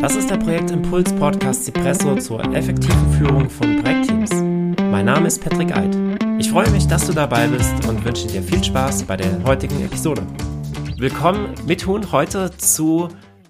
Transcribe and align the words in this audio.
Das 0.00 0.14
ist 0.14 0.28
der 0.30 0.36
Projektimpuls 0.36 1.14
Podcast 1.14 1.64
Cipresso 1.64 2.16
zur 2.16 2.44
effektiven 2.54 3.12
Führung 3.14 3.48
von 3.48 3.82
Projektteams. 3.82 4.30
Mein 4.90 5.06
Name 5.06 5.26
ist 5.26 5.42
Patrick 5.42 5.74
Eid. 5.74 5.96
Ich 6.38 6.50
freue 6.50 6.70
mich, 6.70 6.86
dass 6.86 7.06
du 7.06 7.14
dabei 7.14 7.48
bist 7.48 7.72
und 7.88 8.04
wünsche 8.04 8.26
dir 8.26 8.42
viel 8.42 8.62
Spaß 8.62 9.04
bei 9.04 9.16
der 9.16 9.42
heutigen 9.44 9.82
Episode. 9.82 10.26
Willkommen 10.98 11.54
mit 11.66 11.86
Huhn 11.86 12.12
heute 12.12 12.54
zu 12.58 13.08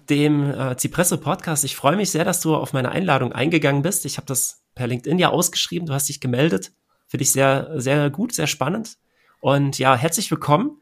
dem 0.09 0.49
äh, 0.51 0.77
Cipresso 0.77 1.17
Podcast. 1.17 1.65
Ich 1.65 1.75
freue 1.75 1.97
mich 1.97 2.11
sehr, 2.11 2.23
dass 2.23 2.39
du 2.39 2.55
auf 2.55 2.71
meine 2.71 2.91
Einladung 2.91 3.33
eingegangen 3.33 3.81
bist. 3.81 4.05
Ich 4.05 4.15
habe 4.15 4.27
das 4.27 4.63
per 4.73 4.87
LinkedIn 4.87 5.19
ja 5.19 5.29
ausgeschrieben. 5.29 5.85
Du 5.85 5.93
hast 5.93 6.07
dich 6.07 6.21
gemeldet. 6.21 6.71
Finde 7.07 7.23
ich 7.23 7.31
sehr, 7.33 7.71
sehr 7.75 8.09
gut, 8.09 8.33
sehr 8.33 8.47
spannend. 8.47 8.97
Und 9.41 9.79
ja, 9.79 9.95
herzlich 9.97 10.31
willkommen. 10.31 10.81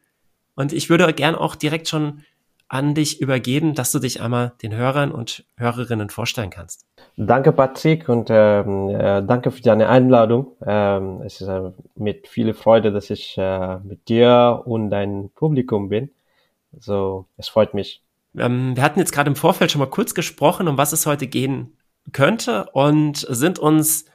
Und 0.55 0.73
ich 0.73 0.89
würde 0.89 1.11
gern 1.13 1.33
auch 1.33 1.55
direkt 1.55 1.89
schon 1.89 2.21
an 2.67 2.95
dich 2.95 3.21
übergeben, 3.21 3.75
dass 3.75 3.91
du 3.91 3.99
dich 3.99 4.21
einmal 4.21 4.53
den 4.61 4.75
Hörern 4.75 5.11
und 5.11 5.45
Hörerinnen 5.57 6.09
vorstellen 6.09 6.49
kannst. 6.49 6.85
Danke, 7.15 7.51
Patrick, 7.51 8.09
und 8.09 8.29
ähm, 8.31 8.89
äh, 8.89 9.23
danke 9.23 9.51
für 9.51 9.61
deine 9.61 9.87
Einladung. 9.87 10.53
Ähm, 10.65 11.21
es 11.23 11.41
ist 11.41 11.47
äh, 11.47 11.71
mit 11.95 12.27
viel 12.27 12.53
Freude, 12.53 12.91
dass 12.91 13.09
ich 13.09 13.37
äh, 13.37 13.77
mit 13.79 14.09
dir 14.09 14.63
und 14.65 14.89
deinem 14.89 15.29
Publikum 15.29 15.89
bin. 15.89 16.09
So, 16.77 17.25
es 17.37 17.47
freut 17.47 17.73
mich. 17.73 18.01
Ähm, 18.37 18.75
wir 18.75 18.83
hatten 18.83 18.99
jetzt 18.99 19.13
gerade 19.13 19.29
im 19.29 19.35
Vorfeld 19.35 19.71
schon 19.71 19.79
mal 19.79 19.89
kurz 19.89 20.13
gesprochen, 20.13 20.67
um 20.67 20.77
was 20.77 20.91
es 20.91 21.05
heute 21.05 21.27
gehen 21.27 21.77
könnte 22.11 22.65
und 22.73 23.25
sind 23.29 23.59
uns, 23.59 24.05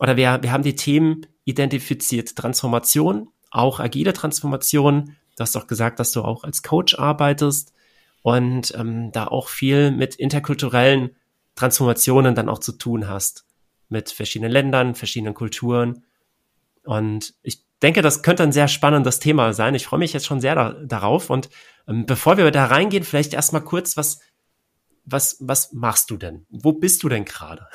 oder 0.00 0.16
wir, 0.16 0.42
wir 0.42 0.52
haben 0.52 0.64
die 0.64 0.76
Themen 0.76 1.26
identifiziert. 1.44 2.34
Transformation, 2.36 3.28
auch 3.50 3.78
agile 3.78 4.12
Transformation. 4.12 5.16
Du 5.36 5.40
hast 5.40 5.54
doch 5.54 5.66
gesagt, 5.66 6.00
dass 6.00 6.12
du 6.12 6.22
auch 6.22 6.44
als 6.44 6.62
Coach 6.62 6.98
arbeitest 6.98 7.72
und 8.24 8.72
ähm, 8.74 9.12
da 9.12 9.26
auch 9.26 9.48
viel 9.48 9.90
mit 9.90 10.14
interkulturellen 10.14 11.14
Transformationen 11.56 12.34
dann 12.34 12.48
auch 12.48 12.58
zu 12.58 12.72
tun 12.72 13.06
hast. 13.06 13.44
Mit 13.90 14.10
verschiedenen 14.10 14.50
Ländern, 14.50 14.94
verschiedenen 14.94 15.34
Kulturen. 15.34 16.04
Und 16.84 17.34
ich 17.42 17.66
denke, 17.82 18.00
das 18.00 18.22
könnte 18.22 18.42
ein 18.42 18.50
sehr 18.50 18.68
spannendes 18.68 19.18
Thema 19.18 19.52
sein. 19.52 19.74
Ich 19.74 19.84
freue 19.84 19.98
mich 19.98 20.14
jetzt 20.14 20.24
schon 20.24 20.40
sehr 20.40 20.54
da, 20.54 20.72
darauf. 20.72 21.28
Und 21.28 21.50
ähm, 21.86 22.06
bevor 22.06 22.38
wir 22.38 22.50
da 22.50 22.64
reingehen, 22.64 23.04
vielleicht 23.04 23.34
erstmal 23.34 23.60
kurz, 23.60 23.98
was, 23.98 24.20
was, 25.04 25.36
was 25.40 25.74
machst 25.74 26.10
du 26.10 26.16
denn? 26.16 26.46
Wo 26.48 26.72
bist 26.72 27.02
du 27.02 27.10
denn 27.10 27.26
gerade? 27.26 27.66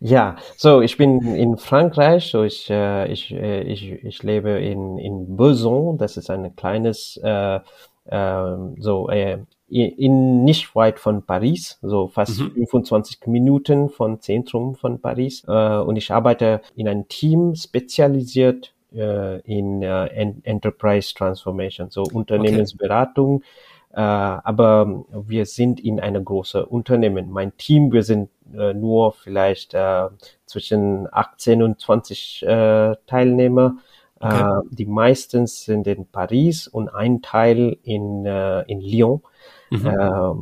Ja, 0.00 0.36
so 0.56 0.80
ich 0.80 0.96
bin 0.96 1.20
in 1.34 1.58
Frankreich, 1.58 2.30
so 2.30 2.44
ich, 2.44 2.70
äh, 2.70 3.12
ich, 3.12 3.30
äh, 3.30 3.60
ich, 3.64 3.90
ich 3.90 4.22
lebe 4.22 4.52
in, 4.52 4.96
in 4.96 5.36
Besançon, 5.36 5.98
das 5.98 6.16
ist 6.16 6.30
ein 6.30 6.56
kleines 6.56 7.20
äh, 7.22 7.60
äh, 8.04 8.56
so 8.78 9.08
äh, 9.10 9.38
in 9.72 10.44
nicht 10.44 10.74
weit 10.74 10.98
von 10.98 11.22
Paris, 11.22 11.78
so 11.82 12.08
fast 12.08 12.40
mhm. 12.40 12.66
25 12.66 13.26
Minuten 13.26 13.88
von 13.88 14.20
Zentrum 14.20 14.74
von 14.74 15.00
Paris. 15.00 15.44
Äh, 15.48 15.78
und 15.78 15.96
ich 15.96 16.10
arbeite 16.10 16.60
in 16.76 16.88
einem 16.88 17.08
Team 17.08 17.54
spezialisiert 17.54 18.74
äh, 18.94 19.40
in 19.40 19.82
äh, 19.82 20.06
Enterprise 20.42 21.14
Transformation, 21.14 21.90
so 21.90 22.02
Unternehmensberatung. 22.02 23.36
Okay. 23.36 23.46
Äh, 23.94 24.00
aber 24.00 25.04
wir 25.10 25.46
sind 25.46 25.80
in 25.80 26.00
einem 26.00 26.24
großen 26.24 26.64
Unternehmen. 26.64 27.30
Mein 27.30 27.56
Team, 27.56 27.92
wir 27.92 28.02
sind 28.02 28.30
äh, 28.54 28.74
nur 28.74 29.12
vielleicht 29.12 29.74
äh, 29.74 30.08
zwischen 30.46 31.08
18 31.10 31.62
und 31.62 31.80
20 31.80 32.42
äh, 32.42 32.96
Teilnehmer. 33.06 33.76
Okay. 34.20 34.60
Die 34.70 34.86
meisten 34.86 35.48
sind 35.48 35.86
in 35.88 36.06
Paris 36.06 36.68
und 36.68 36.88
ein 36.90 37.22
Teil 37.22 37.76
in, 37.82 38.24
in 38.24 38.80
Lyon. 38.80 39.20
Mhm. 39.72 39.86
Äh, 39.86 40.32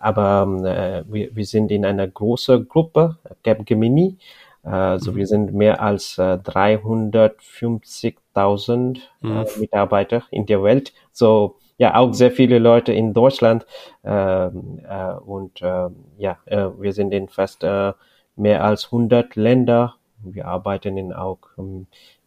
aber 0.00 0.48
äh, 0.64 1.04
wir, 1.12 1.34
wir 1.34 1.46
sind 1.46 1.70
in 1.70 1.84
einer 1.84 2.06
großen 2.06 2.68
Gruppe, 2.68 3.18
Capgemini. 3.42 4.16
Also 4.62 5.12
mhm. 5.12 5.16
wir 5.16 5.26
sind 5.26 5.52
mehr 5.54 5.80
als 5.80 6.18
äh, 6.18 6.38
350.000 6.44 8.98
äh, 9.22 9.26
mhm. 9.26 9.46
Mitarbeiter 9.58 10.24
in 10.30 10.44
der 10.46 10.62
Welt. 10.62 10.92
So 11.12 11.56
ja 11.78 11.94
auch 11.94 12.12
sehr 12.12 12.32
viele 12.32 12.58
Leute 12.58 12.92
in 12.92 13.14
Deutschland 13.14 13.64
ähm, 14.04 14.80
äh, 14.86 15.14
und 15.14 15.62
äh, 15.62 15.88
ja 16.18 16.36
äh, 16.46 16.68
wir 16.76 16.92
sind 16.92 17.14
in 17.14 17.28
fast 17.28 17.64
äh, 17.64 17.94
mehr 18.36 18.62
als 18.64 18.86
100 18.86 19.36
Länder. 19.36 19.94
Wir 20.22 20.46
arbeiten 20.46 20.98
in 20.98 21.12
auch 21.12 21.38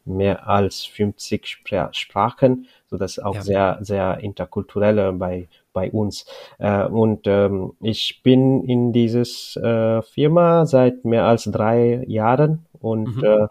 mehr 0.06 0.48
als 0.48 0.86
50 0.86 1.64
Sprachen, 1.92 2.68
so 2.90 2.98
dass 2.98 3.20
auch 3.20 3.36
ja. 3.36 3.42
sehr 3.42 3.78
sehr 3.82 4.20
interkulturelle 4.20 5.12
bei 5.12 5.50
bei 5.74 5.92
uns. 5.92 6.26
Äh, 6.60 6.86
und 6.86 7.28
ähm, 7.28 7.74
ich 7.82 8.22
bin 8.24 8.64
in 8.64 8.94
dieses 8.94 9.56
äh, 9.58 10.02
Firma 10.02 10.66
seit 10.66 11.06
mehr 11.06 11.26
als 11.26 11.46
drei 11.46 12.04
Jahren 12.08 12.66
und 12.80 13.18
mhm. 13.18 13.24
äh, 13.24 13.48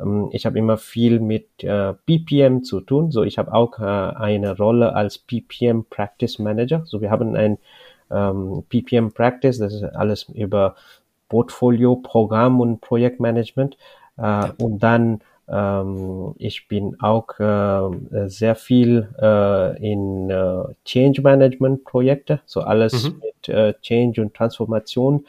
ähm, 0.00 0.28
ich 0.32 0.46
habe 0.46 0.58
immer 0.58 0.76
viel 0.76 1.20
mit 1.20 1.62
äh, 1.62 1.94
PPM 2.06 2.62
zu 2.62 2.80
tun. 2.80 3.10
So, 3.10 3.22
ich 3.22 3.38
habe 3.38 3.52
auch 3.52 3.78
äh, 3.78 3.82
eine 3.82 4.56
Rolle 4.56 4.94
als 4.94 5.18
PPM 5.18 5.84
Practice 5.88 6.38
Manager. 6.38 6.82
So, 6.84 7.00
wir 7.00 7.10
haben 7.10 7.36
ein 7.36 7.58
ähm, 8.10 8.64
PPM 8.68 9.12
Practice, 9.12 9.58
das 9.58 9.74
ist 9.74 9.84
alles 9.84 10.24
über 10.34 10.74
Portfolio, 11.28 11.96
Programm 11.96 12.60
und 12.60 12.80
Projektmanagement. 12.80 13.76
Äh, 14.16 14.48
und 14.58 14.82
dann 14.82 15.20
ähm, 15.50 16.34
ich 16.38 16.68
bin 16.68 16.96
auch 17.00 17.38
äh, 17.38 18.28
sehr 18.28 18.54
viel 18.54 19.08
äh, 19.20 19.92
in 19.92 20.30
äh, 20.30 20.64
Change 20.84 21.22
Management 21.22 21.84
Projekte, 21.84 22.40
so 22.46 22.60
alles 22.60 23.04
mhm. 23.04 23.22
mit 23.24 23.48
äh, 23.48 23.74
Change 23.82 24.22
und 24.22 24.34
Transformation 24.34 25.26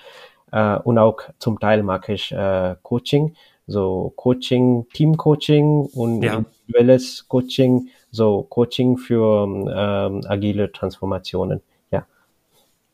äh, 0.51 0.77
und 0.77 0.97
auch 0.97 1.21
zum 1.39 1.59
Teil 1.59 1.83
mache 1.83 2.13
ich 2.13 2.31
äh, 2.31 2.75
Coaching, 2.83 3.35
so 3.67 4.13
Coaching, 4.15 4.85
Team 4.93 5.17
Coaching 5.17 5.85
und 5.93 6.21
ja. 6.21 6.37
individuelles 6.37 7.27
Coaching, 7.27 7.89
so 8.11 8.43
Coaching 8.43 8.97
für 8.97 9.45
ähm, 9.45 10.21
agile 10.27 10.71
Transformationen. 10.71 11.61
Ja. 11.91 12.05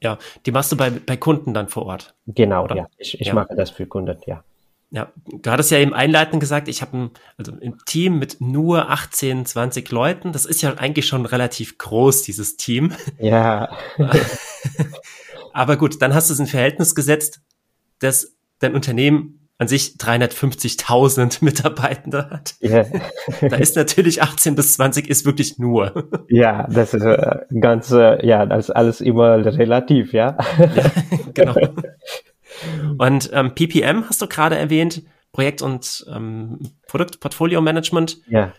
Ja, 0.02 0.18
die 0.46 0.52
machst 0.52 0.72
du 0.72 0.78
bei, 0.78 0.92
bei 0.92 1.18
Kunden 1.18 1.54
dann 1.54 1.68
vor 1.68 1.88
Ort. 1.88 2.14
Genau, 2.28 2.66
oder? 2.66 2.76
ja. 2.76 2.88
Ich, 2.98 3.20
ich 3.20 3.28
ja. 3.28 3.34
mache 3.34 3.56
das 3.56 3.72
für 3.72 3.86
Kunden, 3.86 4.18
ja. 4.26 4.44
Ja, 4.90 5.12
du 5.26 5.52
hattest 5.52 5.72
ja 5.72 5.80
eben 5.80 5.94
einleitend 5.94 6.40
gesagt, 6.40 6.70
ich 6.70 6.82
habe 6.82 6.98
ein, 6.98 7.10
also 7.38 7.52
ein 7.52 7.76
Team 7.86 8.20
mit 8.20 8.40
nur 8.40 8.90
18, 8.90 9.46
20 9.46 9.92
Leuten. 9.92 10.32
Das 10.32 10.46
ist 10.46 10.62
ja 10.62 10.74
eigentlich 10.76 11.08
schon 11.08 11.26
relativ 11.26 11.78
groß, 11.78 12.22
dieses 12.22 12.56
Team. 12.56 12.94
Ja. 13.20 13.76
Aber 15.54 15.76
gut, 15.76 16.02
dann 16.02 16.14
hast 16.14 16.30
du 16.30 16.34
es 16.34 16.40
in 16.40 16.48
Verhältnis 16.48 16.96
gesetzt, 16.96 17.42
dass 18.00 18.38
dein 18.60 18.76
Unternehmen 18.76 19.48
an 19.58 19.68
sich 19.68 19.96
350.000 19.98 21.40
Mitarbeitende 21.44 22.30
hat. 22.30 22.56
Ja. 22.60 22.86
da 23.42 23.58
ist 23.58 23.76
natürlich 23.76 24.22
18 24.22 24.56
bis 24.56 24.74
20 24.76 25.10
ist 25.10 25.26
wirklich 25.26 25.58
nur. 25.58 26.10
Ja, 26.30 26.68
das 26.70 26.94
ist 26.94 27.04
äh, 27.04 27.40
ganz, 27.60 27.92
äh, 27.92 28.26
ja, 28.26 28.46
das 28.46 28.70
ist 28.70 28.76
alles 28.76 29.02
immer 29.02 29.44
relativ, 29.46 30.14
ja. 30.14 30.38
ja 30.60 30.92
genau. 31.34 31.56
Und 32.98 33.30
ähm, 33.34 33.54
PPM 33.56 34.06
hast 34.08 34.22
du 34.22 34.28
gerade 34.28 34.58
erwähnt, 34.58 35.04
Projekt- 35.32 35.62
und 35.62 36.06
ähm, 36.14 36.60
Produktportfolio-Management. 36.88 38.18
Ja. 38.28 38.54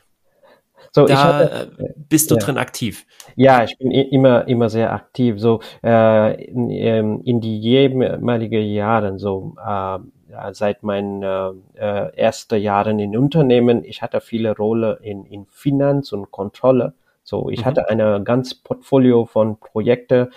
So, 0.92 1.06
da 1.06 1.24
hatte, 1.24 1.72
äh, 1.78 1.92
bist 2.08 2.30
du 2.30 2.36
ja. 2.36 2.40
drin 2.40 2.58
aktiv. 2.58 3.04
Ja, 3.36 3.64
ich 3.64 3.76
bin 3.78 3.90
immer 3.90 4.48
immer 4.48 4.70
sehr 4.70 4.92
aktiv. 4.92 5.38
So 5.38 5.60
äh, 5.84 6.44
in, 6.44 6.70
ähm, 6.70 7.20
in 7.24 7.40
die 7.40 7.58
jemaligen 7.58 8.62
Jahren, 8.64 9.18
so 9.18 9.54
äh, 9.64 9.98
seit 10.52 10.82
meinen 10.82 11.22
äh, 11.22 12.08
ersten 12.16 12.60
Jahren 12.60 12.98
in 12.98 13.16
Unternehmen, 13.16 13.84
ich 13.84 14.02
hatte 14.02 14.20
viele 14.20 14.56
Rolle 14.56 14.98
in, 15.02 15.24
in 15.24 15.46
Finanz 15.46 16.12
und 16.12 16.30
Kontrolle. 16.30 16.94
So, 17.22 17.50
ich 17.50 17.60
mhm. 17.60 17.64
hatte 17.66 17.90
eine 17.90 18.22
ganz 18.22 18.54
Portfolio 18.54 19.26
von 19.26 19.58
Projekten 19.58 20.28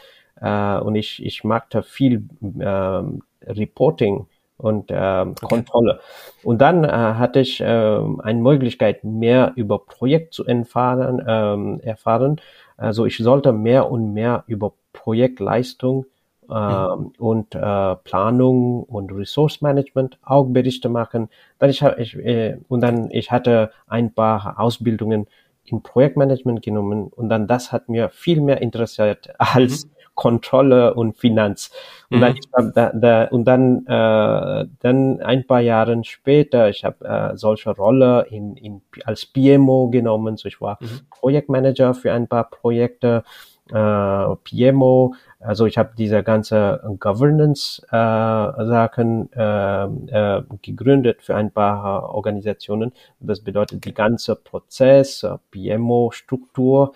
äh, 0.42 0.78
und 0.78 0.96
ich, 0.96 1.24
ich 1.26 1.44
machte 1.44 1.84
viel 1.84 2.28
äh, 2.60 3.04
Reporting 3.46 4.28
und 4.58 4.92
okay. 4.92 5.34
Kontrolle. 5.42 6.00
Und 6.44 6.62
dann 6.62 6.84
äh, 6.84 6.88
hatte 6.90 7.40
ich 7.40 7.62
äh, 7.62 7.66
eine 7.66 8.42
Möglichkeit, 8.42 9.04
mehr 9.04 9.54
über 9.56 9.80
Projekt 9.80 10.34
zu 10.34 10.46
erfahren. 10.46 11.24
Ähm, 11.28 11.80
erfahren. 11.82 12.40
Also 12.78 13.06
ich 13.06 13.18
sollte 13.18 13.54
mehr 13.54 13.92
und 13.92 14.14
mehr 14.14 14.44
über 14.48 14.74
Projektleistung 14.94 16.06
äh, 16.50 16.54
mhm. 16.54 17.14
und 17.18 17.56
äh, 17.56 17.96
Planung 17.96 18.84
und 18.84 19.12
Resource 19.12 19.62
Management 19.62 20.20
auch 20.24 20.46
Berichte 20.46 20.90
machen. 20.90 21.30
Dann 21.60 21.70
ich, 21.70 21.82
ich 21.82 22.18
äh, 22.18 22.58
und 22.68 22.82
dann 22.82 23.10
ich 23.12 23.32
hatte 23.32 23.72
ein 23.88 24.14
paar 24.14 24.60
Ausbildungen 24.60 25.28
in 25.64 25.82
Projektmanagement 25.82 26.62
genommen 26.62 27.08
und 27.08 27.30
dann 27.30 27.48
das 27.48 27.72
hat 27.72 27.88
mir 27.88 28.10
viel 28.10 28.42
mehr 28.42 28.62
interessiert 28.62 29.30
als 29.38 29.86
mhm. 29.86 29.92
Kontrolle 30.22 30.94
und 30.94 31.18
Finanz. 31.18 31.72
Und 32.12 32.20
mhm. 32.20 32.36
dann, 32.52 32.74
da, 32.76 32.92
da, 32.94 33.24
und 33.30 33.46
dann, 33.46 33.88
äh, 33.88 34.68
dann 34.82 35.20
ein 35.20 35.48
paar 35.48 35.62
Jahre 35.62 36.00
später, 36.04 36.70
ich 36.70 36.86
habe 36.86 37.04
äh, 37.04 37.36
solche 37.36 37.72
Rolle 37.72 38.28
in, 38.30 38.56
in, 38.56 38.84
als 39.04 39.26
PMO 39.26 39.90
genommen. 39.90 40.38
So 40.38 40.48
ich 40.48 40.62
war 40.62 40.78
mhm. 40.80 41.00
Projektmanager 41.10 41.96
für 41.96 42.14
ein 42.14 42.28
paar 42.28 42.52
Projekte. 42.52 43.24
äh, 43.72 44.36
PMO. 44.44 45.16
Also 45.40 45.66
ich 45.66 45.78
habe 45.78 45.92
diese 45.98 46.24
ganze 46.24 46.82
Governance-Sachen 47.00 49.32
äh, 49.34 49.84
äh, 49.86 50.44
gegründet 50.62 51.24
für 51.24 51.36
ein 51.36 51.52
paar 51.52 52.14
Organisationen. 52.14 52.92
Das 53.22 53.40
bedeutet 53.40 53.86
die 53.86 53.94
ganze 53.94 54.36
Prozess, 54.36 55.24
äh, 55.24 55.38
PMO-Struktur, 55.52 56.92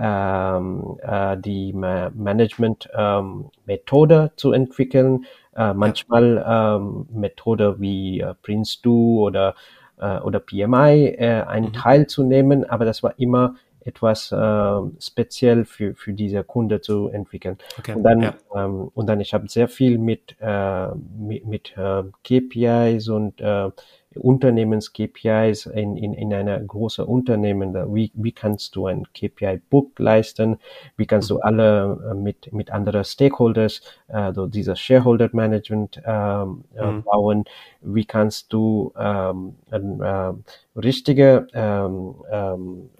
ähm, 0.00 0.98
äh, 1.02 1.36
die 1.36 1.72
Ma 1.72 2.10
Management-Methode 2.14 4.14
ähm, 4.14 4.30
zu 4.36 4.52
entwickeln. 4.52 5.26
Äh, 5.54 5.74
manchmal 5.74 6.44
ähm, 6.46 7.06
Methode 7.12 7.80
wie 7.80 8.20
äh, 8.20 8.34
Prince2 8.42 9.18
oder, 9.18 9.54
äh, 9.98 10.18
oder 10.20 10.40
PMI 10.40 11.16
äh, 11.18 11.42
einen 11.42 11.66
mhm. 11.66 11.74
Teil 11.74 12.06
zu 12.06 12.22
nehmen, 12.22 12.64
aber 12.68 12.84
das 12.84 13.02
war 13.02 13.18
immer 13.18 13.56
etwas 13.84 14.32
äh, 14.32 15.00
speziell 15.00 15.64
für, 15.64 15.94
für 15.94 16.12
diese 16.12 16.44
Kunde 16.44 16.80
zu 16.80 17.08
entwickeln. 17.08 17.58
Okay, 17.78 17.94
und 17.94 18.02
dann, 18.02 18.22
ja. 18.22 18.34
ähm, 18.54 18.90
und 18.94 19.06
dann 19.06 19.20
ich 19.20 19.34
habe 19.34 19.48
sehr 19.48 19.68
viel 19.68 19.98
mit, 19.98 20.36
äh, 20.40 20.88
mit, 20.94 21.46
mit 21.46 21.76
äh, 21.76 22.02
KPIs 22.24 23.08
und 23.08 23.40
äh, 23.40 23.70
Unternehmens-KPIs 24.16 25.66
in, 25.66 25.96
in, 25.96 26.14
in 26.14 26.34
einer 26.34 26.58
großen 26.58 27.04
Unternehmen. 27.04 27.74
Wie, 27.94 28.10
wie 28.14 28.32
kannst 28.32 28.74
du 28.74 28.86
ein 28.86 29.04
KPI-Book 29.14 29.98
leisten? 29.98 30.58
Wie 30.96 31.06
kannst 31.06 31.30
du 31.30 31.38
alle 31.38 32.10
äh, 32.10 32.14
mit, 32.14 32.52
mit 32.52 32.72
anderen 32.72 33.04
Stakeholders, 33.04 33.82
äh, 34.08 34.32
so 34.32 34.46
dieses 34.46 34.80
Shareholder-Management 34.80 36.02
ähm, 36.04 36.64
äh, 36.74 36.86
mhm. 36.86 37.02
bauen? 37.04 37.44
Wie 37.82 38.04
kannst 38.04 38.52
du 38.52 38.92
ähm, 38.98 39.54
äh, 39.70 40.32
richtige 40.78 41.46
ähm, 41.54 42.14
ähm, 42.30 42.90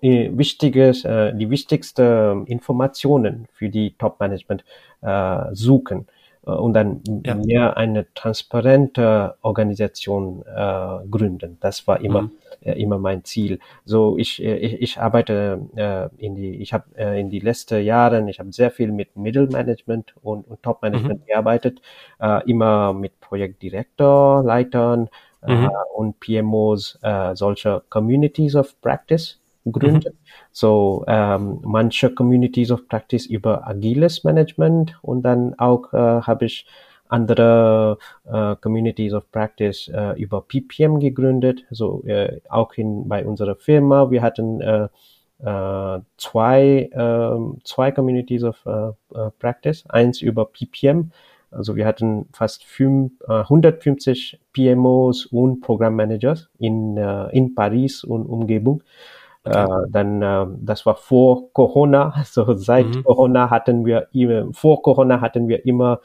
äh, 0.00 0.30
wichtiges, 0.32 1.04
äh, 1.04 1.34
die 1.34 1.50
wichtigsten 1.50 2.46
Informationen 2.46 3.46
für 3.52 3.68
die 3.68 3.94
Top-Management 3.96 4.64
äh, 5.02 5.44
suchen 5.52 6.06
äh, 6.08 6.19
und 6.42 6.72
dann 6.72 7.02
ja. 7.24 7.34
mehr 7.34 7.76
eine 7.76 8.12
transparente 8.14 9.36
Organisation 9.42 10.42
äh, 10.46 11.06
gründen. 11.10 11.58
Das 11.60 11.86
war 11.86 12.00
immer 12.00 12.22
mhm. 12.22 12.30
äh, 12.62 12.80
immer 12.80 12.98
mein 12.98 13.24
Ziel. 13.24 13.58
So 13.84 14.16
ich 14.16 14.42
ich, 14.42 14.80
ich 14.80 14.98
arbeite 14.98 15.60
äh, 15.76 16.08
in 16.16 16.34
die 16.34 16.62
ich 16.62 16.72
habe 16.72 16.84
äh, 16.96 17.20
in 17.20 17.28
die 17.28 17.40
letzten 17.40 17.82
Jahren 17.82 18.28
ich 18.28 18.38
habe 18.38 18.52
sehr 18.52 18.70
viel 18.70 18.90
mit 18.90 19.16
Middle 19.16 19.48
Management 19.48 20.14
und, 20.22 20.48
und 20.48 20.62
Top 20.62 20.82
Management 20.82 21.22
mhm. 21.22 21.26
gearbeitet, 21.26 21.82
äh, 22.20 22.48
immer 22.48 22.94
mit 22.94 23.20
Projektdirektor, 23.20 24.42
Leitern 24.42 25.08
äh, 25.42 25.54
mhm. 25.54 25.70
und 25.94 26.20
PMOs 26.20 26.98
äh, 27.02 27.34
solcher 27.34 27.82
Communities 27.90 28.56
of 28.56 28.80
Practice 28.80 29.39
gründen. 29.64 30.12
Mhm. 30.12 30.18
So 30.52 31.04
ähm, 31.06 31.60
manche 31.62 32.14
Communities 32.14 32.70
of 32.70 32.88
Practice 32.88 33.26
über 33.26 33.66
agiles 33.66 34.24
Management 34.24 34.98
und 35.02 35.22
dann 35.22 35.58
auch 35.58 35.92
äh, 35.92 35.96
habe 35.96 36.46
ich 36.46 36.66
andere 37.08 37.98
äh, 38.24 38.56
Communities 38.56 39.12
of 39.12 39.30
Practice 39.32 39.88
äh, 39.88 40.20
über 40.20 40.42
PPM 40.42 41.00
gegründet. 41.00 41.64
So 41.70 42.02
äh, 42.04 42.40
auch 42.48 42.74
in 42.74 43.08
bei 43.08 43.26
unserer 43.26 43.56
Firma 43.56 44.10
wir 44.10 44.22
hatten 44.22 44.60
äh, 44.60 44.88
äh, 45.42 46.00
zwei 46.16 46.88
äh, 46.92 47.60
zwei 47.64 47.90
Communities 47.90 48.44
of 48.44 48.64
äh, 48.66 48.88
äh 49.18 49.30
Practice. 49.38 49.84
Eins 49.88 50.22
über 50.22 50.44
PPM. 50.46 51.10
Also 51.50 51.74
wir 51.74 51.84
hatten 51.84 52.28
fast 52.32 52.64
fünf, 52.64 53.12
äh, 53.26 53.40
150 53.40 54.38
PMOs 54.52 55.26
und 55.26 55.60
Programmmanagers 55.60 56.48
in, 56.58 56.96
äh, 56.96 57.28
in 57.30 57.54
Paris 57.54 58.04
und 58.04 58.26
Umgebung. 58.26 58.84
Okay. 59.44 59.64
Äh, 59.64 59.86
dann, 59.88 60.22
äh, 60.22 60.46
das 60.58 60.84
war 60.86 60.96
vor 60.96 61.52
Corona. 61.52 62.12
Also 62.16 62.54
seit 62.54 62.86
mhm. 62.86 63.04
Corona 63.04 63.50
hatten 63.50 63.86
wir, 63.86 64.08
vor 64.52 64.82
Corona 64.82 65.20
hatten 65.20 65.48
wir 65.48 65.64
immer 65.64 66.00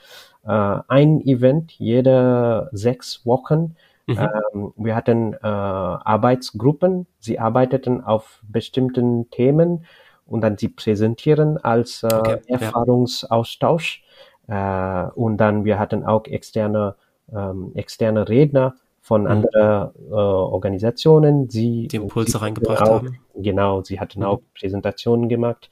äh, 0.45 0.79
ein 0.87 1.21
Event 1.21 1.73
jede 1.73 2.69
sechs 2.71 3.25
Wochen. 3.25 3.75
Mhm. 4.07 4.17
Ähm, 4.53 4.73
wir 4.77 4.95
hatten 4.95 5.33
äh, 5.33 5.37
Arbeitsgruppen. 5.41 7.07
Sie 7.19 7.39
arbeiteten 7.39 8.01
auf 8.03 8.41
bestimmten 8.47 9.29
Themen 9.31 9.85
und 10.25 10.41
dann 10.41 10.57
sie 10.57 10.69
präsentieren 10.69 11.57
als 11.57 12.03
äh, 12.03 12.07
okay. 12.07 12.39
Erfahrungsaustausch. 12.47 14.03
Ja. 14.47 15.07
Äh, 15.07 15.11
und 15.11 15.37
dann 15.37 15.65
wir 15.65 15.79
hatten 15.79 16.05
auch 16.05 16.25
externe 16.25 16.95
ähm, 17.33 17.71
externe 17.73 18.29
Redner 18.29 18.75
von 19.05 19.21
mhm. 19.21 19.27
anderen 19.27 19.91
äh, 20.09 20.13
Organisationen. 20.15 21.47
Sie 21.47 21.87
die 21.87 21.97
Impulse 21.97 22.41
reingebracht 22.41 22.81
auch, 22.81 23.03
haben. 23.03 23.19
Genau, 23.35 23.83
sie 23.83 23.99
hatten 23.99 24.21
mhm. 24.21 24.25
auch 24.25 24.41
Präsentationen 24.57 25.29
gemacht. 25.29 25.69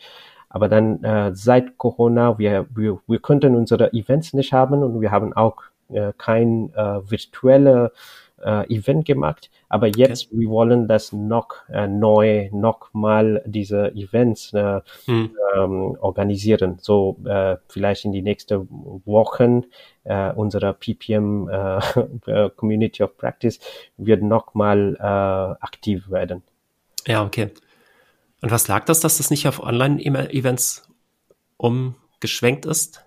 Aber 0.50 0.70
dann 0.70 1.04
äh, 1.04 1.32
seit 1.34 1.80
Corona, 1.80 2.38
wir, 2.38 2.68
wir, 2.76 3.00
wir 3.08 3.20
konnten 3.20 3.56
unsere 3.56 3.92
Events 3.92 4.34
nicht 4.34 4.54
haben 4.54 4.84
und 4.84 5.02
wir 5.02 5.10
haben 5.10 5.34
auch 5.34 5.64
äh, 5.90 6.14
kein 6.16 6.72
äh, 6.76 7.10
virtuelle 7.10 7.92
äh, 8.44 8.74
Event 8.74 9.06
gemacht. 9.06 9.50
Aber 9.70 9.88
jetzt, 9.88 10.28
okay. 10.28 10.40
wir 10.40 10.50
wollen 10.50 10.88
das 10.88 11.12
noch 11.12 11.68
äh, 11.70 11.88
neu, 11.88 12.50
noch 12.52 12.94
mal 12.94 13.42
diese 13.46 13.92
Events 13.94 14.54
äh, 14.54 14.82
hm. 15.06 15.32
ähm, 15.56 15.98
organisieren. 16.00 16.78
So 16.80 17.18
äh, 17.26 17.58
vielleicht 17.68 18.06
in 18.06 18.12
die 18.12 18.22
nächsten 18.22 18.68
Wochen 19.06 19.64
äh, 20.04 20.32
unserer 20.34 20.74
PPM 20.74 21.50
äh, 21.50 21.80
äh, 22.28 22.50
Community 22.56 23.04
of 23.04 23.18
Practice 23.18 23.60
wird 23.98 24.22
noch 24.22 24.54
mal 24.54 24.96
äh, 25.00 25.04
aktiv 25.64 26.10
werden. 26.10 26.44
Ja, 27.08 27.26
okay. 27.26 27.50
Und 28.42 28.52
was 28.52 28.68
lag 28.68 28.86
das, 28.86 29.00
dass 29.00 29.18
das 29.18 29.32
nicht 29.32 29.48
auf 29.48 29.64
Online-Events 29.64 30.90
umgeschwenkt 31.58 32.66
ist? 32.66 33.06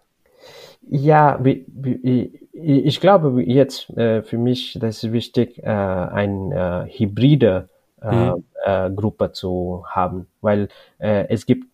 Ja, 0.88 1.38
wie, 1.44 1.66
wie, 1.68 2.45
ich 2.62 3.00
glaube 3.00 3.42
jetzt 3.42 3.90
äh, 3.96 4.22
für 4.22 4.38
mich, 4.38 4.78
das 4.80 5.04
ist 5.04 5.12
wichtig, 5.12 5.58
äh, 5.58 5.66
eine 5.66 6.86
äh, 6.88 6.98
hybride 6.98 7.68
äh, 8.02 8.30
mhm. 8.30 8.44
äh, 8.64 8.90
Gruppe 8.90 9.32
zu 9.32 9.84
haben, 9.88 10.26
weil 10.40 10.68
äh, 10.98 11.26
es 11.28 11.46
gibt 11.46 11.66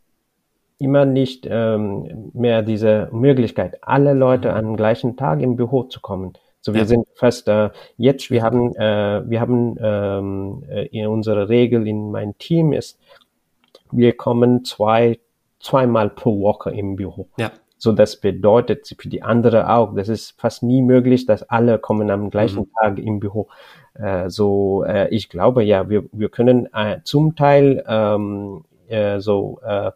immer 0.78 1.04
nicht 1.04 1.46
ähm, 1.48 2.30
mehr 2.34 2.62
diese 2.62 3.08
Möglichkeit, 3.12 3.78
alle 3.82 4.14
Leute 4.14 4.50
mhm. 4.50 4.56
am 4.56 4.76
gleichen 4.76 5.16
Tag 5.16 5.40
im 5.40 5.56
Büro 5.56 5.84
zu 5.84 6.00
kommen. 6.00 6.32
So, 6.60 6.74
wir 6.74 6.82
ja. 6.82 6.86
sind 6.86 7.06
fast 7.14 7.48
äh, 7.48 7.70
jetzt, 7.96 8.30
wir 8.30 8.42
haben, 8.42 8.74
äh, 8.76 9.28
wir 9.28 9.40
haben 9.40 9.76
ähm, 9.80 10.64
äh, 10.68 10.86
in 10.86 11.06
unserer 11.08 11.48
Regel 11.48 11.86
in 11.86 12.10
meinem 12.10 12.36
Team 12.38 12.72
ist, 12.72 12.98
wir 13.90 14.16
kommen 14.16 14.64
zwei, 14.64 15.18
zweimal 15.60 16.08
pro 16.10 16.40
Woche 16.40 16.70
im 16.70 16.96
Büro. 16.96 17.28
Ja. 17.36 17.50
So, 17.82 17.90
das 17.90 18.14
bedeutet 18.20 18.94
für 18.96 19.08
die 19.08 19.24
andere 19.24 19.68
auch, 19.68 19.92
das 19.96 20.08
ist 20.08 20.40
fast 20.40 20.62
nie 20.62 20.82
möglich, 20.82 21.26
dass 21.26 21.42
alle 21.42 21.80
kommen 21.80 22.12
am 22.12 22.30
gleichen 22.30 22.60
mhm. 22.60 22.70
Tag 22.80 22.98
im 23.00 23.18
Büro. 23.18 23.48
Äh, 23.94 24.30
so, 24.30 24.84
äh, 24.84 25.08
ich 25.08 25.28
glaube 25.28 25.64
ja, 25.64 25.90
wir, 25.90 26.04
wir 26.12 26.28
können 26.28 26.72
äh, 26.72 27.00
zum 27.02 27.34
Teil 27.34 27.82
ähm, 27.88 28.64
äh, 28.86 29.18
so 29.18 29.58
äh, 29.64 29.90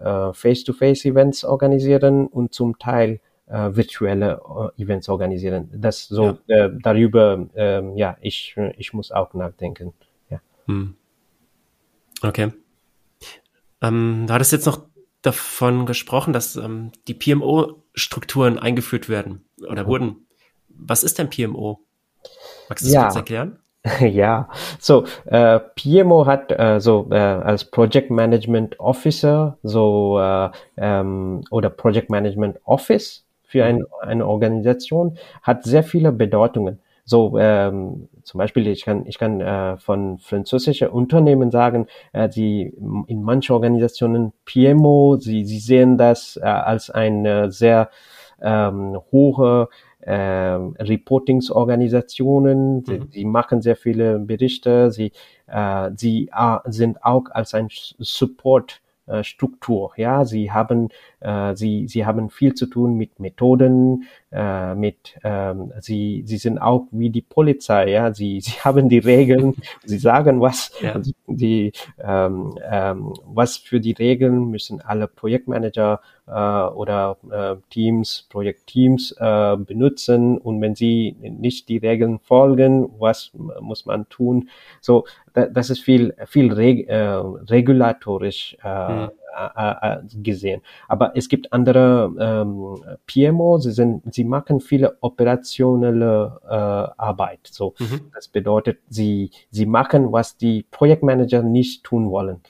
äh, 0.00 0.32
Face-to-Face-Events 0.32 1.44
organisieren 1.44 2.26
und 2.26 2.54
zum 2.54 2.80
Teil 2.80 3.20
virtuelle 3.46 4.40
Events 4.78 5.08
organisieren. 5.08 5.68
Das 5.74 6.06
so 6.08 6.38
ja. 6.46 6.68
darüber, 6.68 7.46
äh, 7.54 7.82
ja, 7.96 8.16
ich, 8.20 8.56
ich 8.78 8.94
muss 8.94 9.12
auch 9.12 9.34
nachdenken. 9.34 9.92
Ja. 10.30 10.40
Hm. 10.66 10.94
Okay. 12.22 12.52
Ähm, 13.82 14.24
du 14.26 14.32
hattest 14.32 14.52
jetzt 14.52 14.66
noch 14.66 14.86
davon 15.22 15.86
gesprochen, 15.86 16.32
dass 16.32 16.56
ähm, 16.56 16.92
die 17.08 17.14
PMO-Strukturen 17.14 18.58
eingeführt 18.58 19.08
werden 19.08 19.44
oder 19.68 19.86
wurden. 19.86 20.26
Was 20.68 21.04
ist 21.04 21.18
denn 21.18 21.30
PMO? 21.30 21.80
Magst 22.68 22.84
du 22.84 22.88
das 22.88 22.94
ja. 22.94 23.02
kurz 23.04 23.16
erklären? 23.16 23.58
Ja, 24.00 24.48
so 24.78 25.04
äh, 25.24 25.58
PMO 25.58 26.26
hat 26.26 26.52
äh, 26.52 26.78
so 26.78 27.08
äh, 27.10 27.16
als 27.16 27.64
Project 27.64 28.12
Management 28.12 28.78
Officer 28.78 29.58
so 29.64 30.20
äh, 30.20 30.50
ähm, 30.76 31.42
oder 31.50 31.68
Project 31.68 32.08
Management 32.08 32.60
Office 32.64 33.24
für 33.42 33.64
ein, 33.64 33.84
eine 34.00 34.26
Organisation 34.26 35.18
hat 35.42 35.64
sehr 35.64 35.82
viele 35.82 36.12
Bedeutungen. 36.12 36.78
So 37.04 37.36
ähm, 37.38 38.08
zum 38.22 38.38
Beispiel, 38.38 38.66
ich 38.66 38.84
kann, 38.84 39.06
ich 39.06 39.18
kann 39.18 39.40
äh, 39.40 39.76
von 39.76 40.18
französischen 40.18 40.88
Unternehmen 40.88 41.50
sagen, 41.50 41.86
äh, 42.12 42.28
die 42.28 42.72
in 43.06 43.22
manchen 43.22 43.52
Organisationen 43.52 44.32
PMO, 44.44 45.16
sie, 45.18 45.44
sie 45.44 45.58
sehen 45.58 45.98
das 45.98 46.36
äh, 46.36 46.44
als 46.44 46.90
eine 46.90 47.50
sehr 47.50 47.90
ähm, 48.40 48.98
hohe 49.10 49.68
äh, 50.00 50.14
Reportingsorganisationen. 50.14 52.84
Sie, 52.84 52.98
mhm. 52.98 53.08
sie 53.10 53.24
machen 53.24 53.62
sehr 53.62 53.76
viele 53.76 54.18
Berichte. 54.18 54.90
Sie, 54.90 55.12
äh, 55.46 55.90
sie 55.96 56.28
äh, 56.36 56.58
sind 56.66 57.02
auch 57.04 57.26
als 57.30 57.54
ein 57.54 57.68
Support 57.70 58.82
äh, 59.06 59.24
Struktur. 59.24 59.92
Ja, 59.96 60.24
sie 60.24 60.52
haben, 60.52 60.88
sie, 61.54 61.86
sie 61.88 62.06
haben 62.06 62.30
viel 62.30 62.54
zu 62.54 62.66
tun 62.66 62.96
mit 62.96 63.20
Methoden, 63.20 64.04
äh, 64.32 64.74
mit, 64.74 65.18
ähm, 65.22 65.72
sie, 65.80 66.22
sie 66.26 66.38
sind 66.38 66.58
auch 66.58 66.86
wie 66.90 67.10
die 67.10 67.22
Polizei. 67.22 67.90
Ja, 67.90 68.14
sie, 68.14 68.40
sie 68.42 68.60
haben 68.60 68.88
die 68.88 68.98
Regeln, 68.98 69.54
sie 69.84 69.98
sagen 69.98 70.40
was, 70.40 70.72
ja. 70.80 71.00
die, 71.26 71.72
ähm, 72.02 72.58
ähm, 72.68 73.12
was 73.24 73.56
für 73.56 73.80
die 73.80 73.92
Regeln 73.92 74.50
müssen 74.50 74.80
alle 74.80 75.06
Projektmanager 75.06 76.00
äh, 76.26 76.32
oder 76.32 77.16
äh, 77.30 77.56
Teams, 77.70 78.26
Projektteams 78.30 79.12
äh, 79.18 79.56
benutzen 79.56 80.38
und 80.38 80.60
wenn 80.60 80.74
sie 80.74 81.16
nicht 81.20 81.68
die 81.68 81.78
Regeln 81.78 82.18
folgen, 82.20 82.88
was 82.98 83.32
muss 83.60 83.86
man 83.86 84.08
tun? 84.08 84.48
So, 84.80 85.04
das 85.34 85.70
ist 85.70 85.80
viel, 85.80 86.14
viel 86.26 86.52
reg 86.52 86.88
äh, 86.88 87.14
regulatorisch 87.48 88.56
äh, 88.62 88.92
mhm. 88.92 89.10
Äh, 89.32 89.98
gesehen. 90.22 90.62
Aber 90.88 91.16
es 91.16 91.28
gibt 91.28 91.52
andere 91.52 92.12
ähm, 92.18 92.76
PMO, 93.06 93.58
sie 93.58 93.72
sind, 93.72 94.02
sie 94.14 94.24
machen 94.24 94.60
viele 94.60 94.98
operationelle 95.00 96.40
äh, 96.44 96.54
Arbeit. 96.54 97.48
So, 97.50 97.74
mhm. 97.78 98.10
das 98.14 98.28
bedeutet, 98.28 98.78
sie, 98.88 99.30
sie 99.50 99.66
machen, 99.66 100.12
was 100.12 100.36
die 100.36 100.64
Projektmanager 100.70 101.42
nicht 101.42 101.84
tun 101.84 102.10
wollen. 102.10 102.40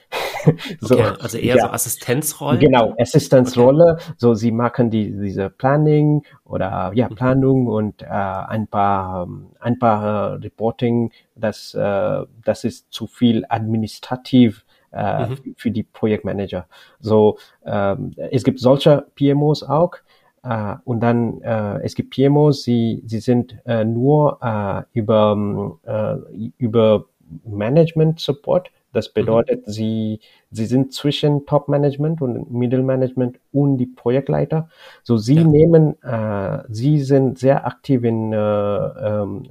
so, 0.80 0.94
okay, 0.94 1.12
also 1.20 1.38
eher 1.38 1.56
ja. 1.56 1.62
so 1.62 1.68
Assistenzrolle. 1.68 2.58
Genau, 2.58 2.94
Assistenzrolle. 2.98 3.92
Okay. 3.94 4.14
So, 4.16 4.34
sie 4.34 4.50
machen 4.50 4.90
die, 4.90 5.12
diese 5.12 5.50
Planning 5.50 6.22
oder 6.44 6.92
ja, 6.94 7.08
mhm. 7.08 7.14
Planung 7.14 7.66
und 7.66 8.02
äh, 8.02 8.06
ein 8.06 8.66
paar, 8.66 9.28
ein 9.60 9.78
paar 9.78 10.32
äh, 10.32 10.34
Reporting, 10.36 11.12
das, 11.34 11.74
äh, 11.74 12.24
das 12.44 12.64
ist 12.64 12.92
zu 12.92 13.06
viel 13.06 13.44
administrativ 13.48 14.64
äh, 14.92 15.26
mhm. 15.26 15.54
für 15.56 15.70
die 15.70 15.82
Projektmanager. 15.82 16.66
So, 17.00 17.38
ähm, 17.64 18.12
es 18.30 18.44
gibt 18.44 18.60
solche 18.60 19.06
PMOs 19.14 19.62
auch. 19.62 19.94
Uh, 20.44 20.74
und 20.84 20.98
dann 20.98 21.34
uh, 21.34 21.78
es 21.84 21.94
gibt 21.94 22.16
PMOs, 22.16 22.64
sie 22.64 23.04
sie 23.06 23.20
sind 23.20 23.58
uh, 23.64 23.84
nur 23.84 24.40
über 24.92 25.36
über 26.58 27.04
Management 27.44 28.18
Support 28.18 28.72
das 28.92 29.08
mhm. 29.08 29.12
bedeutet, 29.14 29.66
mhm. 29.66 29.70
sie, 29.70 30.20
sie 30.50 30.66
sind 30.66 30.92
zwischen 30.92 31.46
Top-Management 31.46 32.22
und 32.22 32.50
Middle-Management 32.52 33.38
und 33.52 33.78
die 33.78 33.86
Projektleiter. 33.86 34.68
So, 35.02 35.16
sie 35.16 35.36
ja. 35.36 35.44
nehmen, 35.44 36.00
äh, 36.02 36.62
sie 36.68 37.00
sind 37.00 37.38
sehr 37.38 37.66
aktiv 37.66 38.04
in 38.04 38.32
äh, 38.32 38.36
ähm, 38.36 39.48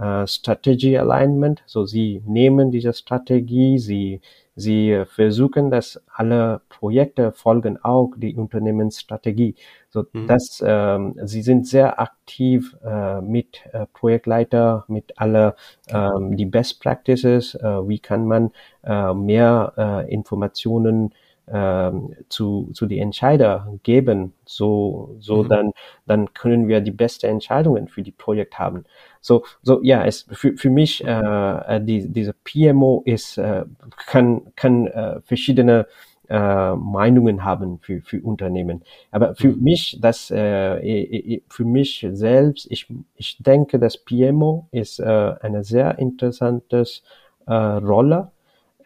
äh, 0.00 0.26
Strategy 0.26 0.96
Alignment. 0.96 1.62
So, 1.66 1.84
sie 1.84 2.22
nehmen 2.26 2.70
diese 2.70 2.92
Strategie, 2.92 3.78
sie 3.78 4.20
Sie 4.60 5.04
versuchen, 5.06 5.70
dass 5.70 6.02
alle 6.12 6.60
Projekte 6.68 7.32
folgen 7.32 7.78
auch 7.82 8.10
die 8.16 8.36
Unternehmensstrategie. 8.36 9.54
So, 9.88 10.04
mhm. 10.12 10.26
dass 10.26 10.62
ähm, 10.64 11.14
sie 11.24 11.42
sind 11.42 11.66
sehr 11.66 11.98
aktiv 11.98 12.76
äh, 12.84 13.20
mit 13.20 13.62
äh, 13.72 13.86
Projektleiter, 13.92 14.84
mit 14.86 15.18
alle 15.18 15.56
ähm, 15.88 16.36
die 16.36 16.46
Best 16.46 16.80
Practices. 16.82 17.54
Äh, 17.54 17.88
wie 17.88 17.98
kann 17.98 18.26
man 18.26 18.50
äh, 18.84 19.14
mehr 19.14 19.72
äh, 19.76 20.12
Informationen 20.12 21.14
ähm, 21.52 22.14
zu, 22.28 22.70
zu 22.72 22.86
die 22.86 22.98
Entscheider 22.98 23.66
geben, 23.82 24.32
so, 24.44 25.16
so 25.18 25.42
mhm. 25.42 25.48
dann, 25.48 25.72
dann 26.06 26.34
können 26.34 26.68
wir 26.68 26.80
die 26.80 26.90
beste 26.90 27.28
Entscheidungen 27.28 27.88
für 27.88 28.02
die 28.02 28.12
Projekt 28.12 28.58
haben. 28.58 28.84
So, 29.20 29.44
so 29.62 29.80
ja, 29.82 30.04
es 30.04 30.26
für, 30.30 30.56
für 30.56 30.70
mich 30.70 31.04
äh, 31.04 31.10
äh 31.10 31.80
die, 31.80 32.08
diese 32.08 32.34
PMO 32.44 33.02
ist 33.04 33.38
äh, 33.38 33.64
kann 34.06 34.42
kann 34.54 34.86
äh, 34.86 35.20
verschiedene 35.22 35.86
äh, 36.30 36.76
Meinungen 36.76 37.44
haben 37.44 37.80
für, 37.80 38.00
für 38.02 38.22
Unternehmen. 38.22 38.84
Aber 39.10 39.34
für 39.34 39.48
mhm. 39.48 39.62
mich, 39.64 39.98
das 40.00 40.30
äh, 40.30 41.42
für 41.48 41.64
mich 41.64 42.06
selbst, 42.12 42.68
ich, 42.70 42.86
ich 43.16 43.38
denke, 43.42 43.80
dass 43.80 43.98
PMO 43.98 44.68
ist 44.70 45.00
äh, 45.00 45.34
eine 45.40 45.64
sehr 45.64 45.98
interessantes 45.98 47.02
äh, 47.46 47.52
Rolle. 47.52 48.30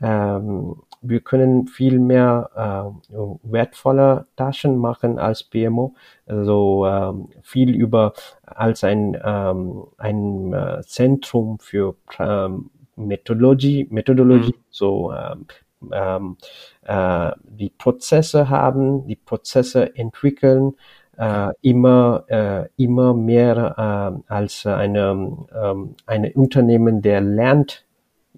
Ähm, 0.00 0.76
wir 1.06 1.20
können 1.20 1.68
viel 1.68 1.98
mehr 1.98 2.94
äh, 3.12 3.14
wertvolle 3.42 4.26
Taschen 4.36 4.78
machen 4.78 5.18
als 5.18 5.44
PMO, 5.44 5.94
also 6.26 6.86
ähm, 6.86 7.28
viel 7.42 7.74
über 7.74 8.14
als 8.44 8.84
ein 8.84 9.16
ähm, 9.22 9.84
ein 9.98 10.52
äh, 10.52 10.82
Zentrum 10.82 11.58
für 11.58 11.96
ähm, 12.18 12.70
Methodologie, 12.96 13.86
Methodologie, 13.90 14.54
mhm. 14.56 14.64
so 14.70 15.12
ähm, 15.12 15.46
ähm, 15.92 16.36
äh, 16.82 17.32
die 17.44 17.70
Prozesse 17.70 18.48
haben, 18.48 19.06
die 19.06 19.16
Prozesse 19.16 19.94
entwickeln, 19.96 20.74
äh, 21.18 21.50
immer 21.60 22.24
äh, 22.28 22.68
immer 22.76 23.12
mehr 23.12 24.22
äh, 24.26 24.32
als 24.32 24.64
eine 24.64 25.36
ähm, 25.54 25.96
eine 26.06 26.32
Unternehmen, 26.32 27.02
der 27.02 27.20
lernt 27.20 27.84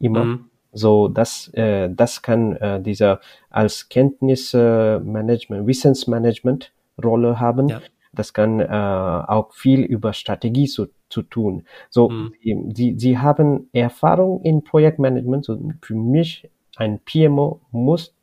immer. 0.01 0.25
Mhm 0.25 0.46
so, 0.77 1.09
das, 1.09 1.49
äh, 1.55 1.89
das 1.91 2.23
kann 2.23 2.57
äh, 2.57 2.81
dieser 2.81 3.21
als 3.51 3.89
Kenntnismanagement, 3.89 5.67
Wissensmanagement 5.67 6.73
Rolle 7.03 7.41
haben. 7.41 7.69
Ja. 7.69 7.81
Das 8.13 8.33
kann 8.33 8.61
äh, 8.61 8.67
auch 8.67 9.53
viel 9.53 9.83
über 9.83 10.13
Strategie 10.13 10.67
zu, 10.67 10.87
zu 11.09 11.23
tun. 11.23 11.65
So, 11.91 12.09
mhm. 12.09 12.33
sie, 12.75 12.95
sie 12.99 13.19
haben 13.19 13.69
Erfahrung 13.73 14.43
in 14.43 14.65
Projektmanagement. 14.65 15.45
So, 15.45 15.59
für 15.83 15.95
mich 15.95 16.49
ein 16.77 17.01
PMO 17.01 17.61
muss 17.71 18.15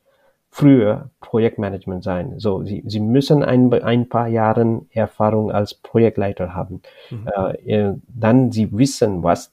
früher 0.50 1.10
Projektmanagement 1.20 2.04
sein. 2.04 2.36
So, 2.38 2.64
sie, 2.64 2.84
sie 2.86 3.00
müssen 3.00 3.44
ein, 3.44 3.74
ein 3.74 4.08
paar 4.08 4.28
Jahren 4.28 4.88
Erfahrung 4.92 5.52
als 5.52 5.74
Projektleiter 5.74 6.54
haben. 6.54 6.82
Mhm. 7.10 7.28
Äh, 7.66 7.94
dann 8.08 8.52
sie 8.52 8.72
wissen, 8.72 9.24
was, 9.24 9.52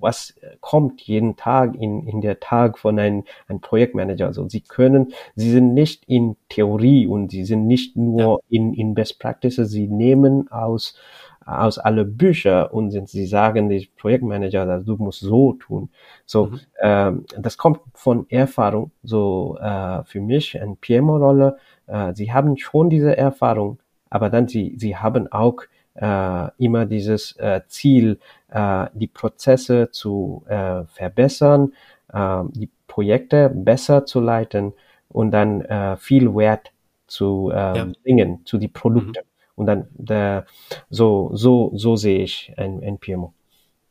was 0.00 0.34
kommt 0.60 1.00
jeden 1.02 1.36
Tag 1.36 1.74
in, 1.74 2.06
in 2.06 2.20
der 2.20 2.40
Tag 2.40 2.78
von 2.78 2.98
einem, 2.98 3.24
einem 3.48 3.60
Projektmanager. 3.60 4.26
Also 4.26 4.48
sie 4.48 4.60
können, 4.60 5.12
sie 5.34 5.50
sind 5.50 5.74
nicht 5.74 6.04
in 6.06 6.36
Theorie 6.48 7.06
und 7.06 7.30
sie 7.30 7.44
sind 7.44 7.66
nicht 7.66 7.96
nur 7.96 8.20
ja. 8.20 8.38
in, 8.48 8.74
in 8.74 8.94
Best 8.94 9.18
Practices, 9.18 9.70
sie 9.70 9.88
nehmen 9.88 10.50
aus, 10.50 10.96
aus 11.44 11.78
alle 11.78 12.04
Bücher 12.04 12.72
und 12.72 12.90
sind, 12.90 13.08
sie 13.08 13.26
sagen, 13.26 13.68
die 13.68 13.88
Projektmanager, 13.96 14.68
also 14.68 14.96
du 14.96 15.02
musst 15.02 15.20
so 15.20 15.54
tun. 15.54 15.90
So, 16.26 16.46
mhm. 16.46 16.60
ähm, 16.80 17.24
das 17.38 17.58
kommt 17.58 17.80
von 17.94 18.26
Erfahrung. 18.30 18.90
So, 19.02 19.58
äh, 19.60 20.04
für 20.04 20.20
mich 20.20 20.60
eine 20.60 20.76
PMO-Rolle, 20.76 21.56
äh, 21.86 22.14
sie 22.14 22.32
haben 22.32 22.56
schon 22.56 22.90
diese 22.90 23.16
Erfahrung, 23.16 23.78
aber 24.10 24.30
dann 24.30 24.48
sie, 24.48 24.74
sie 24.76 24.96
haben 24.96 25.30
auch 25.30 25.62
äh, 25.94 26.48
immer 26.58 26.86
dieses 26.86 27.32
äh, 27.36 27.62
Ziel, 27.68 28.18
äh, 28.48 28.86
die 28.94 29.06
Prozesse 29.06 29.90
zu 29.90 30.44
äh, 30.48 30.84
verbessern, 30.84 31.72
äh, 32.12 32.42
die 32.52 32.70
Projekte 32.86 33.50
besser 33.54 34.06
zu 34.06 34.20
leiten 34.20 34.72
und 35.08 35.30
dann 35.30 35.60
äh, 35.62 35.96
viel 35.96 36.34
Wert 36.34 36.72
zu 37.06 37.50
äh, 37.52 37.76
ja. 37.76 37.86
bringen 38.02 38.40
zu 38.44 38.58
die 38.58 38.68
Produkte. 38.68 39.20
Mhm. 39.20 39.28
Und 39.56 39.66
dann 39.66 39.86
der, 39.92 40.46
so 40.90 41.30
so 41.32 41.70
so 41.74 41.94
sehe 41.94 42.24
ich 42.24 42.52
ein, 42.56 42.82
ein 42.82 42.98
PMO. 42.98 43.32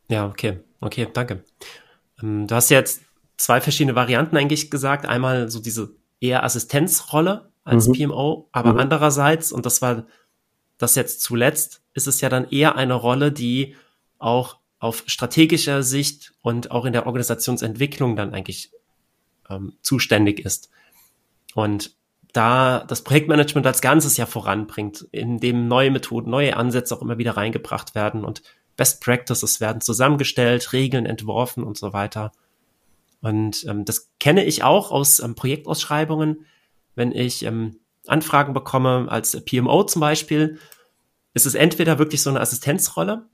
Ja, 0.09 0.27
okay, 0.27 0.59
okay, 0.81 1.07
danke. 1.11 1.43
Ähm, 2.21 2.47
du 2.47 2.55
hast 2.55 2.69
jetzt 2.69 3.03
zwei 3.37 3.61
verschiedene 3.61 3.95
Varianten 3.95 4.35
eigentlich 4.35 4.69
gesagt. 4.69 5.05
Einmal 5.05 5.49
so 5.49 5.61
diese 5.61 5.95
eher 6.19 6.43
Assistenzrolle 6.43 7.51
als 7.63 7.87
mhm. 7.87 7.93
PMO, 7.93 8.49
aber 8.51 8.73
mhm. 8.73 8.79
andererseits, 8.79 9.51
und 9.51 9.65
das 9.65 9.81
war 9.81 10.03
das 10.77 10.95
jetzt 10.95 11.21
zuletzt, 11.21 11.81
ist 11.93 12.07
es 12.07 12.21
ja 12.21 12.29
dann 12.29 12.49
eher 12.49 12.75
eine 12.75 12.93
Rolle, 12.93 13.31
die 13.31 13.75
auch 14.19 14.57
auf 14.79 15.03
strategischer 15.05 15.83
Sicht 15.83 16.33
und 16.41 16.71
auch 16.71 16.85
in 16.85 16.93
der 16.93 17.05
Organisationsentwicklung 17.05 18.15
dann 18.15 18.33
eigentlich 18.33 18.71
ähm, 19.49 19.73
zuständig 19.81 20.39
ist. 20.39 20.69
Und 21.55 21.95
da 22.33 22.83
das 22.87 23.03
Projektmanagement 23.03 23.65
als 23.65 23.81
Ganzes 23.81 24.17
ja 24.17 24.25
voranbringt, 24.25 25.07
in 25.11 25.39
dem 25.39 25.67
neue 25.67 25.91
Methoden, 25.91 26.29
neue 26.29 26.57
Ansätze 26.57 26.95
auch 26.95 27.01
immer 27.01 27.17
wieder 27.17 27.37
reingebracht 27.37 27.95
werden 27.95 28.25
und 28.25 28.41
Best 28.75 29.01
Practices 29.01 29.61
werden 29.61 29.81
zusammengestellt, 29.81 30.73
Regeln 30.73 31.05
entworfen 31.05 31.63
und 31.63 31.77
so 31.77 31.93
weiter. 31.93 32.31
Und 33.21 33.65
ähm, 33.67 33.85
das 33.85 34.09
kenne 34.19 34.43
ich 34.43 34.63
auch 34.63 34.91
aus 34.91 35.19
ähm, 35.19 35.35
Projektausschreibungen, 35.35 36.45
wenn 36.95 37.11
ich 37.11 37.45
ähm, 37.45 37.79
Anfragen 38.07 38.53
bekomme 38.53 39.07
als 39.09 39.39
PMO 39.45 39.83
zum 39.83 39.99
Beispiel, 40.01 40.59
ist 41.33 41.45
es 41.45 41.55
entweder 41.55 41.99
wirklich 41.99 42.21
so 42.21 42.29
eine 42.29 42.41
Assistenzrolle, 42.41 43.25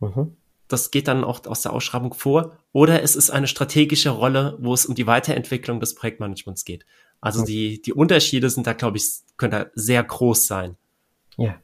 mhm. 0.00 0.36
das 0.68 0.90
geht 0.90 1.08
dann 1.08 1.24
auch 1.24 1.44
aus 1.46 1.62
der 1.62 1.72
Ausschreibung 1.72 2.14
vor, 2.14 2.56
oder 2.72 3.02
es 3.02 3.16
ist 3.16 3.30
eine 3.30 3.46
strategische 3.46 4.10
Rolle, 4.10 4.56
wo 4.60 4.72
es 4.72 4.86
um 4.86 4.94
die 4.94 5.06
Weiterentwicklung 5.06 5.80
des 5.80 5.94
Projektmanagements 5.94 6.64
geht. 6.64 6.86
Also 7.20 7.40
mhm. 7.42 7.46
die, 7.46 7.82
die 7.82 7.92
Unterschiede 7.92 8.50
sind 8.50 8.66
da, 8.66 8.72
glaube 8.72 8.96
ich, 8.96 9.04
können 9.36 9.52
da 9.52 9.66
sehr 9.74 10.02
groß 10.02 10.46
sein. 10.46 10.76
Ja. 11.36 11.56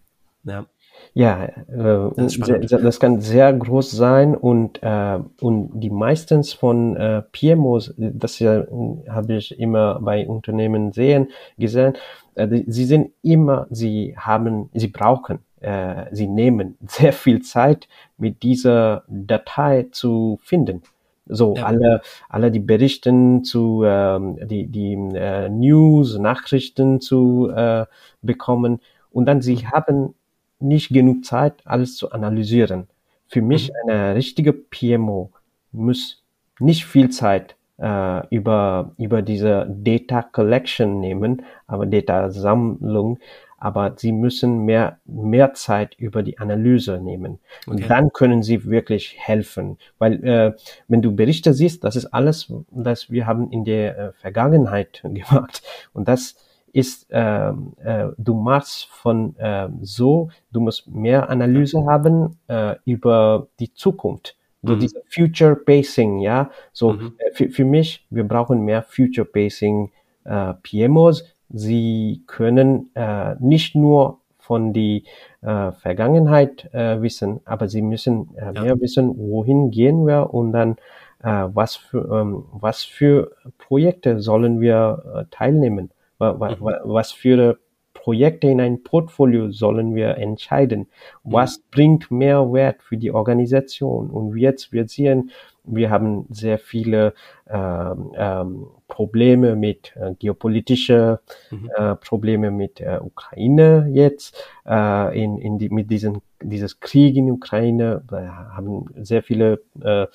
Ja. 0.44 0.66
Ja, 1.14 1.44
äh, 1.44 2.10
das, 2.16 2.38
das, 2.68 3.00
kann 3.00 3.20
sehr 3.20 3.52
groß 3.52 3.90
sein 3.90 4.36
und, 4.36 4.82
äh, 4.82 5.18
und 5.40 5.80
die 5.80 5.90
meistens 5.90 6.52
von 6.52 6.96
äh, 6.96 7.22
PMOs, 7.32 7.94
das 7.96 8.38
ja, 8.38 8.64
habe 9.08 9.34
ich 9.34 9.58
immer 9.58 9.98
bei 10.00 10.26
Unternehmen 10.26 10.92
sehen, 10.92 11.28
gesehen, 11.58 11.94
äh, 12.40 12.64
sie 12.66 12.84
sind 12.84 13.12
immer, 13.22 13.66
sie 13.70 14.14
haben, 14.16 14.70
sie 14.72 14.88
brauchen, 14.88 15.40
äh, 15.60 16.06
sie 16.12 16.26
nehmen 16.26 16.76
sehr 16.86 17.12
viel 17.12 17.42
Zeit, 17.42 17.88
mit 18.16 18.42
dieser 18.42 19.04
Datei 19.08 19.88
zu 19.90 20.38
finden. 20.42 20.82
So 21.26 21.54
ja. 21.54 21.64
alle, 21.64 22.00
alle 22.28 22.50
die 22.50 22.60
Berichten 22.60 23.44
zu, 23.44 23.82
ähm, 23.84 24.38
die, 24.48 24.66
die 24.66 24.94
äh, 25.14 25.48
News, 25.48 26.18
Nachrichten 26.18 27.00
zu 27.00 27.50
äh, 27.54 27.86
bekommen 28.20 28.80
und 29.10 29.26
dann 29.26 29.40
sie 29.40 29.66
haben 29.66 30.14
nicht 30.58 30.88
genug 30.88 31.24
Zeit, 31.24 31.54
alles 31.64 31.96
zu 31.96 32.10
analysieren. 32.10 32.88
Für 33.28 33.42
mich 33.42 33.68
mhm. 33.70 33.90
eine 33.90 34.14
richtige 34.16 34.52
PMO 34.52 35.30
muss 35.70 36.24
nicht 36.58 36.84
viel 36.84 37.10
Zeit 37.10 37.54
äh, 37.80 38.26
über, 38.34 38.92
über 38.98 39.22
diese 39.22 39.66
Data 39.68 40.22
Collection 40.22 41.00
nehmen, 41.00 41.42
aber 41.66 41.86
Data 41.86 42.30
Sammlung, 42.30 43.18
aber 43.60 43.94
sie 43.96 44.12
müssen 44.12 44.64
mehr, 44.64 44.98
mehr 45.04 45.52
Zeit 45.52 45.94
über 45.98 46.22
die 46.22 46.38
Analyse 46.38 46.98
nehmen. 46.98 47.40
Und 47.66 47.88
dann 47.90 48.10
können 48.12 48.42
sie 48.42 48.64
wirklich 48.64 49.16
helfen. 49.18 49.76
Weil 49.98 50.24
äh, 50.24 50.54
wenn 50.88 51.02
du 51.02 51.14
Berichte 51.14 51.52
siehst, 51.52 51.84
das 51.84 51.94
ist 51.94 52.06
alles, 52.06 52.52
das 52.70 53.10
wir 53.10 53.26
haben 53.26 53.50
in 53.50 53.64
der 53.64 53.98
äh, 53.98 54.12
Vergangenheit 54.14 55.02
gemacht. 55.04 55.62
Und 55.92 56.08
das 56.08 56.36
ist, 56.72 57.10
äh, 57.10 57.50
äh, 57.50 58.12
du 58.16 58.34
machst 58.34 58.86
von 58.86 59.36
äh, 59.36 59.68
so, 59.82 60.30
du 60.52 60.60
musst 60.60 60.88
mehr 60.88 61.28
Analyse 61.28 61.84
haben 61.84 62.38
äh, 62.48 62.76
über 62.84 63.48
die 63.58 63.74
Zukunft. 63.74 64.36
So 64.62 64.74
mhm. 64.74 64.80
diese 64.80 65.02
Future 65.08 65.56
Pacing, 65.56 66.18
ja. 66.18 66.50
So 66.72 66.92
mhm. 66.92 67.14
Äh, 67.18 67.30
für, 67.32 67.48
für 67.50 67.64
mich, 67.64 68.06
wir 68.10 68.24
brauchen 68.24 68.64
mehr 68.64 68.82
Future 68.82 69.24
Pacing 69.26 69.90
äh, 70.24 70.54
PMOs. 70.62 71.24
Sie 71.48 72.22
können 72.26 72.90
äh, 72.94 73.34
nicht 73.40 73.74
nur 73.74 74.20
von 74.38 74.72
die 74.72 75.04
äh, 75.42 75.72
Vergangenheit 75.72 76.72
äh, 76.74 77.00
wissen, 77.00 77.40
aber 77.44 77.68
sie 77.68 77.82
müssen 77.82 78.36
äh, 78.36 78.52
ja. 78.52 78.62
mehr 78.62 78.80
wissen, 78.80 79.16
wohin 79.16 79.70
gehen 79.70 80.06
wir 80.06 80.34
und 80.34 80.52
dann 80.52 80.76
äh, 81.22 81.46
was 81.54 81.76
für 81.76 82.20
ähm, 82.20 82.44
was 82.52 82.82
für 82.82 83.32
Projekte 83.58 84.20
sollen 84.20 84.60
wir 84.60 85.02
äh, 85.14 85.24
teilnehmen. 85.30 85.90
Mhm. 86.18 86.34
Was 86.38 87.12
für 87.12 87.58
Projekte 87.92 88.48
in 88.48 88.60
ein 88.60 88.82
Portfolio 88.82 89.50
sollen 89.50 89.94
wir 89.94 90.16
entscheiden? 90.16 90.88
Mhm. 91.22 91.32
Was 91.32 91.58
bringt 91.58 92.10
mehr 92.10 92.52
Wert 92.52 92.82
für 92.82 92.96
die 92.96 93.12
Organisation? 93.12 94.10
Und 94.10 94.36
jetzt, 94.36 94.72
wir 94.72 94.88
sehen, 94.88 95.30
wir 95.64 95.90
haben 95.90 96.26
sehr 96.30 96.58
viele 96.58 97.14
ähm, 97.48 98.12
ähm, 98.16 98.66
Probleme 98.88 99.56
mit 99.56 99.94
äh, 99.96 100.14
geopolitische 100.18 101.20
mhm. 101.50 101.70
äh, 101.76 101.94
Probleme 101.96 102.50
mit 102.50 102.78
der 102.78 103.04
Ukraine 103.04 103.88
jetzt 103.92 104.34
äh, 104.66 105.22
in, 105.22 105.38
in 105.38 105.58
die, 105.58 105.68
mit 105.68 105.90
diesen 105.90 106.22
dieses 106.42 106.80
Krieg 106.80 107.16
in 107.16 107.30
Ukraine 107.30 108.02
wir 108.08 108.56
haben 108.56 108.86
sehr 108.96 109.22
viele 109.22 109.60
äh, 109.82 110.06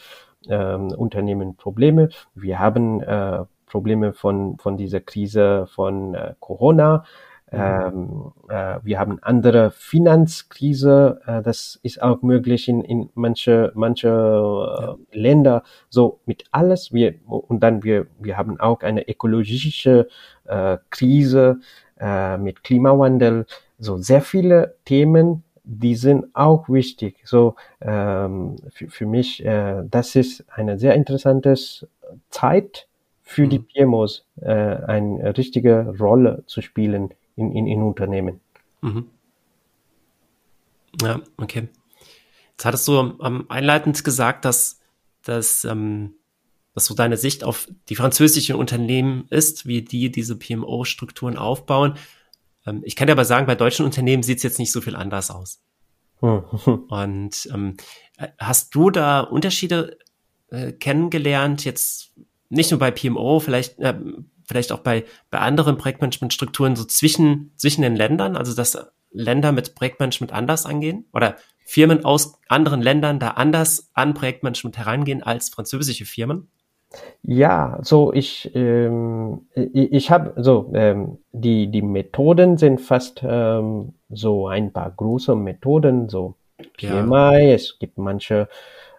äh, 0.47 0.75
Unternehmen 0.75 1.55
Probleme. 1.55 2.09
Wir 2.33 2.59
haben 2.59 3.01
äh, 3.01 3.45
Probleme 3.65 4.13
von, 4.13 4.57
von 4.57 4.77
dieser 4.77 5.01
Krise 5.01 5.67
von 5.67 6.15
äh, 6.15 6.33
Corona. 6.39 7.05
Mhm. 7.51 7.59
Ähm, 7.59 8.31
äh, 8.49 8.79
wir 8.83 8.99
haben 8.99 9.19
andere 9.21 9.71
Finanzkrise, 9.71 11.21
äh, 11.25 11.41
das 11.43 11.79
ist 11.83 12.01
auch 12.01 12.21
möglich 12.21 12.67
in, 12.67 12.81
in 12.81 13.09
manche, 13.13 13.71
manche 13.75 14.07
äh, 14.07 14.11
ja. 14.11 14.97
Länder. 15.11 15.63
So 15.89 16.19
mit 16.25 16.45
alles, 16.51 16.91
wir, 16.91 17.15
und 17.27 17.61
dann 17.61 17.83
wir, 17.83 18.07
wir 18.19 18.37
haben 18.37 18.59
auch 18.59 18.81
eine 18.81 19.07
ökologische 19.07 20.07
äh, 20.45 20.77
Krise 20.89 21.59
äh, 21.99 22.37
mit 22.37 22.63
Klimawandel. 22.63 23.45
So 23.77 23.97
sehr 23.97 24.21
viele 24.21 24.75
Themen, 24.85 25.43
die 25.63 25.95
sind 25.95 26.35
auch 26.35 26.67
wichtig. 26.67 27.21
So 27.25 27.55
ähm, 27.81 28.55
für, 28.69 28.89
für 28.89 29.05
mich, 29.05 29.45
äh, 29.45 29.83
das 29.89 30.15
ist 30.15 30.45
eine 30.49 30.79
sehr 30.79 30.95
interessante 30.95 31.55
Zeit 32.29 32.87
für 33.21 33.47
die 33.47 33.59
mhm. 33.59 33.67
PMOs 33.67 34.25
äh, 34.41 34.51
eine 34.51 35.37
richtige 35.37 35.95
Rolle 35.99 36.43
zu 36.47 36.61
spielen 36.61 37.13
in, 37.35 37.51
in, 37.51 37.67
in 37.67 37.81
Unternehmen. 37.81 38.41
Mhm. 38.81 39.09
Ja, 41.01 41.21
okay. 41.37 41.67
Jetzt 42.51 42.65
hattest 42.65 42.87
du 42.87 43.17
ähm, 43.21 43.45
einleitend 43.49 44.03
gesagt, 44.03 44.45
dass, 44.45 44.79
dass, 45.23 45.65
ähm, 45.65 46.13
dass 46.73 46.85
so 46.85 46.93
deine 46.93 47.17
Sicht 47.17 47.43
auf 47.43 47.67
die 47.89 47.95
französischen 47.95 48.55
Unternehmen 48.55 49.27
ist, 49.29 49.65
wie 49.65 49.81
die 49.81 50.11
diese 50.11 50.37
PMO-Strukturen 50.37 51.37
aufbauen. 51.37 51.97
Ähm, 52.65 52.81
ich 52.85 52.95
kann 52.95 53.07
dir 53.07 53.13
aber 53.13 53.25
sagen, 53.25 53.45
bei 53.45 53.55
deutschen 53.55 53.85
Unternehmen 53.85 54.23
sieht 54.23 54.37
es 54.37 54.43
jetzt 54.43 54.59
nicht 54.59 54.71
so 54.71 54.79
viel 54.79 54.95
anders 54.95 55.31
aus. 55.31 55.61
Hm. 56.21 56.43
Und 56.89 57.49
ähm, 57.53 57.75
hast 58.37 58.73
du 58.73 58.89
da 58.89 59.19
Unterschiede 59.19 59.97
äh, 60.49 60.71
kennengelernt, 60.71 61.65
jetzt 61.65 62.13
nicht 62.49 62.71
nur 62.71 62.79
bei 62.79 62.91
PMO, 62.91 63.39
vielleicht, 63.39 63.79
äh, 63.79 63.95
vielleicht 64.45 64.71
auch 64.71 64.79
bei, 64.79 65.05
bei 65.31 65.39
anderen 65.39 65.77
Projektmanagementstrukturen 65.77 66.75
so 66.75 66.85
zwischen, 66.85 67.51
zwischen 67.55 67.81
den 67.81 67.95
Ländern, 67.95 68.35
also 68.35 68.55
dass 68.55 68.77
Länder 69.11 69.51
mit 69.51 69.75
Projektmanagement 69.75 70.33
anders 70.33 70.65
angehen 70.65 71.05
oder 71.13 71.35
Firmen 71.65 72.05
aus 72.05 72.39
anderen 72.47 72.81
Ländern 72.81 73.19
da 73.19 73.29
anders 73.31 73.89
an 73.93 74.13
Projektmanagement 74.13 74.77
herangehen 74.77 75.23
als 75.23 75.49
französische 75.49 76.05
Firmen? 76.05 76.49
Ja, 77.23 77.79
so 77.81 78.13
ich 78.13 78.51
ähm, 78.55 79.47
ich, 79.55 79.91
ich 79.91 80.11
habe 80.11 80.41
so 80.41 80.71
ähm, 80.73 81.17
die 81.31 81.67
die 81.69 81.81
Methoden 81.81 82.57
sind 82.57 82.79
fast 82.79 83.21
ähm, 83.27 83.95
so 84.09 84.47
ein 84.47 84.71
paar 84.71 84.91
große 84.91 85.35
Methoden 85.35 86.07
so 86.07 86.35
PMI. 86.77 86.87
Ja. 86.87 87.33
Es 87.33 87.79
gibt 87.79 87.97
manche 87.97 88.47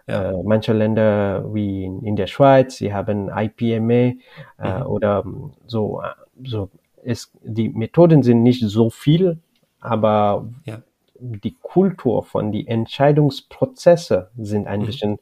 ja. 0.07 0.31
Äh, 0.31 0.43
manche 0.43 0.73
Länder 0.73 1.53
wie 1.53 1.83
in, 1.83 2.03
in, 2.03 2.15
der 2.15 2.27
Schweiz, 2.27 2.77
sie 2.77 2.93
haben 2.93 3.29
IPMA 3.29 3.93
äh, 3.93 4.15
mhm. 4.57 4.85
oder 4.85 5.23
so, 5.67 6.01
so 6.43 6.69
es, 7.03 7.31
die 7.43 7.69
Methoden 7.69 8.23
sind 8.23 8.43
nicht 8.43 8.63
so 8.63 8.89
viel, 8.89 9.39
aber 9.79 10.49
ja. 10.65 10.81
die 11.19 11.55
Kultur 11.61 12.23
von 12.23 12.51
die 12.51 12.67
Entscheidungsprozesse 12.67 14.31
sind 14.37 14.67
ein 14.67 14.81
mhm. 14.81 14.85
bisschen 14.85 15.19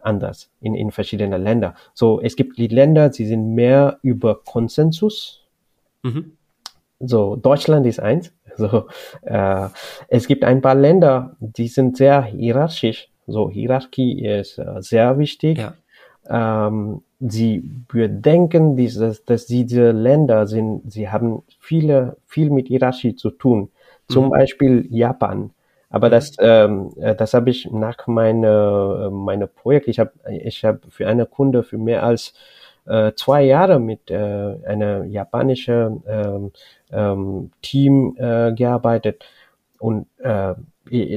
anders 0.00 0.50
in, 0.60 0.74
in 0.74 0.90
verschiedenen 0.90 1.42
Ländern. 1.42 1.74
So, 1.94 2.20
es 2.20 2.36
gibt 2.36 2.58
die 2.58 2.68
Länder, 2.68 3.12
sie 3.12 3.26
sind 3.26 3.54
mehr 3.54 3.98
über 4.02 4.42
Konsensus. 4.42 5.46
Mhm. 6.02 6.36
So, 7.00 7.36
Deutschland 7.36 7.86
ist 7.86 8.00
eins. 8.00 8.32
So, 8.54 8.86
äh, 9.22 9.70
es 10.08 10.26
gibt 10.26 10.44
ein 10.44 10.60
paar 10.60 10.74
Länder, 10.74 11.36
die 11.40 11.68
sind 11.68 11.96
sehr 11.96 12.22
hierarchisch. 12.22 13.08
So, 13.26 13.50
Hierarchie 13.50 14.24
ist 14.24 14.58
äh, 14.58 14.80
sehr 14.80 15.18
wichtig. 15.18 15.58
Ja. 15.58 15.74
Ähm, 16.28 17.02
sie 17.20 17.62
bedenken, 17.88 18.76
dieses, 18.76 19.24
dass 19.24 19.46
diese 19.46 19.92
Länder 19.92 20.46
sind, 20.46 20.92
sie 20.92 21.08
haben 21.08 21.42
viele, 21.58 22.16
viel 22.26 22.50
mit 22.50 22.68
Hierarchie 22.68 23.16
zu 23.16 23.30
tun. 23.30 23.70
Zum 24.08 24.26
mhm. 24.26 24.30
Beispiel 24.30 24.86
Japan. 24.90 25.50
Aber 25.90 26.08
mhm. 26.08 26.10
das, 26.10 26.32
ähm, 26.40 26.90
äh, 27.00 27.14
das 27.14 27.34
habe 27.34 27.50
ich 27.50 27.70
nach 27.70 28.06
meiner 28.06 29.10
meine 29.10 29.46
Projekt. 29.46 29.88
Ich 29.88 29.98
habe 29.98 30.12
ich 30.28 30.64
hab 30.64 30.80
für 30.90 31.06
eine 31.06 31.26
Kunde 31.26 31.62
für 31.62 31.78
mehr 31.78 32.02
als 32.02 32.34
äh, 32.86 33.12
zwei 33.14 33.44
Jahre 33.44 33.78
mit 33.78 34.10
äh, 34.10 34.56
einer 34.66 35.04
japanischen 35.04 36.02
ähm, 36.08 36.52
ähm, 36.90 37.50
Team 37.62 38.16
äh, 38.18 38.52
gearbeitet 38.52 39.24
und 39.82 40.06
äh, 40.18 40.54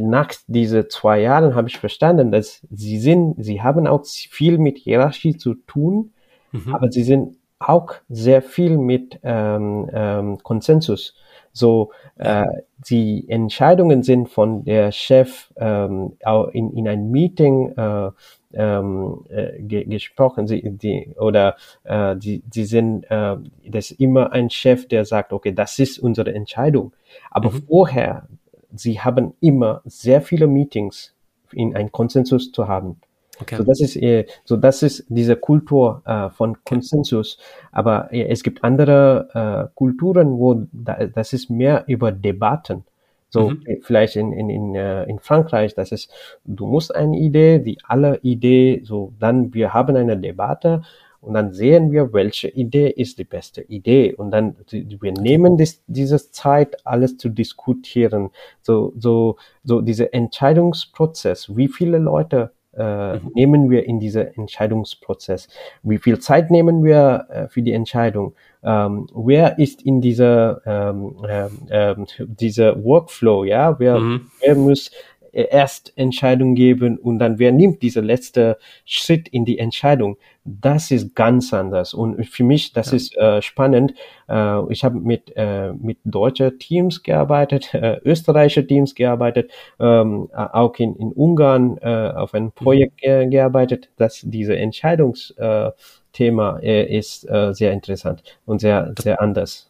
nach 0.02 0.32
diese 0.48 0.88
zwei 0.88 1.22
Jahren 1.22 1.54
habe 1.54 1.68
ich 1.68 1.78
verstanden, 1.78 2.32
dass 2.32 2.66
sie 2.72 2.98
sind, 2.98 3.36
sie 3.38 3.62
haben 3.62 3.86
auch 3.86 4.04
viel 4.06 4.58
mit 4.58 4.80
Hierarchie 4.80 5.38
zu 5.38 5.54
tun, 5.54 6.14
mhm. 6.52 6.74
aber 6.74 6.92
sie 6.92 7.04
sind 7.04 7.38
auch 7.60 7.94
sehr 8.10 8.42
viel 8.42 8.80
mit 8.80 9.20
ähm, 9.24 9.88
ähm, 9.94 10.38
Konsensus. 10.42 11.14
So, 11.52 11.92
äh, 12.18 12.46
die 12.90 13.30
Entscheidungen 13.30 14.04
sind 14.04 14.30
von 14.30 14.66
der 14.66 14.92
Chef 14.92 15.54
ähm, 15.58 16.18
in, 16.52 16.72
in 16.74 16.88
ein 16.88 17.12
Meeting 17.12 17.70
äh, 17.78 18.10
ähm, 18.54 19.26
äh, 19.30 19.62
ge 19.62 19.86
gesprochen, 19.86 20.48
sie, 20.48 20.64
die, 20.64 21.14
oder 21.18 21.56
äh, 21.84 22.16
die, 22.16 22.42
die 22.46 22.66
sind, 22.66 23.04
äh, 23.10 23.38
das 23.70 23.92
ist 23.92 24.00
immer 24.00 24.32
ein 24.32 24.50
Chef, 24.50 24.88
der 24.88 25.06
sagt, 25.06 25.34
okay, 25.34 25.54
das 25.54 25.78
ist 25.80 26.00
unsere 26.00 26.34
Entscheidung. 26.34 26.94
Aber 27.32 27.52
mhm. 27.52 27.64
vorher 27.68 28.28
sie 28.76 29.00
haben 29.00 29.34
immer 29.42 29.82
sehr 29.86 30.22
viele 30.22 30.48
Meetings, 30.48 31.14
in 31.52 31.76
ein 31.76 31.92
Konsensus 31.92 32.52
zu 32.52 32.68
haben. 32.68 32.98
Okay. 33.42 33.58
So 33.58 33.64
das 33.64 33.82
ist 33.82 33.96
äh, 33.98 34.26
so 34.46 34.56
das 34.56 34.82
ist 34.82 35.06
diese 35.10 35.36
Kultur 35.36 36.02
äh, 36.06 36.30
von 36.30 36.64
Konsensus. 36.64 37.38
Aber 37.72 38.12
äh, 38.12 38.28
es 38.30 38.44
gibt 38.44 38.64
andere 38.64 39.68
äh, 39.70 39.76
Kulturen, 39.76 40.38
wo 40.38 40.68
da, 40.72 41.06
das 41.08 41.34
ist 41.34 41.50
mehr 41.50 41.84
über 41.88 42.12
Debatten. 42.12 42.86
So 43.30 43.50
mhm. 43.50 43.64
vielleicht 43.82 44.16
in, 44.16 44.32
in, 44.32 44.50
in, 44.50 44.76
äh, 44.76 45.04
in 45.06 45.20
Frankreich, 45.20 45.76
das 45.76 45.92
ist, 45.92 46.10
du 46.46 46.68
musst 46.68 46.96
eine 46.96 47.18
Idee, 47.18 47.60
die 47.60 47.78
alle 47.84 48.20
Idee, 48.22 48.82
so 48.86 49.12
dann 49.20 49.54
wir 49.54 49.74
haben 49.74 49.96
eine 49.98 50.18
Debatte 50.18 50.84
und 51.26 51.34
dann 51.34 51.54
sehen 51.54 51.92
wir, 51.92 52.14
welche 52.14 52.48
Idee 52.50 52.90
ist 52.90 53.18
die 53.18 53.24
beste 53.24 53.62
Idee 53.62 54.14
und 54.14 54.32
dann 54.32 54.56
wir 54.72 55.12
nehmen 55.12 55.58
das, 55.58 55.82
diese 55.88 56.32
Zeit, 56.32 56.86
alles 56.86 57.18
zu 57.18 57.30
diskutieren. 57.30 58.30
So 58.62 58.94
so 58.98 59.38
so 59.64 59.82
dieser 59.82 60.14
Entscheidungsprozess, 60.14 61.56
wie 61.56 61.68
viele 61.68 61.98
Leute 61.98 62.52
äh, 62.78 63.16
mhm. 63.16 63.32
nehmen 63.34 63.70
wir 63.70 63.86
in 63.86 64.00
dieser 64.00 64.38
Entscheidungsprozess? 64.38 65.48
Wie 65.84 65.98
viel 65.98 66.20
Zeit 66.20 66.52
nehmen 66.52 66.84
wir 66.84 67.26
äh, 67.30 67.48
für 67.48 67.62
die 67.62 67.72
Entscheidung? 67.72 68.36
Ähm, 68.64 69.08
wer 69.16 69.60
ist 69.60 69.82
in 69.84 70.02
dieser 70.02 70.62
ähm, 70.66 71.16
ähm, 71.28 71.50
ähm 71.70 72.06
dieser 72.20 72.84
Workflow? 72.84 73.46
Ja, 73.46 73.80
wer, 73.80 74.00
mhm. 74.00 74.30
wer 74.42 74.56
muss 74.56 74.92
erst 75.36 75.94
Entscheidung 75.98 76.56
geben 76.56 76.98
und 76.98 77.20
dann 77.20 77.40
wer 77.40 77.52
nimmt 77.52 77.82
dieser 77.82 78.02
letzte 78.02 78.58
Schritt 78.86 79.28
in 79.28 79.46
die 79.46 79.60
Entscheidung. 79.60 80.18
Das 80.46 80.92
ist 80.92 81.16
ganz 81.16 81.54
anders 81.54 81.94
und 81.94 82.26
für 82.26 82.44
mich 82.44 82.72
das 82.72 82.92
ja. 82.92 82.98
ist 82.98 83.18
äh, 83.18 83.42
spannend. 83.42 83.94
Äh, 84.30 84.72
ich 84.72 84.84
habe 84.84 85.00
mit 85.00 85.34
äh, 85.36 85.74
mit 85.74 85.98
deutsche 86.06 86.58
Teams 86.58 87.04
gearbeitet, 87.04 87.70
äh, 87.74 88.00
österreichische 88.04 88.66
Teams 88.66 88.96
gearbeitet, 88.96 89.52
ähm, 89.80 90.30
auch 90.34 90.76
in 90.78 90.96
in 90.96 91.12
Ungarn 91.12 91.78
äh, 91.82 92.12
auf 92.16 92.34
ein 92.34 92.52
Projekt 92.52 93.06
mhm. 93.06 93.32
gearbeitet, 93.32 93.90
dass 93.98 94.22
diese 94.24 94.56
Entscheidungsthema 94.56 96.60
äh, 96.62 96.98
ist 96.98 97.30
äh, 97.30 97.54
sehr 97.54 97.74
interessant 97.74 98.24
und 98.46 98.60
sehr 98.60 98.94
sehr 99.00 99.22
anders. 99.22 99.70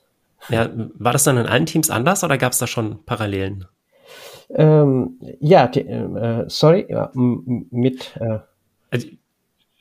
Ja, 0.50 0.70
war 1.00 1.14
das 1.14 1.24
dann 1.24 1.38
in 1.38 1.48
allen 1.48 1.66
Teams 1.66 1.90
anders 1.90 2.24
oder 2.24 2.38
gab 2.38 2.52
es 2.52 2.60
da 2.60 2.68
schon 2.68 3.04
Parallelen? 3.06 3.66
Ähm, 4.50 5.20
ja, 5.40 5.66
äh, 5.66 6.46
sorry, 6.48 6.86
ja, 6.90 7.12
mit. 7.14 8.16
Äh, 8.20 8.40
also, 8.92 9.08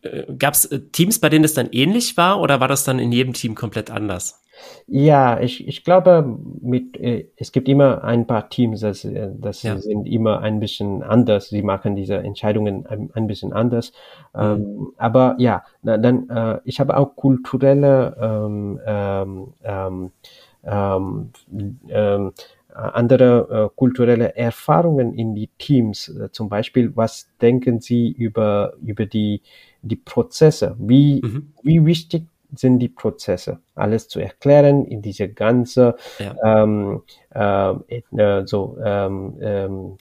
äh, 0.02 0.32
Gab 0.38 0.54
es 0.54 0.66
äh, 0.66 0.80
Teams, 0.92 1.20
bei 1.20 1.28
denen 1.28 1.44
es 1.44 1.54
dann 1.54 1.68
ähnlich 1.72 2.16
war 2.16 2.40
oder 2.40 2.60
war 2.60 2.68
das 2.68 2.84
dann 2.84 2.98
in 2.98 3.12
jedem 3.12 3.32
Team 3.32 3.54
komplett 3.54 3.90
anders? 3.90 4.40
Ja, 4.86 5.40
ich, 5.40 5.66
ich 5.66 5.84
glaube, 5.84 6.38
mit, 6.60 6.96
äh, 6.98 7.28
es 7.36 7.52
gibt 7.52 7.68
immer 7.68 8.04
ein 8.04 8.26
paar 8.26 8.48
Teams, 8.48 8.80
das, 8.80 9.04
äh, 9.04 9.30
das 9.36 9.62
ja. 9.62 9.78
sind 9.78 10.06
immer 10.06 10.40
ein 10.40 10.60
bisschen 10.60 11.02
anders. 11.02 11.48
Sie 11.48 11.62
machen 11.62 11.96
diese 11.96 12.16
Entscheidungen 12.16 12.86
ein, 12.86 13.10
ein 13.14 13.26
bisschen 13.26 13.52
anders. 13.52 13.92
Mhm. 14.34 14.40
Ähm, 14.40 14.92
aber 14.96 15.34
ja, 15.38 15.64
na, 15.82 15.98
dann, 15.98 16.28
äh, 16.28 16.60
ich 16.64 16.80
habe 16.80 16.96
auch 16.96 17.16
kulturelle 17.16 18.16
ähm, 18.20 18.80
ähm, 18.86 19.52
ähm, 19.64 20.10
ähm, 20.64 21.30
ähm 21.88 22.32
äh, 22.32 22.32
andere 22.74 23.70
äh, 23.72 23.76
kulturelle 23.76 24.36
Erfahrungen 24.36 25.14
in 25.14 25.34
die 25.34 25.48
Teams. 25.58 26.08
Äh, 26.08 26.30
zum 26.32 26.48
Beispiel, 26.48 26.96
was 26.96 27.28
denken 27.40 27.80
Sie 27.80 28.10
über, 28.10 28.74
über 28.84 29.06
die, 29.06 29.42
die 29.82 29.96
Prozesse? 29.96 30.76
Wie, 30.78 31.20
mhm. 31.22 31.52
wie 31.62 31.84
wichtig 31.86 32.24
sind 32.54 32.80
die 32.80 32.88
Prozesse? 32.88 33.60
Alles 33.74 34.08
zu 34.08 34.20
erklären 34.20 34.84
in 34.84 35.02
diese 35.02 35.28
ganze, 35.28 35.96
ja. 36.18 36.34
ähm, 36.62 37.02
äh, 37.30 38.46
so, 38.46 38.76
ähm, 38.84 39.38
ähm, 39.40 39.98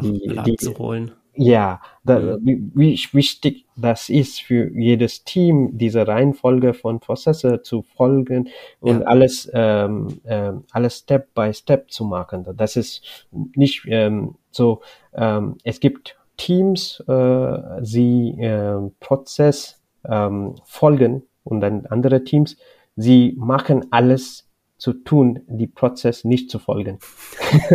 die, 0.00 0.28
die, 0.28 0.38
abzuholen. 0.38 1.12
Ja, 1.36 1.80
da, 2.04 2.38
mhm. 2.38 2.70
wichtig 2.74 3.64
das 3.76 4.08
ist 4.08 4.40
für 4.42 4.70
jedes 4.72 5.24
Team, 5.24 5.76
diese 5.76 6.06
Reihenfolge 6.06 6.74
von 6.74 7.00
Prozesse 7.00 7.62
zu 7.62 7.82
folgen 7.82 8.48
und 8.80 9.00
ja. 9.00 9.06
alles, 9.06 9.50
ähm, 9.52 10.20
ähm, 10.26 10.64
alles 10.70 10.98
Step 10.98 11.34
by 11.34 11.52
Step 11.52 11.90
zu 11.90 12.04
machen. 12.04 12.46
Das 12.56 12.76
ist 12.76 13.26
nicht 13.54 13.84
ähm, 13.88 14.36
so, 14.50 14.80
ähm, 15.12 15.56
es 15.64 15.80
gibt 15.80 16.16
Teams, 16.36 17.02
äh, 17.08 17.58
sie 17.82 18.30
äh, 18.38 18.78
Prozess 19.00 19.82
ähm, 20.08 20.54
folgen 20.64 21.22
und 21.42 21.60
dann 21.60 21.86
andere 21.86 22.22
Teams, 22.22 22.56
sie 22.96 23.34
machen 23.36 23.86
alles 23.90 24.46
zu 24.84 24.92
tun, 24.92 25.40
die 25.46 25.66
Prozess 25.66 26.24
nicht 26.24 26.50
zu 26.50 26.58
folgen. 26.58 26.98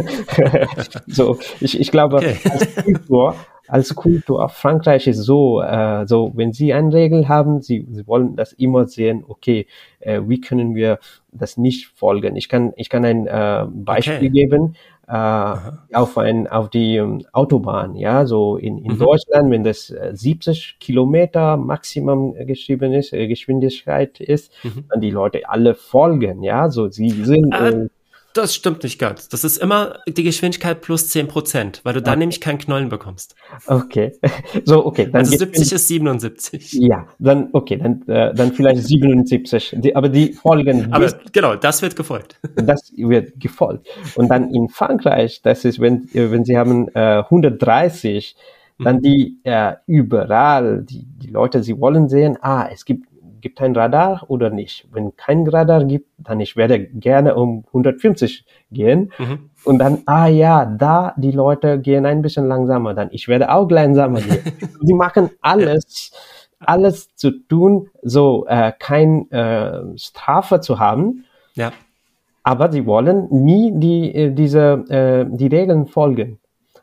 so, 1.08 1.40
ich, 1.60 1.80
ich 1.80 1.90
glaube, 1.90 2.18
okay. 2.18 2.38
als 2.48 2.76
Kultur, 2.76 3.36
als 3.68 3.96
Kultur, 3.96 4.48
Frankreich 4.50 5.08
ist 5.08 5.24
so, 5.24 5.60
äh, 5.60 6.06
so, 6.06 6.32
wenn 6.36 6.54
Sie 6.54 6.72
eine 6.72 6.94
Regel 6.94 7.28
haben, 7.28 7.64
Sie, 7.64 7.88
Sie 7.90 8.06
wollen 8.06 8.36
das 8.36 8.54
immer 8.54 8.86
sehen, 8.86 9.24
okay, 9.28 9.66
äh, 10.02 10.22
wie 10.28 10.40
können 10.40 10.76
wir 10.76 11.00
das 11.32 11.58
nicht 11.58 11.88
folgen? 11.88 12.36
Ich 12.36 12.48
kann, 12.48 12.74
ich 12.76 12.90
kann 12.90 13.04
ein 13.04 13.26
äh, 13.26 13.66
Beispiel 13.68 14.18
okay. 14.18 14.30
geben 14.30 14.76
äh, 15.10 15.56
auf 15.96 16.18
ein 16.18 16.48
auf 16.48 16.70
die 16.70 17.00
um, 17.00 17.26
Autobahn. 17.32 17.96
Ja, 17.96 18.28
so 18.28 18.58
in, 18.58 18.78
in 18.78 18.94
mhm. 18.94 19.00
Deutschland, 19.00 19.50
wenn 19.50 19.64
das 19.64 19.90
äh, 19.90 20.12
70 20.14 20.78
Kilometer 20.80 21.58
Maximum 21.58 22.36
geschrieben 22.46 22.94
ist, 22.94 23.12
äh, 23.12 23.28
Geschwindigkeit 23.28 24.20
ist, 24.20 24.52
mhm. 24.64 24.86
dann 24.90 25.02
die 25.02 25.10
Leute 25.10 25.50
alle 25.50 25.74
folgen. 25.74 26.44
Ja, 26.44 26.70
so 26.70 26.90
sie 26.90 27.10
sind. 27.10 27.54
Äh, 27.54 27.88
das 28.34 28.54
stimmt 28.54 28.84
nicht 28.84 29.00
ganz. 29.00 29.28
Das 29.30 29.44
ist 29.44 29.58
immer 29.58 30.00
die 30.08 30.24
Geschwindigkeit 30.24 30.82
plus 30.82 31.10
10 31.10 31.28
Prozent, 31.28 31.82
weil 31.84 31.94
du 31.94 32.02
dann 32.02 32.14
okay. 32.14 32.20
nämlich 32.20 32.42
keinen 32.42 32.60
Knollen 32.60 32.90
bekommst. 32.90 33.36
Okay. 33.66 34.14
So, 34.66 34.86
okay. 34.86 35.06
Dann 35.06 35.22
also 35.22 35.38
70 35.38 35.72
ist 35.74 35.88
77. 35.88 36.74
Ja, 36.74 37.08
dann, 37.18 37.50
okay, 37.54 37.78
dann, 37.78 38.08
äh, 38.08 38.34
dann 38.34 38.52
vielleicht 38.54 38.84
77. 38.84 39.76
Die, 39.78 39.96
aber 39.96 40.10
die 40.10 40.34
folgen. 40.34 40.92
Aber 40.92 41.12
genau, 41.32 41.56
das 41.56 41.82
wird 41.82 41.96
gefolgt. 41.96 42.40
Das 42.56 42.92
wird 42.96 43.40
gefolgt. 43.40 43.88
Und 44.16 44.30
dann 44.30 44.54
in 44.54 44.70
Frankreich, 44.70 45.42
das 45.42 45.66
ist, 45.66 45.80
wenn, 45.80 46.10
wenn 46.14 46.46
sie 46.46 46.58
haben 46.58 46.88
äh, 46.90 47.24
130, 47.24 48.36
dann 48.80 48.98
mhm. 48.98 49.02
die 49.02 49.38
äh, 49.44 49.74
überall, 49.88 50.84
die, 50.84 51.06
die 51.06 51.30
Leute, 51.30 51.64
sie 51.64 51.80
wollen 51.80 52.10
sehen, 52.10 52.38
ah, 52.42 52.68
es 52.72 52.86
gibt 52.86 53.09
gibt 53.42 53.62
ein 53.62 53.76
Radar 53.76 54.26
oder 54.28 54.50
nicht? 54.50 54.88
Wenn 54.92 55.16
kein 55.16 55.48
Radar 55.48 55.86
gibt, 55.86 56.08
dann 56.18 56.40
ich 56.40 56.56
werde 56.56 56.86
gerne 56.86 57.36
um 57.36 57.64
150 57.68 58.46
gehen. 58.72 59.12
Mhm. 59.18 59.50
Und 59.66 59.80
dann, 59.80 60.04
ah 60.06 60.28
ja, 60.28 60.66
da 60.66 61.14
die 61.18 61.32
Leute 61.32 61.80
gehen 61.80 62.06
ein 62.06 62.22
bisschen 62.22 62.48
langsamer, 62.48 62.94
dann 62.94 63.10
ich 63.12 63.28
werde 63.28 63.52
auch 63.52 63.70
langsamer 63.70 64.22
gehen. 64.22 64.42
Sie 64.82 64.94
machen 64.94 65.30
alles, 65.42 66.12
alles 66.60 67.16
zu 67.16 67.32
tun, 67.32 67.90
so 68.02 68.46
äh, 68.48 68.72
kein 68.78 69.30
äh, 69.32 69.98
Strafe 69.98 70.62
zu 70.62 70.80
haben. 70.80 71.26
Ja. 71.54 71.72
Aber 72.44 72.72
sie 72.72 72.86
wollen 72.86 73.28
nie 73.30 73.72
die 73.76 74.16
äh, 74.16 74.32
diese 74.32 74.86
äh, 74.90 75.26
die 75.30 75.48
Regeln 75.48 75.88
folgen. 75.88 76.40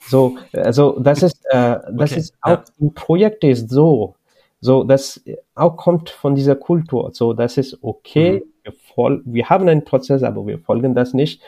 So, 0.08 0.36
also 0.52 0.98
das 1.00 1.22
ist 1.22 1.44
äh, 1.50 1.78
das 1.90 2.12
okay. 2.12 2.20
ist 2.20 2.34
auch 2.40 2.50
ja. 2.50 2.64
im 2.78 2.94
Projekt 2.94 3.42
ist 3.42 3.70
so. 3.70 4.15
So, 4.60 4.84
das 4.84 5.22
auch 5.54 5.76
kommt 5.76 6.10
von 6.10 6.34
dieser 6.34 6.56
Kultur. 6.56 7.10
So, 7.12 7.32
das 7.32 7.56
ist 7.56 7.78
okay. 7.82 8.40
Mhm. 8.44 8.52
Wir, 8.62 8.72
voll, 8.72 9.22
wir 9.24 9.48
haben 9.48 9.68
einen 9.68 9.84
Prozess, 9.84 10.22
aber 10.22 10.46
wir 10.46 10.58
folgen 10.58 10.94
das 10.94 11.14
nicht. 11.14 11.40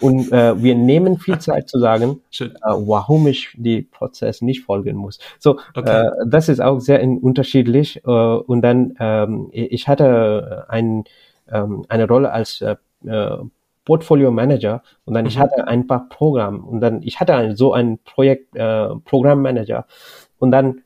Und 0.00 0.30
äh, 0.30 0.62
wir 0.62 0.74
nehmen 0.74 1.18
viel 1.18 1.38
Zeit 1.38 1.68
zu 1.68 1.78
sagen, 1.78 2.20
äh, 2.38 2.48
warum 2.64 3.26
ich 3.28 3.48
die 3.56 3.82
Prozess 3.82 4.42
nicht 4.42 4.64
folgen 4.64 4.96
muss. 4.96 5.18
So, 5.38 5.58
okay. 5.74 6.06
äh, 6.06 6.10
das 6.26 6.48
ist 6.48 6.60
auch 6.60 6.80
sehr 6.80 7.02
unterschiedlich. 7.02 8.04
Äh, 8.04 8.10
und 8.10 8.60
dann, 8.62 8.94
ähm, 9.00 9.48
ich 9.52 9.88
hatte 9.88 10.66
ein, 10.68 11.04
ähm, 11.50 11.86
eine 11.88 12.06
Rolle 12.06 12.30
als 12.30 12.60
äh, 12.60 12.76
äh, 13.06 13.38
Portfolio 13.86 14.32
Manager 14.32 14.82
und 15.04 15.14
dann 15.14 15.22
mhm. 15.22 15.28
ich 15.28 15.38
hatte 15.38 15.66
ein 15.66 15.86
paar 15.86 16.08
Programme 16.08 16.58
und 16.58 16.80
dann 16.80 17.02
ich 17.02 17.20
hatte 17.20 17.34
ein, 17.34 17.56
so 17.56 17.72
ein 17.72 17.98
Projekt 18.04 18.54
äh, 18.56 18.88
Programmmanager 19.04 19.86
und 20.38 20.50
dann 20.50 20.82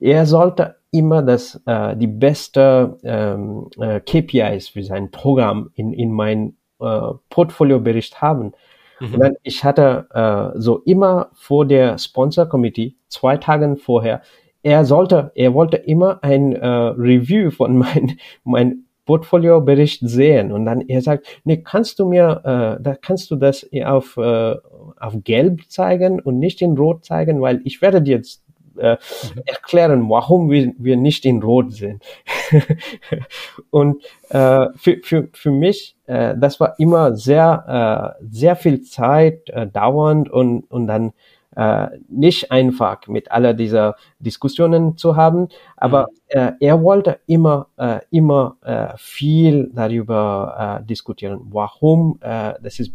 er 0.00 0.26
sollte 0.26 0.76
immer 0.94 1.22
das, 1.22 1.60
äh, 1.66 1.96
die 1.96 2.06
beste 2.06 2.98
ähm, 3.02 3.68
äh, 3.80 4.00
KPIs 4.00 4.68
für 4.68 4.84
sein 4.84 5.10
Programm 5.10 5.70
in, 5.74 5.92
in 5.92 6.12
mein 6.12 6.56
äh, 6.80 7.00
Portfoliobericht 7.30 8.22
haben. 8.22 8.52
Mhm. 9.00 9.14
Und 9.14 9.20
dann, 9.20 9.34
ich 9.42 9.64
hatte 9.64 10.06
äh, 10.14 10.58
so 10.58 10.78
immer 10.84 11.30
vor 11.34 11.66
der 11.66 11.98
Sponsor 11.98 12.46
Committee, 12.46 12.94
zwei 13.08 13.36
Tagen 13.36 13.76
vorher, 13.76 14.22
er 14.62 14.84
sollte, 14.84 15.32
er 15.34 15.52
wollte 15.52 15.78
immer 15.78 16.22
ein 16.22 16.54
äh, 16.54 16.66
Review 16.66 17.50
von 17.50 17.76
mein, 17.78 18.16
mein 18.44 18.84
Portfoliobericht 19.04 20.00
sehen 20.08 20.52
und 20.52 20.64
dann 20.64 20.80
er 20.80 21.02
sagt, 21.02 21.26
nee, 21.44 21.58
kannst 21.58 21.98
du 21.98 22.06
mir, 22.06 22.40
äh, 22.78 22.82
da 22.82 22.94
kannst 22.94 23.30
du 23.30 23.36
das 23.36 23.68
auf 23.84 24.16
äh, 24.16 24.54
auf 24.98 25.14
Gelb 25.24 25.68
zeigen 25.68 26.20
und 26.20 26.38
nicht 26.38 26.62
in 26.62 26.78
Rot 26.78 27.04
zeigen, 27.04 27.42
weil 27.42 27.60
ich 27.64 27.82
werde 27.82 28.00
dir 28.00 28.16
jetzt 28.16 28.43
äh, 28.78 28.92
mhm. 28.92 29.42
erklären, 29.46 30.08
warum 30.08 30.50
wir, 30.50 30.72
wir 30.78 30.96
nicht 30.96 31.24
in 31.24 31.42
Rot 31.42 31.72
sind. 31.72 32.02
und 33.70 34.02
äh, 34.30 34.66
für, 34.76 34.98
für, 35.02 35.28
für 35.32 35.50
mich, 35.50 35.96
äh, 36.06 36.34
das 36.36 36.60
war 36.60 36.78
immer 36.78 37.14
sehr, 37.16 38.16
äh, 38.20 38.24
sehr 38.30 38.56
viel 38.56 38.82
Zeit 38.82 39.48
äh, 39.50 39.66
dauernd 39.66 40.30
und, 40.30 40.70
und 40.70 40.86
dann 40.86 41.12
äh, 41.56 41.86
nicht 42.08 42.50
einfach 42.50 43.06
mit 43.06 43.30
aller 43.30 43.54
dieser 43.54 43.96
Diskussionen 44.18 44.96
zu 44.96 45.16
haben, 45.16 45.48
aber 45.76 46.08
mhm. 46.08 46.38
äh, 46.38 46.52
er 46.60 46.82
wollte 46.82 47.20
immer, 47.26 47.68
äh, 47.76 48.00
immer 48.10 48.56
äh, 48.62 48.88
viel 48.96 49.70
darüber 49.72 50.80
äh, 50.80 50.84
diskutieren, 50.84 51.40
warum 51.50 52.18
äh, 52.20 52.54
das 52.60 52.80
ist 52.80 52.92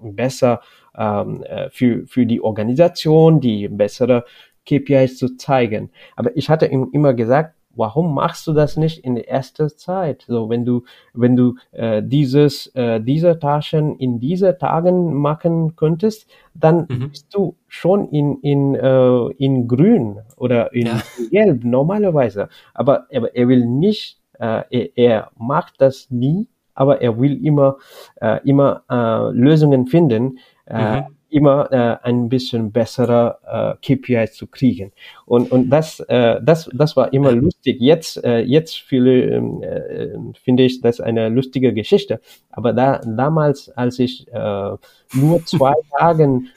besser 0.00 0.60
ähm, 0.96 1.42
äh, 1.44 1.70
für, 1.70 2.06
für 2.06 2.26
die 2.26 2.40
Organisation, 2.40 3.40
die 3.40 3.68
bessere 3.68 4.24
KPIs 4.66 5.16
zu 5.16 5.36
zeigen. 5.36 5.90
Aber 6.16 6.36
ich 6.36 6.48
hatte 6.48 6.66
ihm 6.66 6.88
immer 6.92 7.14
gesagt, 7.14 7.54
warum 7.74 8.14
machst 8.14 8.46
du 8.46 8.52
das 8.52 8.76
nicht 8.76 9.04
in 9.04 9.14
der 9.14 9.28
ersten 9.28 9.68
Zeit? 9.70 10.24
So, 10.28 10.48
wenn 10.48 10.64
du, 10.64 10.84
wenn 11.14 11.36
du 11.36 11.54
äh, 11.72 12.02
dieses, 12.02 12.66
äh, 12.74 13.00
diese 13.00 13.38
Taschen 13.38 13.96
in 13.98 14.20
diese 14.20 14.58
Tagen 14.58 15.14
machen 15.14 15.76
könntest, 15.76 16.26
dann 16.54 16.86
mhm. 16.88 17.10
bist 17.10 17.34
du 17.34 17.56
schon 17.68 18.08
in, 18.10 18.38
in, 18.42 18.74
äh, 18.74 19.26
in 19.38 19.68
grün 19.68 20.20
oder 20.36 20.72
in 20.72 20.86
ja. 20.86 21.02
gelb 21.30 21.64
normalerweise. 21.64 22.48
Aber, 22.74 23.06
aber 23.14 23.34
er 23.34 23.48
will 23.48 23.66
nicht, 23.66 24.20
äh, 24.38 24.62
er, 24.70 24.88
er 24.96 25.30
macht 25.38 25.80
das 25.80 26.10
nie, 26.10 26.46
aber 26.74 27.02
er 27.02 27.20
will 27.20 27.44
immer, 27.44 27.76
äh, 28.20 28.40
immer 28.44 28.82
äh, 28.90 29.30
Lösungen 29.32 29.86
finden. 29.86 30.38
Äh, 30.66 31.00
mhm 31.00 31.06
immer 31.32 31.72
äh, 31.72 31.96
ein 32.06 32.28
bisschen 32.28 32.72
bessere 32.72 33.38
äh, 33.46 33.96
KPIs 33.96 34.34
zu 34.34 34.46
kriegen. 34.46 34.92
Und, 35.26 35.50
und 35.50 35.70
das, 35.70 36.00
äh, 36.00 36.40
das, 36.42 36.68
das 36.72 36.96
war 36.96 37.12
immer 37.12 37.32
lustig. 37.32 37.78
Jetzt, 37.80 38.22
äh, 38.22 38.40
jetzt 38.40 38.76
viele, 38.76 39.24
ähm, 39.24 39.62
äh, 39.62 40.08
finde 40.42 40.64
ich 40.64 40.80
das 40.80 41.00
eine 41.00 41.28
lustige 41.28 41.72
Geschichte. 41.72 42.20
Aber 42.50 42.72
da, 42.72 42.98
damals, 42.98 43.70
als 43.70 43.98
ich 43.98 44.28
äh, 44.32 44.76
nur 45.14 45.44
zwei 45.44 45.74
Tagen 45.98 46.48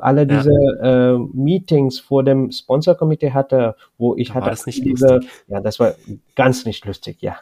alle 0.00 0.26
diese 0.26 0.52
ja. 0.52 1.14
äh, 1.14 1.18
Meetings 1.32 1.98
vor 1.98 2.24
dem 2.24 2.50
Sponsorkomitee 2.50 3.32
hatte, 3.32 3.76
wo 3.98 4.16
ich 4.16 4.28
da 4.28 4.34
hatte 4.34 4.50
das 4.50 4.66
nicht 4.66 4.84
diese, 4.84 5.16
lustig. 5.16 5.30
ja, 5.48 5.60
das 5.60 5.80
war 5.80 5.94
ganz 6.34 6.64
nicht 6.64 6.84
lustig, 6.84 7.18
ja. 7.20 7.36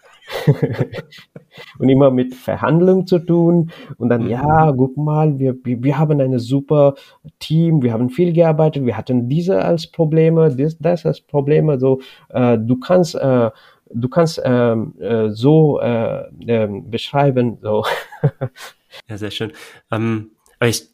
und 1.79 1.89
immer 1.89 2.11
mit 2.11 2.35
Verhandlungen 2.35 3.07
zu 3.07 3.19
tun 3.19 3.71
und 3.99 4.09
dann, 4.09 4.25
mhm. 4.25 4.31
ja, 4.31 4.73
guck 4.73 4.97
mal, 4.97 5.39
wir, 5.39 5.57
wir 5.65 5.99
haben 5.99 6.21
eine 6.21 6.39
super 6.39 6.95
Team, 7.39 7.83
wir 7.83 7.93
haben 7.93 8.11
viel 8.11 8.33
gearbeitet, 8.33 8.87
wir 8.87 8.97
hatten 8.97 9.29
diese 9.29 9.63
als 9.63 9.87
Probleme, 9.87 10.55
das, 10.55 10.79
das 10.79 11.07
als 11.07 11.21
Probleme, 11.21 11.79
so, 11.79 12.01
äh, 12.31 12.59
du 12.59 12.79
kannst, 12.79 13.15
äh, 13.15 13.51
du 13.95 14.09
kannst 14.09 14.41
ähm, 14.45 14.95
äh, 15.01 15.31
so 15.31 15.81
äh, 15.81 16.25
äh, 16.47 16.69
beschreiben, 16.85 17.59
so. 17.61 17.85
ja, 19.09 19.19
sehr 19.19 19.31
schön. 19.31 19.53
Ähm, 19.91 20.31
aber 20.59 20.69
ich 20.69 20.92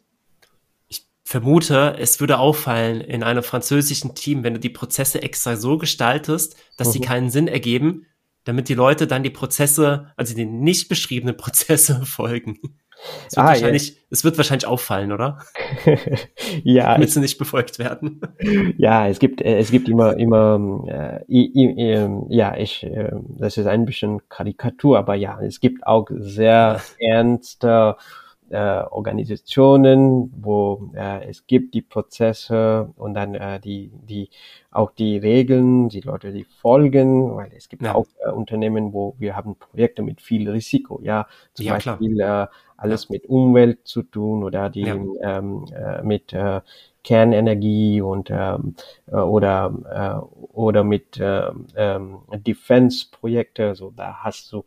vermute, 1.28 1.94
es 1.98 2.20
würde 2.20 2.38
auffallen 2.38 3.02
in 3.02 3.22
einem 3.22 3.42
französischen 3.42 4.14
Team, 4.14 4.44
wenn 4.44 4.54
du 4.54 4.60
die 4.60 4.70
Prozesse 4.70 5.20
extra 5.20 5.56
so 5.56 5.76
gestaltest, 5.76 6.56
dass 6.78 6.88
mhm. 6.88 6.92
die 6.92 7.00
keinen 7.00 7.28
Sinn 7.28 7.48
ergeben, 7.48 8.06
damit 8.44 8.70
die 8.70 8.74
Leute 8.74 9.06
dann 9.06 9.22
die 9.22 9.28
Prozesse, 9.28 10.10
also 10.16 10.34
die 10.34 10.46
nicht 10.46 10.88
beschriebenen 10.88 11.36
Prozesse 11.36 12.06
folgen. 12.06 12.58
Es 13.26 13.36
wird, 13.36 13.44
ah, 13.44 13.48
wahrscheinlich, 13.50 13.90
ja. 13.90 13.94
es 14.10 14.24
wird 14.24 14.38
wahrscheinlich 14.38 14.66
auffallen, 14.66 15.12
oder? 15.12 15.38
ja. 16.64 16.94
Damit 16.94 17.10
sie 17.10 17.20
nicht 17.20 17.36
befolgt 17.36 17.78
werden. 17.78 18.22
Ja, 18.78 19.06
es 19.06 19.18
gibt, 19.18 19.42
äh, 19.42 19.58
es 19.58 19.70
gibt 19.70 19.88
immer, 19.88 20.16
immer, 20.16 20.82
äh, 20.88 21.22
äh, 21.28 22.08
ja, 22.30 22.56
ich, 22.56 22.84
äh, 22.84 23.12
das 23.36 23.58
ist 23.58 23.66
ein 23.66 23.84
bisschen 23.84 24.26
Karikatur, 24.30 24.98
aber 24.98 25.14
ja, 25.14 25.38
es 25.42 25.60
gibt 25.60 25.86
auch 25.86 26.06
sehr 26.10 26.80
ernste 26.98 27.96
äh, 28.50 28.82
Organisationen, 28.90 30.32
wo 30.36 30.90
äh, 30.94 31.28
es 31.28 31.46
gibt 31.46 31.74
die 31.74 31.82
Prozesse 31.82 32.92
und 32.96 33.14
dann 33.14 33.34
äh, 33.34 33.60
die, 33.60 33.90
die 34.08 34.30
auch 34.70 34.90
die 34.92 35.16
Regeln, 35.18 35.88
die 35.88 36.00
Leute, 36.00 36.32
die 36.32 36.44
folgen, 36.44 37.34
weil 37.36 37.50
es 37.56 37.68
gibt 37.68 37.82
ja. 37.82 37.94
auch 37.94 38.06
äh, 38.24 38.30
Unternehmen, 38.30 38.92
wo 38.92 39.14
wir 39.18 39.36
haben 39.36 39.56
Projekte 39.56 40.02
mit 40.02 40.20
viel 40.20 40.48
Risiko, 40.48 41.00
ja, 41.02 41.26
zum 41.54 41.66
ja, 41.66 41.74
Beispiel 41.74 42.20
äh, 42.20 42.46
alles 42.76 43.04
ja. 43.04 43.14
mit 43.14 43.26
Umwelt 43.26 43.86
zu 43.86 44.02
tun 44.02 44.44
oder 44.44 44.70
die 44.70 44.82
ähm, 44.82 45.66
äh, 45.72 46.02
mit 46.02 46.32
äh, 46.32 46.60
Kernenergie 47.04 48.00
und 48.00 48.30
ähm, 48.30 48.74
äh, 49.06 49.16
oder 49.16 50.22
äh, 50.22 50.54
oder 50.54 50.84
mit 50.84 51.18
äh, 51.18 51.50
ähm, 51.76 52.18
Defense-Projekte, 52.32 53.74
so 53.74 53.90
da 53.90 54.22
hast 54.22 54.52
du 54.52 54.64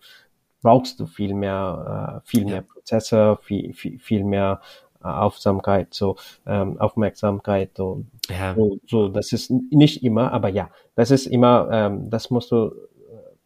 brauchst 0.61 0.99
du 0.99 1.07
viel 1.07 1.33
mehr, 1.33 2.21
äh, 2.23 2.27
viel 2.27 2.45
mehr 2.45 2.63
Prozesse, 2.91 3.37
viel, 3.41 3.73
viel, 3.73 3.99
viel 3.99 4.23
mehr 4.23 4.61
äh, 5.03 5.07
Aufmerksamkeit, 5.07 5.93
so 5.93 6.17
ähm, 6.45 6.79
Aufmerksamkeit, 6.79 7.71
so, 7.75 8.03
ja. 8.29 8.53
so, 8.55 8.77
so, 8.87 9.07
das 9.07 9.31
ist 9.31 9.51
nicht 9.71 10.03
immer, 10.03 10.31
aber 10.33 10.49
ja, 10.49 10.69
das 10.95 11.11
ist 11.11 11.25
immer, 11.25 11.69
ähm, 11.71 12.09
das 12.09 12.29
musst 12.29 12.51
du 12.51 12.67
äh, 12.67 12.71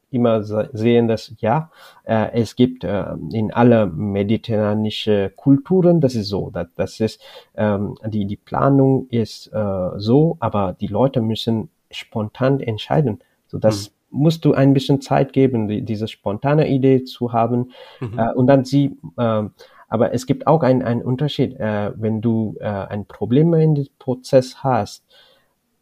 immer 0.10 0.44
sehen, 0.44 1.08
dass 1.08 1.34
ja, 1.38 1.70
äh, 2.06 2.32
es 2.34 2.56
gibt 2.56 2.84
äh, 2.84 3.06
in 3.32 3.54
alle 3.54 3.86
mediterranische 3.86 5.32
Kulturen, 5.36 6.02
das 6.02 6.16
ist 6.16 6.30
so, 6.30 6.50
das, 6.50 6.68
das 6.76 7.00
ist 7.00 7.22
ähm, 7.56 7.96
die 8.06 8.26
die 8.26 8.38
Planung 8.38 9.08
ist 9.10 9.48
äh, 9.54 9.90
so, 9.98 10.38
aber 10.40 10.74
die 10.80 10.88
Leute 10.88 11.22
müssen 11.22 11.70
spontan 11.92 12.60
entscheiden, 12.60 13.20
so 13.48 13.60
dass 13.60 13.90
mhm 13.90 13.95
musst 14.16 14.46
du 14.46 14.54
ein 14.54 14.74
bisschen 14.74 15.02
Zeit 15.02 15.34
geben, 15.34 15.68
die, 15.68 15.82
diese 15.82 16.08
spontane 16.08 16.68
Idee 16.70 17.04
zu 17.04 17.34
haben 17.34 17.72
mhm. 18.00 18.18
äh, 18.18 18.34
und 18.34 18.48
dann 18.48 18.66
sie, 18.66 18.98
äh, 19.18 19.44
aber 19.88 20.14
es 20.14 20.26
gibt 20.26 20.48
auch 20.48 20.64
einen, 20.64 21.02
Unterschied, 21.02 21.60
äh, 21.60 21.92
wenn 21.96 22.22
du 22.22 22.56
äh, 22.60 22.66
ein 22.66 23.06
Problem 23.06 23.54
in 23.54 23.76
dem 23.76 23.88
Prozess 24.00 24.64
hast, 24.64 25.04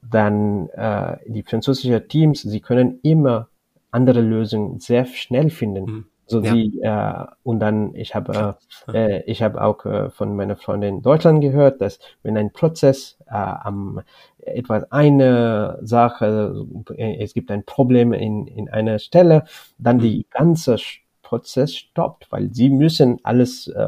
dann 0.01 0.67
äh, 0.69 1.17
die 1.25 1.43
französischen 1.43 2.07
Teams, 2.07 2.41
sie 2.41 2.59
können 2.59 2.99
immer 3.03 3.47
andere 3.91 4.21
Lösungen 4.21 4.79
sehr 4.79 5.05
schnell 5.05 5.49
finden. 5.49 5.85
Mhm. 5.85 6.05
So 6.25 6.41
ja. 6.41 6.53
die 6.53 6.79
äh, 6.81 7.25
und 7.43 7.59
dann 7.59 7.93
ich 7.95 8.15
habe 8.15 8.55
äh, 8.87 9.17
äh, 9.17 9.23
ich 9.25 9.43
habe 9.43 9.61
auch 9.61 9.85
äh, 9.85 10.09
von 10.09 10.35
meiner 10.35 10.55
Freundin 10.55 10.97
in 10.97 11.01
Deutschland 11.01 11.41
gehört, 11.41 11.81
dass 11.81 11.99
wenn 12.23 12.37
ein 12.37 12.51
Prozess 12.51 13.17
äh, 13.27 13.33
am 13.33 14.01
etwas 14.45 14.91
eine 14.91 15.79
Sache 15.81 16.65
äh, 16.95 17.23
es 17.23 17.33
gibt 17.33 17.51
ein 17.51 17.65
Problem 17.65 18.13
in 18.13 18.47
in 18.47 18.69
einer 18.69 18.99
Stelle, 18.99 19.45
dann 19.77 19.97
mhm. 19.97 20.01
die 20.01 20.25
ganze 20.29 20.77
Prozess 21.21 21.73
stoppt, 21.73 22.31
weil 22.31 22.53
sie 22.53 22.69
müssen 22.69 23.19
alles 23.23 23.67
äh, 23.67 23.85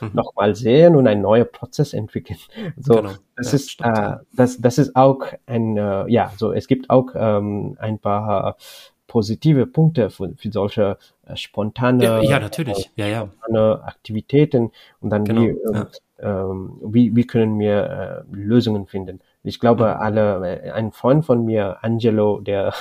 mhm. 0.00 0.10
nochmal 0.14 0.54
sehen 0.56 0.96
und 0.96 1.06
ein 1.06 1.20
neuer 1.20 1.44
Prozess 1.44 1.92
entwickeln. 1.92 2.38
So, 2.76 2.96
genau. 2.96 3.10
das 3.36 3.52
ja, 3.52 3.56
ist 3.56 3.80
äh, 3.82 4.16
das 4.32 4.60
das 4.60 4.78
ist 4.78 4.96
auch 4.96 5.20
ein 5.46 5.76
äh, 5.76 6.08
ja 6.08 6.32
so 6.36 6.52
es 6.52 6.66
gibt 6.66 6.90
auch 6.90 7.08
ähm, 7.14 7.76
ein 7.78 7.98
paar 7.98 8.56
positive 9.08 9.66
Punkte 9.66 10.10
für, 10.10 10.32
für 10.36 10.52
solche 10.52 10.98
äh, 11.26 11.34
spontane, 11.34 12.04
ja, 12.04 12.22
ja 12.22 12.38
natürlich, 12.38 12.90
äh, 12.96 13.02
ja, 13.02 13.06
ja. 13.08 13.26
spontane 13.26 13.82
Aktivitäten 13.82 14.70
und 15.00 15.10
dann 15.10 15.24
genau, 15.24 15.40
wie, 15.40 15.48
ähm, 15.48 15.86
ja. 16.20 16.50
ähm, 16.50 16.78
wie, 16.84 17.16
wie 17.16 17.26
können 17.26 17.58
wir 17.58 18.24
äh, 18.30 18.36
Lösungen 18.36 18.86
finden. 18.86 19.20
Ich 19.48 19.60
glaube, 19.60 19.84
mhm. 19.84 20.00
alle, 20.00 20.60
äh, 20.62 20.70
ein 20.70 20.92
Freund 20.92 21.24
von 21.24 21.44
mir, 21.44 21.78
Angelo, 21.82 22.40
der 22.40 22.74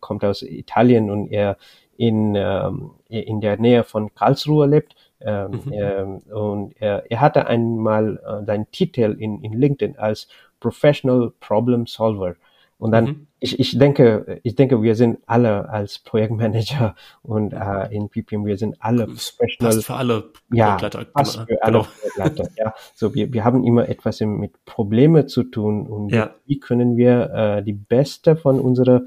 kommt 0.00 0.24
aus 0.24 0.42
Italien 0.42 1.10
und 1.10 1.30
er 1.30 1.56
in, 1.96 2.34
ähm, 2.34 2.92
in 3.08 3.40
der 3.40 3.58
Nähe 3.58 3.84
von 3.84 4.14
Karlsruhe 4.14 4.66
lebt. 4.66 4.94
Ähm, 5.20 5.50
mhm. 5.64 5.72
ähm, 5.72 6.18
und 6.32 6.80
er, 6.80 7.10
er 7.10 7.20
hatte 7.20 7.46
einmal 7.46 8.18
äh, 8.24 8.44
seinen 8.46 8.70
Titel 8.70 9.16
in, 9.18 9.42
in 9.42 9.52
LinkedIn 9.52 9.98
als 9.98 10.28
Professional 10.60 11.32
Problem 11.40 11.86
Solver. 11.86 12.36
Und 12.80 12.92
dann, 12.92 13.04
mhm. 13.04 13.26
ich, 13.40 13.60
ich 13.60 13.78
denke, 13.78 14.40
ich 14.42 14.54
denke, 14.54 14.82
wir 14.82 14.94
sind 14.94 15.18
alle 15.26 15.68
als 15.68 15.98
Projektmanager 15.98 16.94
und 17.22 17.52
äh, 17.52 17.94
in 17.94 18.08
PPM, 18.08 18.46
wir 18.46 18.56
sind 18.56 18.76
alle 18.80 19.04
professional. 19.06 19.74
Passt 19.74 19.84
für 19.84 19.94
alle 19.94 20.30
ja, 20.50 20.76
passt 21.12 21.36
für 21.36 21.46
genau. 21.46 21.86
alle 22.18 22.48
ja. 22.56 22.74
So, 22.94 23.14
wir, 23.14 23.34
wir 23.34 23.44
haben 23.44 23.64
immer 23.64 23.86
etwas 23.88 24.20
mit 24.20 24.64
Probleme 24.64 25.26
zu 25.26 25.44
tun 25.44 25.86
und 25.86 26.08
ja. 26.08 26.34
wie 26.46 26.58
können 26.58 26.96
wir 26.96 27.30
äh, 27.34 27.62
die 27.62 27.74
beste 27.74 28.34
von 28.34 28.58
unserer 28.58 29.02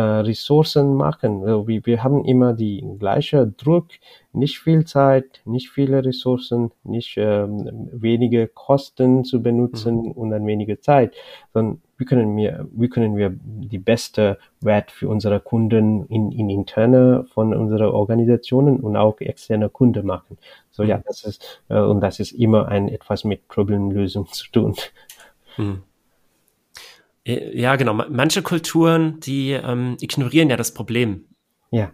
Ressourcen 0.00 0.94
machen. 0.94 1.42
Also 1.42 1.68
wir, 1.68 1.84
wir 1.86 2.02
haben 2.02 2.24
immer 2.24 2.52
die 2.52 2.84
gleiche 2.98 3.46
Druck, 3.46 3.88
nicht 4.32 4.58
viel 4.58 4.84
Zeit, 4.84 5.42
nicht 5.44 5.70
viele 5.70 6.04
Ressourcen, 6.04 6.72
nicht 6.82 7.16
ähm, 7.16 7.88
wenige 7.92 8.48
Kosten 8.48 9.24
zu 9.24 9.42
benutzen 9.42 10.02
mhm. 10.02 10.12
und 10.12 10.30
dann 10.30 10.46
wenige 10.46 10.80
Zeit, 10.80 11.14
sondern 11.52 11.80
wie 11.96 12.04
können 12.04 12.36
wir, 12.36 12.66
wie 12.72 12.88
können 12.88 13.16
wir 13.16 13.34
die 13.40 13.78
beste 13.78 14.38
Wert 14.60 14.90
für 14.90 15.08
unsere 15.08 15.38
Kunden 15.40 16.06
in, 16.06 16.32
in 16.32 16.50
interne 16.50 17.26
von 17.32 17.54
unserer 17.54 17.94
Organisationen 17.94 18.80
und 18.80 18.96
auch 18.96 19.20
externe 19.20 19.68
Kunden 19.68 20.06
machen. 20.06 20.38
So 20.70 20.82
mhm. 20.82 20.88
ja, 20.88 21.02
das 21.06 21.24
ist 21.24 21.62
äh, 21.68 21.78
und 21.78 22.00
das 22.00 22.18
ist 22.18 22.32
immer 22.32 22.68
ein 22.68 22.88
etwas 22.88 23.24
mit 23.24 23.46
Problemlösung 23.48 24.26
zu 24.32 24.50
tun. 24.50 24.74
Mhm. 25.56 25.82
Ja, 27.26 27.76
genau. 27.76 27.94
Manche 27.94 28.42
Kulturen, 28.42 29.18
die 29.20 29.52
ähm, 29.52 29.96
ignorieren 30.00 30.50
ja 30.50 30.56
das 30.56 30.74
Problem. 30.74 31.24
Ja. 31.70 31.90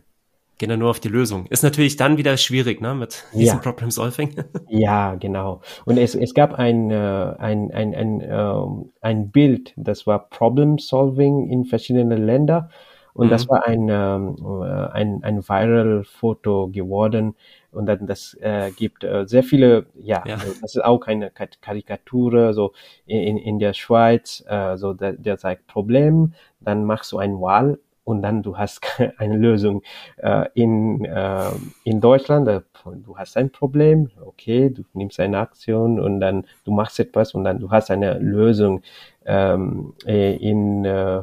Gehen 0.59 0.69
dann 0.69 0.81
nur 0.81 0.91
auf 0.91 1.01
die 1.01 1.09
Lösung. 1.09 1.47
Ist 1.47 1.63
natürlich 1.63 1.97
dann 1.97 2.19
wieder 2.19 2.37
schwierig, 2.37 2.81
ne, 2.81 2.95
mit 2.95 3.25
diesem 3.33 3.57
ja. 3.57 3.63
Problem 3.63 3.91
Solving. 3.91 4.35
ja, 4.69 5.15
genau. 5.15 5.63
Und 5.87 5.97
es, 5.97 6.15
es 6.15 6.35
gab 6.35 6.55
ein, 6.55 6.91
äh, 6.91 7.35
ein, 7.39 7.71
ein, 7.71 7.95
ein, 7.95 8.21
äh, 8.21 8.55
ein 9.01 9.31
Bild, 9.31 9.73
das 9.77 10.07
war 10.07 10.29
Problem 10.29 10.79
Solving 10.79 11.49
in 11.49 11.65
verschiedenen 11.65 12.27
Ländern. 12.27 12.69
Und 13.13 13.27
mhm. 13.27 13.31
das 13.31 13.49
war 13.49 13.67
ein, 13.67 13.89
ähm, 13.91 14.37
äh, 14.63 14.89
ein, 14.93 15.23
ein 15.23 15.49
Viral-Foto 15.49 16.69
geworden. 16.69 17.35
Und 17.73 17.87
dann, 17.87 18.07
das 18.07 18.35
äh, 18.41 18.71
gibt 18.73 19.05
äh, 19.05 19.27
sehr 19.27 19.43
viele, 19.43 19.87
ja, 19.95 20.23
ja, 20.27 20.35
also 20.35 20.53
das 20.61 20.75
ist 20.75 20.85
auch 20.85 21.07
eine 21.07 21.31
Karikatur, 21.31 22.53
so 22.53 22.73
in, 23.07 23.37
in 23.37 23.59
der 23.59 23.75
Schweiz, 23.75 24.45
äh, 24.49 24.77
so 24.77 24.93
der, 24.93 25.13
der 25.13 25.39
zeigt 25.39 25.67
Problem, 25.67 26.35
dann 26.61 26.85
machst 26.85 27.13
du 27.13 27.19
ein 27.19 27.41
Wahl 27.41 27.79
und 28.05 28.23
dann 28.23 28.43
du 28.43 28.59
hast 28.59 28.81
eine 29.19 29.37
Lösung. 29.37 29.83
Äh, 30.17 30.47
in, 30.55 31.05
äh, 31.05 31.51
in 31.85 32.01
Deutschland, 32.01 32.49
äh, 32.49 32.61
du 32.85 33.17
hast 33.17 33.37
ein 33.37 33.51
Problem, 33.51 34.11
okay, 34.25 34.71
du 34.71 34.83
nimmst 34.95 35.21
eine 35.21 35.39
Aktion 35.39 36.01
und 36.01 36.21
dann 36.21 36.47
du 36.65 36.73
machst 36.73 36.99
etwas 37.01 37.35
und 37.35 37.45
dann 37.45 37.61
du 37.61 37.71
hast 37.71 37.91
eine 37.91 38.19
Lösung. 38.19 38.83
Ähm, 39.27 39.93
äh, 40.07 40.35
in 40.37 40.85
äh, 40.85 41.23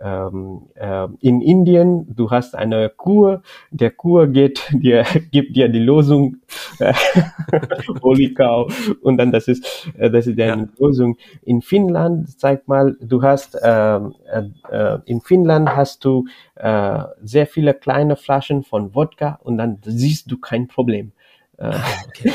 ähm, 0.00 0.68
äh, 0.74 1.08
in 1.20 1.40
Indien, 1.40 2.06
du 2.14 2.30
hast 2.30 2.54
eine 2.54 2.88
Kur, 2.88 3.42
der 3.70 3.90
Kur 3.90 4.26
geht 4.26 4.68
dir, 4.72 5.04
gibt 5.30 5.56
dir 5.56 5.68
die 5.68 5.78
Lösung, 5.78 6.36
äh, 6.78 6.92
Holy 8.02 8.34
Cow, 8.34 8.72
und 9.02 9.16
dann 9.18 9.32
das 9.32 9.48
ist, 9.48 9.88
äh, 9.98 10.10
das 10.10 10.26
ist 10.26 10.38
deine 10.38 10.62
ja. 10.62 10.68
Lösung. 10.78 11.16
In 11.42 11.62
Finnland, 11.62 12.28
sag 12.38 12.66
mal, 12.68 12.96
du 13.00 13.22
hast, 13.22 13.54
äh, 13.54 13.96
äh, 13.96 14.98
in 15.06 15.20
Finnland 15.20 15.74
hast 15.74 16.04
du 16.04 16.26
äh, 16.56 16.98
sehr 17.22 17.46
viele 17.46 17.74
kleine 17.74 18.16
Flaschen 18.16 18.64
von 18.64 18.94
Wodka 18.94 19.38
und 19.42 19.58
dann 19.58 19.78
siehst 19.84 20.30
du 20.30 20.38
kein 20.38 20.68
Problem. 20.68 21.12
Äh, 21.58 21.66
ah, 21.66 21.84
okay. 22.08 22.32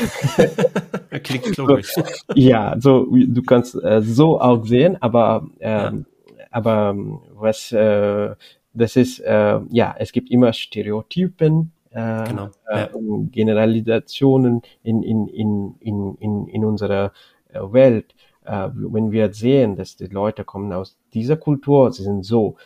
Klingt 1.22 1.56
logisch. 1.56 1.92
So, 1.92 2.02
ja, 2.34 2.76
so 2.78 3.06
du 3.10 3.42
kannst 3.42 3.74
äh, 3.74 4.00
so 4.00 4.40
auch 4.40 4.64
sehen, 4.64 4.96
aber 5.02 5.46
ähm, 5.60 6.06
ja 6.08 6.17
aber 6.50 6.90
ähm, 6.90 7.20
was 7.34 7.72
äh, 7.72 8.34
das 8.74 8.96
ist, 8.96 9.20
äh, 9.20 9.60
ja, 9.70 9.94
es 9.98 10.12
gibt 10.12 10.30
immer 10.30 10.52
Stereotypen, 10.52 11.72
äh, 11.90 12.24
genau, 12.28 12.50
äh, 12.68 12.80
ja. 12.80 12.88
Generalisationen 13.30 14.62
in, 14.82 15.02
in, 15.02 15.26
in, 15.28 15.74
in, 15.80 16.14
in, 16.16 16.46
in 16.48 16.64
unserer 16.64 17.12
äh, 17.52 17.60
Welt. 17.60 18.14
Äh, 18.44 18.68
wenn 18.72 19.10
wir 19.10 19.32
sehen, 19.32 19.76
dass 19.76 19.96
die 19.96 20.06
Leute 20.06 20.44
kommen 20.44 20.72
aus 20.72 20.96
dieser 21.12 21.36
Kultur, 21.36 21.92
sie 21.92 22.04
sind 22.04 22.24
so, 22.24 22.56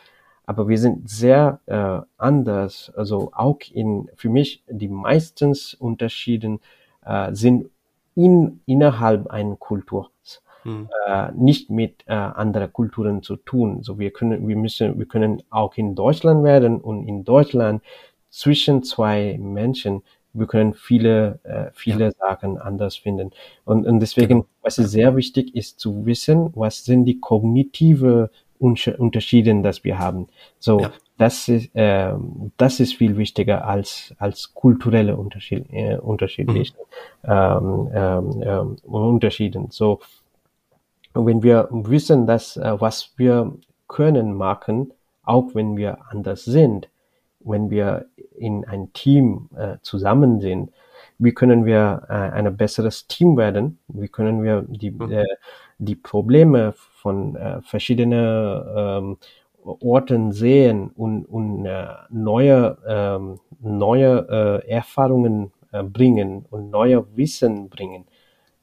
aber 0.44 0.68
wir 0.68 0.78
sind 0.78 1.08
sehr 1.08 1.60
äh, 1.66 2.00
anders. 2.18 2.92
Also 2.96 3.30
auch 3.32 3.58
in, 3.72 4.08
für 4.16 4.28
mich, 4.28 4.62
die 4.68 4.88
meistens 4.88 5.74
Unterschieden 5.74 6.60
äh, 7.04 7.32
sind 7.32 7.70
in, 8.14 8.60
innerhalb 8.66 9.28
einer 9.28 9.56
Kultur 9.56 10.10
hm. 10.62 10.88
äh, 11.06 11.32
nicht 11.32 11.70
mit 11.70 12.04
äh, 12.06 12.12
anderen 12.12 12.72
Kulturen 12.72 13.22
zu 13.22 13.36
tun. 13.36 13.82
So 13.82 13.98
wir 13.98 14.10
können, 14.10 14.46
wir 14.46 14.56
müssen, 14.56 14.98
wir 14.98 15.06
können 15.06 15.42
auch 15.50 15.76
in 15.76 15.94
Deutschland 15.94 16.44
werden 16.44 16.80
und 16.80 17.06
in 17.06 17.24
Deutschland 17.24 17.82
zwischen 18.30 18.82
zwei 18.82 19.38
Menschen 19.40 20.02
wir 20.34 20.46
können 20.46 20.74
viele, 20.74 21.40
äh, 21.42 21.70
viele 21.74 22.06
ja. 22.06 22.10
Sachen 22.12 22.58
anders 22.58 22.96
finden. 22.96 23.32
Und, 23.64 23.86
und 23.86 24.00
deswegen, 24.00 24.28
genau. 24.28 24.46
was 24.62 24.78
ist 24.78 24.90
sehr 24.90 25.14
wichtig, 25.16 25.54
ist 25.54 25.78
zu 25.78 26.06
wissen, 26.06 26.50
was 26.54 26.84
sind 26.84 27.04
die 27.04 27.20
kognitive 27.20 28.30
Unterschiede, 28.58 29.60
dass 29.62 29.82
wir 29.84 29.98
haben. 29.98 30.28
So, 30.58 30.80
ja. 30.80 30.92
das 31.18 31.48
ist, 31.48 31.74
äh, 31.74 32.14
das 32.56 32.80
ist 32.80 32.94
viel 32.94 33.16
wichtiger 33.16 33.66
als, 33.66 34.14
als 34.18 34.54
kulturelle 34.54 35.16
Unterschied, 35.16 35.66
äh, 35.72 35.96
unterschiedliche 35.96 36.74
mhm. 37.24 37.30
ähm, 37.30 37.90
ähm, 37.92 38.42
ähm, 38.42 38.76
Unterschieden. 38.84 39.66
So, 39.70 40.00
wenn 41.14 41.42
wir 41.42 41.68
wissen, 41.70 42.26
dass 42.26 42.56
äh, 42.56 42.80
was 42.80 43.12
wir 43.16 43.52
können 43.88 44.34
machen, 44.34 44.92
auch 45.22 45.54
wenn 45.54 45.76
wir 45.76 45.98
anders 46.10 46.44
sind, 46.44 46.88
wenn 47.40 47.70
wir 47.70 48.06
in 48.36 48.64
ein 48.64 48.92
Team 48.92 49.48
äh, 49.56 49.76
zusammen 49.82 50.40
sind, 50.40 50.70
wie 51.18 51.32
können 51.32 51.64
wir 51.64 52.02
äh, 52.08 52.12
ein 52.12 52.56
besseres 52.56 53.06
Team 53.06 53.36
werden? 53.36 53.78
Wie 53.88 54.08
können 54.08 54.42
wir 54.42 54.62
die, 54.68 54.90
mhm. 54.90 55.12
äh, 55.12 55.24
die 55.78 55.94
Probleme 55.94 56.72
von 56.72 57.36
äh, 57.36 57.60
verschiedenen 57.62 58.62
ähm, 58.76 59.16
Orten 59.64 60.32
sehen 60.32 60.90
und, 60.90 61.24
und 61.26 61.66
äh, 61.66 61.86
neue, 62.10 62.78
ähm, 62.86 63.40
neue 63.60 64.62
äh, 64.64 64.68
Erfahrungen 64.68 65.52
äh, 65.70 65.84
bringen 65.84 66.44
und 66.50 66.70
neue 66.70 67.06
Wissen 67.16 67.68
bringen? 67.68 68.04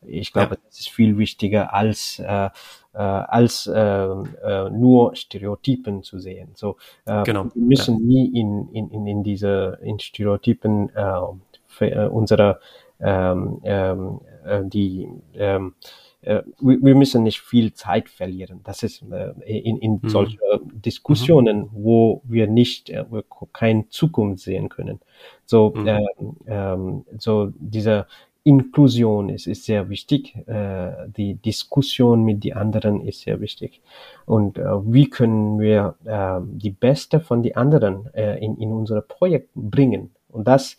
Ich 0.02 0.34
glaube, 0.34 0.56
ja. 0.56 0.62
das 0.66 0.80
ist 0.80 0.90
viel 0.90 1.18
wichtiger 1.18 1.74
als 1.74 2.20
äh, 2.20 2.50
äh, 2.94 2.98
als 2.98 3.68
äh, 3.68 3.80
äh, 3.80 4.70
nur 4.72 5.16
Stereotypen 5.16 6.04
zu 6.04 6.20
sehen. 6.20 6.50
So, 6.56 6.78
äh, 7.06 7.24
genau. 7.24 7.46
wir 7.54 7.62
müssen 7.62 8.00
ja. 8.00 8.06
nie 8.06 8.40
in, 8.40 8.70
in, 8.74 8.90
in, 8.90 9.08
in 9.08 9.24
diese 9.24 9.80
in 9.82 10.00
Stereotypen 10.00 10.90
äh, 10.96 11.20
für, 11.68 11.92
äh, 11.92 12.08
unserer 12.08 12.60
ähm, 13.00 13.62
ähm, 13.64 14.22
äh, 14.46 14.62
die 14.66 15.08
ähm, 15.36 15.76
äh, 16.22 16.42
wir, 16.60 16.82
wir 16.82 16.96
müssen 16.96 17.24
nicht 17.24 17.40
viel 17.40 17.74
Zeit 17.74 18.10
verlieren. 18.10 18.62
Das 18.64 18.84
ist 18.84 19.04
äh, 19.10 19.32
in, 19.46 19.78
in 19.78 20.00
mhm. 20.02 20.10
solchen 20.10 20.40
Diskussionen, 20.74 21.60
mhm. 21.60 21.70
wo 21.72 22.22
wir 22.26 22.48
nicht, 22.48 22.90
äh, 22.90 23.06
wo 23.10 23.22
keine 23.54 23.88
Zukunft 23.90 24.44
sehen 24.44 24.68
können. 24.70 25.00
So, 25.46 25.74
mhm. 25.76 25.88
ähm, 25.88 26.38
ähm, 26.46 27.06
so 27.18 27.52
dieser 27.58 28.08
Inklusion 28.50 29.30
ist, 29.30 29.46
ist 29.46 29.66
sehr 29.66 29.90
wichtig. 29.90 30.36
Äh, 30.48 31.08
die 31.16 31.36
Diskussion 31.36 32.24
mit 32.24 32.44
den 32.44 32.58
anderen 32.58 33.06
ist 33.06 33.22
sehr 33.22 33.40
wichtig. 33.42 33.80
Und 34.26 34.58
äh, 34.58 34.64
wie 34.92 35.08
können 35.08 35.60
wir 35.60 35.96
äh, 36.06 36.40
die 36.42 36.72
Beste 36.72 37.20
von 37.20 37.44
den 37.44 37.56
anderen 37.56 38.12
äh, 38.16 38.44
in, 38.44 38.58
in 38.58 38.72
unser 38.72 39.02
Projekt 39.02 39.50
bringen? 39.54 40.10
Und 40.30 40.48
das, 40.48 40.78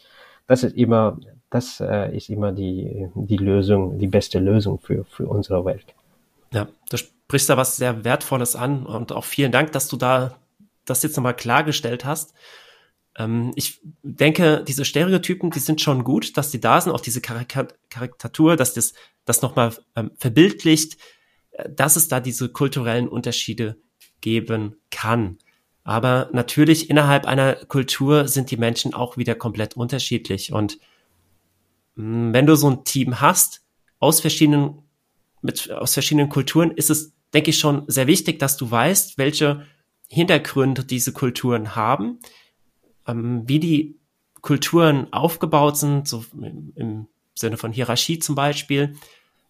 das 0.48 0.64
ist 0.64 0.76
immer, 0.76 1.18
das 1.48 1.78
äh, 1.78 2.16
ist 2.16 2.28
immer 2.28 2.50
die, 2.50 3.08
die 3.14 3.36
Lösung, 3.36 3.98
die 3.98 4.08
beste 4.08 4.40
Lösung 4.40 4.80
für, 4.80 5.04
für 5.04 5.28
unsere 5.28 5.64
Welt. 5.64 5.94
Ja, 6.52 6.66
du 6.90 6.96
sprichst 6.96 7.50
da 7.50 7.56
was 7.56 7.76
sehr 7.76 8.04
Wertvolles 8.04 8.56
an 8.56 8.84
und 8.84 9.12
auch 9.12 9.24
vielen 9.24 9.52
Dank, 9.52 9.70
dass 9.70 9.86
du 9.86 9.96
da 9.96 10.32
das 10.86 11.04
jetzt 11.04 11.16
nochmal 11.16 11.36
klargestellt 11.36 12.04
hast. 12.04 12.34
Ähm, 13.16 13.52
ich 13.54 13.80
denke, 14.02 14.64
diese 14.66 14.84
Stereotypen, 14.84 15.50
die 15.50 15.58
sind 15.58 15.80
schon 15.80 16.04
gut, 16.04 16.36
dass 16.36 16.50
die 16.50 16.60
da 16.60 16.80
sind, 16.80 16.92
auch 16.92 17.00
diese 17.00 17.20
Karikatur, 17.20 18.56
dass 18.56 18.74
das 18.74 18.94
das 19.24 19.42
nochmal 19.42 19.74
ähm, 19.96 20.10
verbildlicht, 20.16 20.96
äh, 21.52 21.68
dass 21.70 21.96
es 21.96 22.08
da 22.08 22.20
diese 22.20 22.50
kulturellen 22.50 23.08
Unterschiede 23.08 23.76
geben 24.20 24.76
kann. 24.90 25.38
Aber 25.82 26.28
natürlich 26.32 26.90
innerhalb 26.90 27.26
einer 27.26 27.54
Kultur 27.54 28.28
sind 28.28 28.50
die 28.50 28.56
Menschen 28.56 28.94
auch 28.94 29.16
wieder 29.16 29.34
komplett 29.34 29.76
unterschiedlich. 29.76 30.52
Und 30.52 30.78
mm, 31.94 32.32
wenn 32.32 32.46
du 32.46 32.54
so 32.54 32.70
ein 32.70 32.84
Team 32.84 33.20
hast 33.20 33.62
aus 33.98 34.20
verschiedenen, 34.20 34.82
mit, 35.42 35.70
aus 35.70 35.94
verschiedenen 35.94 36.28
Kulturen, 36.28 36.70
ist 36.70 36.90
es, 36.90 37.12
denke 37.32 37.50
ich, 37.50 37.58
schon 37.58 37.84
sehr 37.86 38.06
wichtig, 38.06 38.38
dass 38.38 38.56
du 38.56 38.70
weißt, 38.70 39.16
welche 39.18 39.66
Hintergründe 40.06 40.84
diese 40.84 41.12
Kulturen 41.12 41.76
haben, 41.76 42.18
ähm, 43.10 43.42
wie 43.46 43.60
die 43.60 43.98
Kulturen 44.40 45.12
aufgebaut 45.12 45.76
sind, 45.76 46.08
so 46.08 46.24
im, 46.34 46.72
im 46.74 47.06
Sinne 47.34 47.56
von 47.56 47.72
Hierarchie 47.72 48.18
zum 48.18 48.34
Beispiel. 48.34 48.96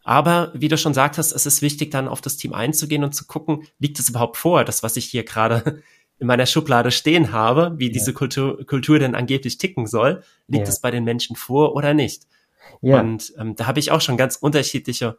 Aber 0.02 0.50
wie 0.54 0.68
du 0.68 0.78
schon 0.78 0.94
sagtest, 0.94 1.34
es 1.34 1.46
ist 1.46 1.62
wichtig, 1.62 1.90
dann 1.90 2.08
auf 2.08 2.20
das 2.20 2.36
Team 2.36 2.54
einzugehen 2.54 3.04
und 3.04 3.14
zu 3.14 3.26
gucken, 3.26 3.66
liegt 3.78 3.98
es 3.98 4.08
überhaupt 4.08 4.36
vor, 4.36 4.64
das, 4.64 4.82
was 4.82 4.96
ich 4.96 5.04
hier 5.04 5.24
gerade 5.24 5.82
in 6.18 6.26
meiner 6.26 6.46
Schublade 6.46 6.90
stehen 6.90 7.32
habe, 7.32 7.74
wie 7.76 7.86
ja. 7.86 7.92
diese 7.92 8.12
Kultur, 8.12 8.64
Kultur 8.66 8.98
denn 8.98 9.14
angeblich 9.14 9.58
ticken 9.58 9.86
soll, 9.86 10.22
liegt 10.48 10.66
ja. 10.66 10.72
es 10.72 10.80
bei 10.80 10.90
den 10.90 11.04
Menschen 11.04 11.36
vor 11.36 11.74
oder 11.74 11.94
nicht? 11.94 12.26
Ja. 12.82 13.00
Und 13.00 13.32
ähm, 13.38 13.56
da 13.56 13.66
habe 13.66 13.80
ich 13.80 13.90
auch 13.90 14.00
schon 14.00 14.16
ganz 14.16 14.36
unterschiedliche 14.36 15.18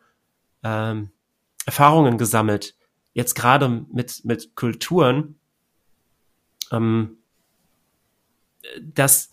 ähm, 0.63 1.09
Erfahrungen 1.65 2.17
gesammelt. 2.17 2.75
Jetzt 3.13 3.35
gerade 3.35 3.85
mit, 3.91 4.23
mit 4.25 4.55
Kulturen, 4.55 5.35
ähm, 6.71 7.17
dass 8.81 9.29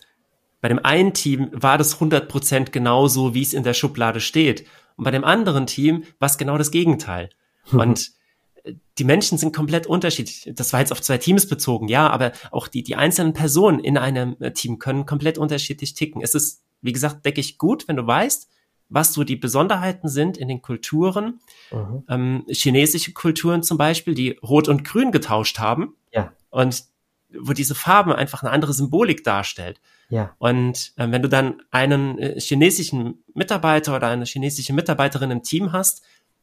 bei 0.61 0.67
dem 0.67 0.83
einen 0.83 1.13
Team 1.13 1.49
war 1.53 1.77
das 1.77 1.99
100% 1.99 2.71
genauso, 2.71 3.33
wie 3.33 3.41
es 3.41 3.53
in 3.53 3.63
der 3.63 3.73
Schublade 3.73 4.19
steht. 4.19 4.65
Und 4.97 5.05
bei 5.05 5.11
dem 5.11 5.23
anderen 5.23 5.67
Team 5.67 6.03
war 6.19 6.27
es 6.27 6.37
genau 6.37 6.57
das 6.57 6.71
Gegenteil. 6.71 7.29
Und 7.71 8.11
äh, 8.63 8.73
die 8.97 9.03
Menschen 9.05 9.37
sind 9.37 9.55
komplett 9.55 9.87
unterschiedlich. 9.87 10.51
Das 10.53 10.73
war 10.73 10.81
jetzt 10.81 10.91
auf 10.91 11.01
zwei 11.01 11.17
Teams 11.17 11.47
bezogen, 11.47 11.87
ja, 11.87 12.09
aber 12.09 12.33
auch 12.51 12.67
die, 12.67 12.83
die 12.83 12.95
einzelnen 12.95 13.33
Personen 13.33 13.79
in 13.79 13.97
einem 13.97 14.35
äh, 14.39 14.51
Team 14.51 14.79
können 14.79 15.05
komplett 15.05 15.37
unterschiedlich 15.37 15.93
ticken. 15.93 16.21
Es 16.21 16.35
ist, 16.35 16.63
wie 16.81 16.91
gesagt, 16.91 17.25
denke 17.25 17.39
ich, 17.39 17.57
gut, 17.57 17.87
wenn 17.87 17.95
du 17.95 18.05
weißt, 18.05 18.49
was 18.89 19.13
so 19.13 19.23
die 19.23 19.35
Besonderheiten 19.35 20.09
sind 20.09 20.37
in 20.37 20.47
den 20.47 20.61
Kulturen. 20.61 21.39
Mhm. 21.71 22.03
Ähm, 22.09 22.45
chinesische 22.49 23.13
Kulturen 23.13 23.63
zum 23.63 23.77
Beispiel, 23.77 24.15
die 24.15 24.31
Rot 24.43 24.67
und 24.67 24.83
Grün 24.83 25.11
getauscht 25.11 25.59
haben. 25.59 25.95
Ja. 26.11 26.33
Und 26.49 26.85
wo 27.37 27.53
diese 27.53 27.75
Farbe 27.75 28.15
einfach 28.15 28.43
eine 28.43 28.51
andere 28.51 28.73
Symbolik 28.73 29.23
darstellt. 29.23 29.79
Ja. 30.09 30.35
Und 30.39 30.93
äh, 30.95 31.09
wenn 31.11 31.21
du 31.21 31.29
dann 31.29 31.61
einen 31.71 32.17
äh, 32.17 32.39
chinesischen 32.39 33.23
Mitarbeiter 33.33 33.95
oder 33.95 34.07
eine 34.07 34.25
chinesische 34.25 34.73
Mitarbeiterin 34.73 35.31
im 35.31 35.43
Team 35.43 35.71
hast, 35.71 36.01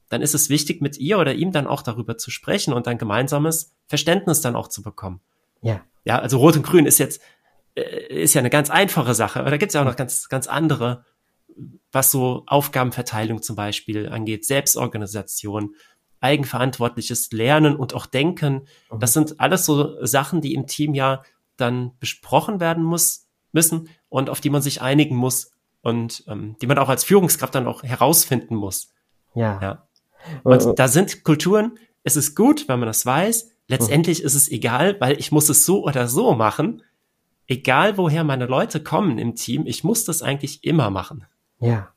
dann 0.08 0.22
ist 0.22 0.34
es 0.34 0.48
wichtig, 0.48 0.80
mit 0.80 0.98
ihr 0.98 1.18
oder 1.18 1.34
ihm 1.34 1.50
dann 1.50 1.66
auch 1.66 1.82
darüber 1.82 2.16
zu 2.16 2.30
sprechen 2.30 2.72
und 2.72 2.86
ein 2.86 2.98
gemeinsames 2.98 3.74
Verständnis 3.88 4.40
dann 4.40 4.54
auch 4.54 4.68
zu 4.68 4.82
bekommen. 4.82 5.20
Ja. 5.62 5.84
Ja, 6.04 6.20
also 6.20 6.38
Rot 6.38 6.56
und 6.56 6.62
Grün 6.62 6.86
ist 6.86 6.98
jetzt, 6.98 7.20
äh, 7.74 8.22
ist 8.22 8.34
ja 8.34 8.38
eine 8.38 8.50
ganz 8.50 8.70
einfache 8.70 9.14
Sache, 9.14 9.40
aber 9.40 9.50
da 9.50 9.56
gibt 9.56 9.70
es 9.70 9.74
ja 9.74 9.80
auch 9.80 9.86
noch 9.86 9.96
ganz, 9.96 10.28
ganz 10.28 10.46
andere, 10.46 11.04
was 11.90 12.12
so 12.12 12.44
Aufgabenverteilung 12.46 13.42
zum 13.42 13.56
Beispiel 13.56 14.08
angeht, 14.08 14.44
Selbstorganisation, 14.44 15.74
eigenverantwortliches 16.20 17.30
Lernen 17.32 17.76
und 17.76 17.94
auch 17.94 18.06
Denken. 18.06 18.66
Mhm. 18.90 19.00
Das 19.00 19.12
sind 19.12 19.40
alles 19.40 19.64
so 19.66 20.04
Sachen, 20.04 20.40
die 20.40 20.54
im 20.54 20.66
Team 20.66 20.94
ja 20.94 21.22
dann 21.56 21.92
besprochen 21.98 22.60
werden 22.60 22.82
muss, 22.82 23.26
müssen 23.52 23.88
und 24.08 24.30
auf 24.30 24.40
die 24.40 24.50
man 24.50 24.62
sich 24.62 24.82
einigen 24.82 25.16
muss 25.16 25.52
und 25.82 26.24
ähm, 26.26 26.56
die 26.60 26.66
man 26.66 26.78
auch 26.78 26.88
als 26.88 27.04
Führungskraft 27.04 27.54
dann 27.54 27.66
auch 27.66 27.82
herausfinden 27.82 28.56
muss. 28.56 28.92
Ja. 29.34 29.60
ja. 29.62 29.86
Und 30.42 30.78
da 30.78 30.88
sind 30.88 31.24
Kulturen, 31.24 31.78
es 32.02 32.16
ist 32.16 32.34
gut, 32.34 32.68
wenn 32.68 32.80
man 32.80 32.86
das 32.86 33.06
weiß. 33.06 33.50
Letztendlich 33.68 34.20
mhm. 34.20 34.26
ist 34.26 34.34
es 34.34 34.50
egal, 34.50 35.00
weil 35.00 35.18
ich 35.18 35.32
muss 35.32 35.48
es 35.48 35.64
so 35.64 35.84
oder 35.84 36.08
so 36.08 36.34
machen. 36.34 36.82
Egal 37.48 37.96
woher 37.96 38.24
meine 38.24 38.46
Leute 38.46 38.82
kommen 38.82 39.18
im 39.18 39.34
Team, 39.34 39.66
ich 39.66 39.84
muss 39.84 40.04
das 40.04 40.22
eigentlich 40.22 40.64
immer 40.64 40.90
machen. 40.90 41.26
Ja. 41.60 41.92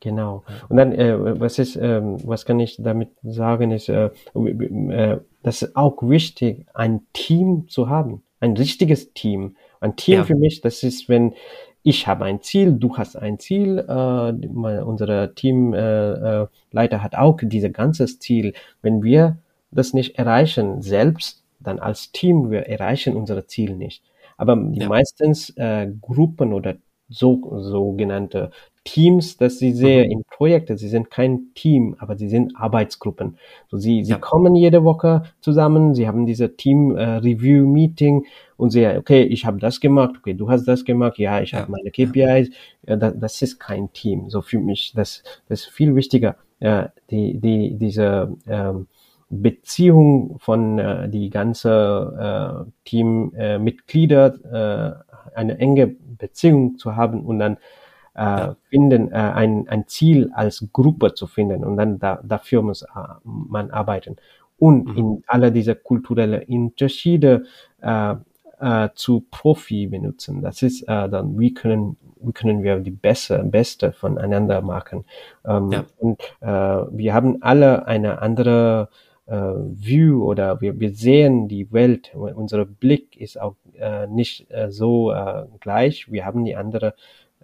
Genau. 0.00 0.44
Und 0.68 0.76
dann, 0.76 0.92
äh, 0.92 1.40
was 1.40 1.58
ist, 1.58 1.76
ähm, 1.76 2.16
was 2.24 2.46
kann 2.46 2.58
ich 2.58 2.76
damit 2.78 3.10
sagen, 3.22 3.70
ist, 3.70 3.88
äh, 3.88 4.10
äh, 4.34 5.18
das 5.42 5.62
ist 5.62 5.76
auch 5.76 6.02
wichtig, 6.02 6.66
ein 6.74 7.02
Team 7.12 7.68
zu 7.68 7.88
haben, 7.88 8.22
ein 8.40 8.56
richtiges 8.56 9.12
Team. 9.12 9.56
Ein 9.80 9.96
Team 9.96 10.16
ja. 10.16 10.24
für 10.24 10.34
mich, 10.34 10.60
das 10.62 10.82
ist, 10.82 11.08
wenn 11.08 11.34
ich 11.82 12.06
habe 12.06 12.24
ein 12.24 12.42
Ziel, 12.42 12.72
du 12.72 12.96
hast 12.96 13.16
ein 13.16 13.38
Ziel, 13.38 13.78
äh, 13.78 14.82
unser 14.82 15.34
Teamleiter 15.34 16.50
äh, 16.74 16.84
äh, 16.84 16.98
hat 16.98 17.14
auch 17.14 17.38
dieses 17.42 17.72
ganze 17.72 18.06
Ziel. 18.06 18.52
Wenn 18.82 19.02
wir 19.02 19.38
das 19.70 19.94
nicht 19.94 20.18
erreichen 20.18 20.82
selbst, 20.82 21.44
dann 21.58 21.78
als 21.78 22.12
Team, 22.12 22.50
wir 22.50 22.66
erreichen 22.66 23.16
unser 23.16 23.46
Ziel 23.46 23.76
nicht. 23.76 24.02
Aber 24.36 24.56
ja. 24.72 24.88
meistens 24.88 25.50
äh, 25.56 25.90
Gruppen 26.00 26.52
oder 26.52 26.76
so 27.08 27.60
sogenannte 27.60 28.50
Teams, 28.84 29.36
dass 29.36 29.58
sie 29.58 29.72
sehr 29.72 30.06
mhm. 30.06 30.10
in 30.10 30.24
Projekte, 30.24 30.78
sie 30.78 30.88
sind 30.88 31.10
kein 31.10 31.52
Team, 31.54 31.96
aber 31.98 32.16
sie 32.16 32.28
sind 32.28 32.56
Arbeitsgruppen. 32.56 33.36
So 33.68 33.76
sie, 33.76 34.04
sie 34.04 34.12
ja. 34.12 34.18
kommen 34.18 34.54
jede 34.54 34.84
Woche 34.84 35.24
zusammen, 35.40 35.94
sie 35.94 36.08
haben 36.08 36.24
diese 36.24 36.56
Team 36.56 36.96
äh, 36.96 37.16
Review 37.16 37.66
Meeting 37.66 38.24
und 38.56 38.70
sie, 38.70 38.86
okay, 38.86 39.22
ich 39.22 39.44
habe 39.44 39.58
das 39.58 39.80
gemacht, 39.80 40.14
okay, 40.18 40.34
du 40.34 40.50
hast 40.50 40.66
das 40.66 40.84
gemacht, 40.84 41.18
ja, 41.18 41.40
ich 41.40 41.52
ja. 41.52 41.60
habe 41.60 41.72
meine 41.72 41.90
KPIs. 41.90 42.50
Ja, 42.86 42.96
das, 42.96 43.14
das 43.18 43.42
ist 43.42 43.58
kein 43.58 43.92
Team. 43.92 44.30
So 44.30 44.40
für 44.40 44.58
mich, 44.58 44.92
das, 44.94 45.22
das 45.48 45.62
ist 45.62 45.70
viel 45.70 45.94
wichtiger. 45.94 46.36
Ja, 46.58 46.92
die, 47.10 47.38
die, 47.38 47.76
diese 47.76 48.36
ähm, 48.46 48.86
Beziehung 49.28 50.38
von 50.38 50.78
äh, 50.78 51.08
die 51.08 51.30
ganze 51.30 52.66
äh, 52.66 52.70
Teammitglieder, 52.84 55.04
äh, 55.04 55.36
eine 55.36 55.58
enge 55.58 55.86
Beziehung 55.86 56.78
zu 56.78 56.96
haben 56.96 57.24
und 57.24 57.38
dann 57.38 57.54
äh, 57.54 57.58
ja. 58.16 58.56
finden, 58.68 59.10
äh, 59.12 59.14
ein, 59.14 59.68
ein 59.68 59.86
Ziel 59.86 60.30
als 60.34 60.66
Gruppe 60.72 61.14
zu 61.14 61.26
finden 61.26 61.64
und 61.64 61.76
dann 61.76 61.98
da, 61.98 62.20
dafür 62.22 62.62
muss 62.62 62.82
äh, 62.82 62.86
man 63.24 63.70
arbeiten. 63.70 64.16
Und 64.58 64.88
mhm. 64.88 64.96
in 64.96 65.24
alle 65.26 65.52
diese 65.52 65.74
kulturellen 65.74 66.42
Unterschiede 66.46 67.44
äh, 67.80 68.14
äh, 68.60 68.90
zu 68.94 69.24
Profi 69.30 69.86
benutzen. 69.86 70.42
Das 70.42 70.62
ist 70.62 70.82
äh, 70.82 71.08
dann, 71.08 71.38
wie 71.38 71.54
können, 71.54 71.96
wie 72.20 72.32
können 72.32 72.62
wir 72.62 72.78
die 72.78 72.90
beste, 72.90 73.42
beste 73.42 73.92
voneinander 73.92 74.60
machen. 74.60 75.04
Ähm, 75.46 75.72
ja. 75.72 75.84
Und 75.98 76.20
äh, 76.40 76.46
wir 76.46 77.14
haben 77.14 77.42
alle 77.42 77.86
eine 77.86 78.20
andere 78.20 78.90
äh, 79.26 79.32
View 79.32 80.24
oder 80.24 80.60
wir, 80.60 80.78
wir 80.78 80.92
sehen 80.92 81.48
die 81.48 81.72
Welt, 81.72 82.12
unser 82.14 82.64
Blick 82.66 83.16
ist 83.16 83.40
auch 83.40 83.56
äh, 83.78 84.06
nicht 84.06 84.50
äh, 84.50 84.70
so 84.70 85.12
äh, 85.12 85.44
gleich. 85.60 86.10
Wir 86.12 86.26
haben 86.26 86.44
die 86.44 86.56
andere 86.56 86.94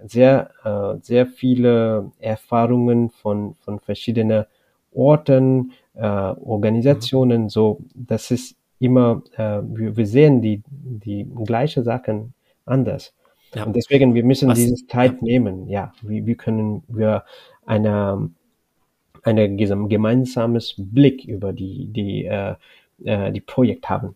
sehr, 0.04 0.50
äh, 0.64 1.00
sehr 1.02 1.26
viele 1.26 2.10
Erfahrungen 2.18 3.10
von, 3.10 3.54
von 3.54 3.80
verschiedenen 3.80 4.44
Orten, 4.92 5.72
äh, 5.94 6.00
Organisationen, 6.00 7.44
mhm. 7.44 7.48
so, 7.48 7.80
das 7.94 8.30
ist 8.30 8.56
immer, 8.78 9.22
äh, 9.36 9.60
wir, 9.62 9.96
wir 9.96 10.06
sehen 10.06 10.42
die, 10.42 10.62
die 10.66 11.26
gleiche 11.44 11.82
Sachen 11.82 12.34
anders. 12.64 13.14
Ja. 13.54 13.64
Und 13.64 13.76
deswegen, 13.76 14.14
wir 14.14 14.24
müssen 14.24 14.48
Was, 14.48 14.58
diese 14.58 14.86
Zeit 14.86 15.12
ja. 15.12 15.18
nehmen, 15.20 15.68
ja, 15.68 15.92
wie, 16.02 16.26
wie 16.26 16.34
können 16.34 16.82
wir 16.88 17.24
eine, 17.64 18.30
eine 19.22 19.56
gemeinsames 19.56 20.74
Blick 20.76 21.24
über 21.24 21.52
die, 21.52 21.86
die, 21.86 22.24
äh, 22.26 22.54
äh, 23.04 23.32
die 23.32 23.40
Projekt 23.40 23.88
haben. 23.88 24.14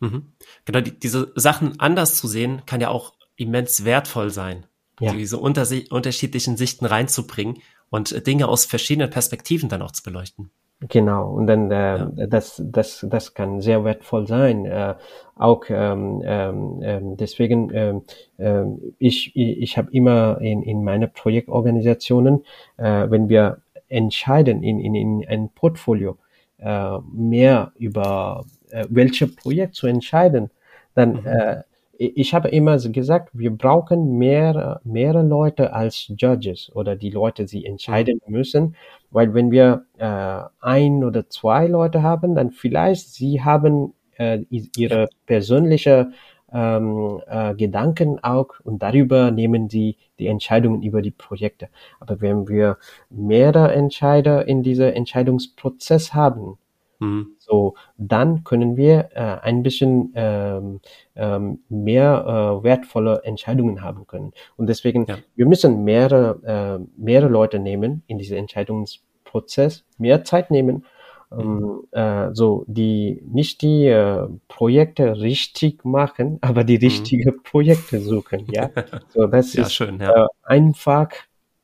Mhm. 0.00 0.26
Genau, 0.64 0.80
die, 0.80 0.98
diese 0.98 1.32
Sachen 1.36 1.78
anders 1.80 2.16
zu 2.16 2.26
sehen, 2.26 2.62
kann 2.66 2.80
ja 2.80 2.88
auch 2.88 3.14
immens 3.36 3.84
wertvoll 3.84 4.30
sein 4.30 4.66
ja. 5.00 5.12
diese 5.12 5.38
unter 5.38 5.66
unterschiedlichen 5.90 6.56
Sichten 6.56 6.86
reinzubringen 6.86 7.58
und 7.90 8.26
Dinge 8.26 8.48
aus 8.48 8.64
verschiedenen 8.64 9.10
Perspektiven 9.10 9.68
dann 9.68 9.82
auch 9.82 9.92
zu 9.92 10.02
beleuchten. 10.02 10.50
Genau, 10.80 11.30
und 11.30 11.46
dann 11.46 11.70
äh, 11.70 11.98
ja. 11.98 12.26
das, 12.26 12.62
das, 12.62 13.06
das 13.08 13.32
kann 13.32 13.62
sehr 13.62 13.82
wertvoll 13.84 14.26
sein. 14.26 14.66
Äh, 14.66 14.94
auch 15.34 15.64
ähm, 15.70 16.22
ähm, 16.24 16.80
ähm 16.82 17.16
deswegen, 17.16 17.70
ähm, 17.72 18.02
äh, 18.36 18.64
ich, 18.98 19.34
ich 19.34 19.78
habe 19.78 19.90
immer 19.92 20.38
in, 20.42 20.62
in 20.62 20.84
meine 20.84 21.08
Projektorganisationen, 21.08 22.44
äh, 22.76 23.08
wenn 23.08 23.30
wir 23.30 23.62
entscheiden 23.88 24.62
in, 24.62 24.78
in, 24.80 24.94
in 24.94 25.26
ein 25.26 25.48
Portfolio 25.48 26.18
äh, 26.58 26.98
mehr 27.10 27.72
über 27.76 28.44
äh, 28.70 28.84
welche 28.90 29.28
Projekt 29.28 29.76
zu 29.76 29.86
entscheiden, 29.86 30.50
dann 30.94 31.20
mhm. 31.22 31.26
äh, 31.26 31.62
ich 31.98 32.34
habe 32.34 32.48
immer 32.48 32.78
gesagt, 32.78 33.30
wir 33.32 33.50
brauchen 33.50 34.18
mehr, 34.18 34.80
mehrere 34.84 35.22
Leute 35.22 35.72
als 35.72 36.12
Judges 36.16 36.70
oder 36.74 36.96
die 36.96 37.10
Leute, 37.10 37.46
die 37.46 37.64
entscheiden 37.64 38.20
mhm. 38.26 38.32
müssen, 38.32 38.76
weil 39.10 39.34
wenn 39.34 39.50
wir 39.50 39.86
äh, 39.98 40.42
ein 40.60 41.04
oder 41.04 41.28
zwei 41.28 41.66
Leute 41.66 42.02
haben, 42.02 42.34
dann 42.34 42.50
vielleicht 42.50 43.12
sie 43.12 43.42
haben 43.42 43.94
äh, 44.18 44.40
ihre 44.50 45.08
persönliche 45.26 46.10
ähm, 46.52 47.20
äh, 47.26 47.54
Gedanken 47.54 48.22
auch 48.22 48.60
und 48.62 48.82
darüber 48.82 49.30
nehmen 49.30 49.68
sie 49.68 49.96
die 50.18 50.26
Entscheidungen 50.28 50.82
über 50.82 51.02
die 51.02 51.10
Projekte. 51.10 51.68
Aber 52.00 52.20
wenn 52.20 52.48
wir 52.48 52.78
mehrere 53.10 53.72
Entscheider 53.72 54.46
in 54.46 54.62
dieser 54.62 54.94
Entscheidungsprozess 54.94 56.14
haben, 56.14 56.58
Mhm. 56.98 57.36
So, 57.38 57.74
dann 57.96 58.44
können 58.44 58.76
wir 58.76 59.10
äh, 59.14 59.38
ein 59.42 59.62
bisschen 59.62 60.12
ähm, 60.14 60.80
ähm, 61.14 61.60
mehr 61.68 62.60
äh, 62.60 62.64
wertvolle 62.64 63.22
Entscheidungen 63.24 63.82
haben 63.82 64.06
können. 64.06 64.32
Und 64.56 64.68
deswegen, 64.68 65.06
ja. 65.06 65.18
wir 65.34 65.46
müssen 65.46 65.84
mehrere, 65.84 66.80
äh, 66.80 67.00
mehrere 67.00 67.30
Leute 67.30 67.58
nehmen 67.58 68.02
in 68.06 68.18
diesen 68.18 68.36
Entscheidungsprozess, 68.36 69.84
mehr 69.98 70.24
Zeit 70.24 70.50
nehmen, 70.50 70.84
ähm, 71.32 71.82
äh, 71.90 72.28
so 72.32 72.64
die 72.68 73.20
nicht 73.26 73.62
die 73.62 73.86
äh, 73.86 74.28
Projekte 74.48 75.20
richtig 75.20 75.84
machen, 75.84 76.38
aber 76.42 76.64
die 76.64 76.76
mhm. 76.76 76.84
richtigen 76.84 77.34
mhm. 77.34 77.42
Projekte 77.42 78.00
suchen. 78.00 78.46
Ja, 78.50 78.70
so 79.08 79.26
das 79.26 79.52
ja, 79.54 79.62
ist 79.62 79.74
schön, 79.74 80.00
ja. 80.00 80.24
äh, 80.24 80.28
einfach, 80.44 81.08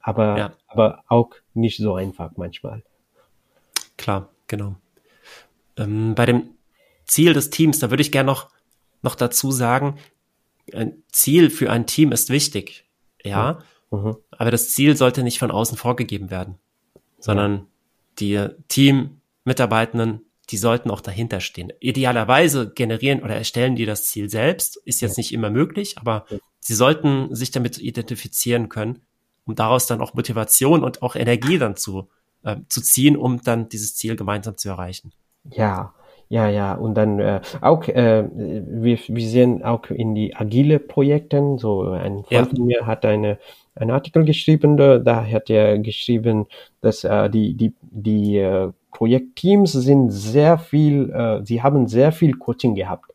aber 0.00 0.38
ja. 0.38 0.52
aber 0.66 1.04
auch 1.08 1.30
nicht 1.54 1.78
so 1.78 1.94
einfach 1.94 2.32
manchmal. 2.36 2.82
Klar, 3.96 4.30
genau. 4.48 4.74
Ähm, 5.76 6.14
bei 6.14 6.26
dem 6.26 6.50
Ziel 7.06 7.32
des 7.32 7.50
Teams, 7.50 7.78
da 7.78 7.90
würde 7.90 8.02
ich 8.02 8.12
gerne 8.12 8.26
noch, 8.26 8.50
noch 9.02 9.14
dazu 9.14 9.50
sagen, 9.50 9.98
ein 10.72 11.02
Ziel 11.10 11.50
für 11.50 11.70
ein 11.70 11.86
Team 11.86 12.12
ist 12.12 12.30
wichtig, 12.30 12.84
ja, 13.24 13.58
mhm. 13.90 14.16
aber 14.30 14.50
das 14.50 14.70
Ziel 14.70 14.96
sollte 14.96 15.22
nicht 15.22 15.38
von 15.38 15.50
außen 15.50 15.76
vorgegeben 15.76 16.30
werden, 16.30 16.58
sondern 17.18 17.66
die 18.18 18.48
Team-Mitarbeitenden, 18.68 20.22
die 20.50 20.56
sollten 20.56 20.90
auch 20.90 21.00
dahinter 21.00 21.40
stehen. 21.40 21.72
Idealerweise 21.80 22.72
generieren 22.72 23.22
oder 23.22 23.36
erstellen 23.36 23.76
die 23.76 23.86
das 23.86 24.04
Ziel 24.04 24.28
selbst, 24.28 24.76
ist 24.76 25.00
jetzt 25.00 25.16
nicht 25.16 25.32
immer 25.32 25.50
möglich, 25.50 25.98
aber 25.98 26.26
sie 26.60 26.74
sollten 26.74 27.34
sich 27.34 27.50
damit 27.50 27.78
identifizieren 27.78 28.68
können, 28.68 29.02
um 29.44 29.54
daraus 29.54 29.86
dann 29.86 30.00
auch 30.00 30.14
Motivation 30.14 30.84
und 30.84 31.02
auch 31.02 31.16
Energie 31.16 31.58
dann 31.58 31.76
zu, 31.76 32.08
äh, 32.44 32.56
zu 32.68 32.80
ziehen, 32.80 33.16
um 33.16 33.42
dann 33.42 33.68
dieses 33.68 33.96
Ziel 33.96 34.16
gemeinsam 34.16 34.56
zu 34.56 34.68
erreichen. 34.68 35.12
Ja, 35.50 35.92
ja, 36.28 36.48
ja. 36.48 36.74
Und 36.74 36.94
dann 36.94 37.18
äh, 37.18 37.40
auch, 37.60 37.86
äh, 37.88 38.24
wir, 38.32 38.98
wir 39.06 39.28
sehen 39.28 39.62
auch 39.62 39.90
in 39.90 40.14
die 40.14 40.34
agile 40.34 40.78
Projekten, 40.78 41.58
so 41.58 41.82
ein 41.82 42.24
Freund 42.24 42.30
ja. 42.30 42.44
von 42.44 42.66
mir 42.66 42.86
hat 42.86 43.04
eine 43.04 43.38
einen 43.74 43.90
Artikel 43.90 44.24
geschrieben, 44.24 44.76
da 44.76 45.26
hat 45.26 45.50
er 45.50 45.78
geschrieben, 45.78 46.46
dass 46.80 47.04
äh, 47.04 47.30
die, 47.30 47.54
die, 47.54 47.74
die 47.80 48.36
äh, 48.36 48.72
Projektteams 48.90 49.72
sind 49.72 50.10
sehr 50.10 50.58
viel, 50.58 51.10
äh, 51.10 51.44
sie 51.44 51.62
haben 51.62 51.88
sehr 51.88 52.12
viel 52.12 52.34
Coaching 52.34 52.74
gehabt. 52.74 53.12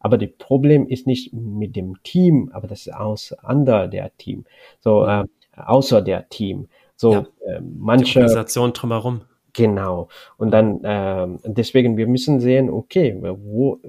Aber 0.00 0.16
das 0.16 0.30
Problem 0.38 0.86
ist 0.86 1.06
nicht 1.06 1.32
mit 1.34 1.76
dem 1.76 2.02
Team, 2.02 2.50
aber 2.52 2.68
das 2.68 2.86
ist 2.86 2.94
aus 2.94 3.32
ander 3.32 3.88
der 3.88 4.16
Team. 4.16 4.44
So, 4.80 5.04
äh, 5.04 5.24
außer 5.56 6.00
der 6.00 6.28
Team. 6.28 6.68
So, 6.96 7.12
ja. 7.12 7.26
äh, 7.44 7.60
manche. 7.60 8.04
Die 8.04 8.18
Organisation 8.18 8.72
drumherum. 8.72 9.22
Genau. 9.58 10.08
Und 10.36 10.52
dann, 10.52 10.84
äh, 10.84 11.26
deswegen, 11.44 11.96
wir 11.96 12.06
müssen 12.06 12.38
sehen, 12.38 12.70
okay, 12.70 13.16
wo, 13.20 13.80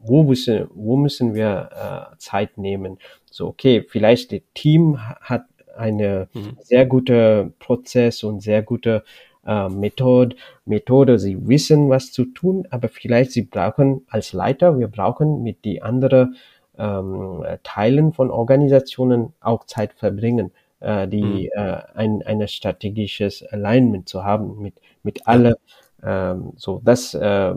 wo 0.00 0.22
müssen, 0.22 0.68
wo 0.72 0.96
müssen 0.96 1.34
wir 1.34 1.70
äh, 1.72 2.16
Zeit 2.18 2.58
nehmen? 2.58 2.98
So, 3.28 3.48
okay, 3.48 3.82
vielleicht 3.82 4.30
das 4.30 4.40
Team 4.54 4.98
hat 5.20 5.46
eine 5.76 6.28
mhm. 6.32 6.56
sehr 6.60 6.86
gute 6.86 7.52
Prozess 7.58 8.22
und 8.22 8.40
sehr 8.40 8.62
gute 8.62 9.02
äh, 9.44 9.68
Methode, 9.68 10.36
Methode. 10.64 11.18
Sie 11.18 11.48
wissen, 11.48 11.90
was 11.90 12.12
zu 12.12 12.26
tun, 12.26 12.68
aber 12.70 12.88
vielleicht 12.88 13.32
sie 13.32 13.42
brauchen 13.42 14.06
als 14.08 14.32
Leiter, 14.32 14.78
wir 14.78 14.88
brauchen 14.88 15.42
mit 15.42 15.64
die 15.64 15.82
anderen 15.82 16.36
ähm, 16.78 17.44
Teilen 17.64 18.12
von 18.12 18.30
Organisationen 18.30 19.32
auch 19.40 19.64
Zeit 19.64 19.92
verbringen, 19.92 20.52
äh, 20.78 21.08
die 21.08 21.50
mhm. 21.54 21.62
äh, 21.62 21.78
ein 21.94 22.22
ein 22.22 22.46
strategisches 22.46 23.42
Alignment 23.42 24.08
zu 24.08 24.24
haben 24.24 24.60
mit 24.62 24.74
mit 25.06 25.26
alle 25.26 25.56
ähm, 26.02 26.52
so 26.56 26.82
das 26.84 27.14
äh, 27.14 27.54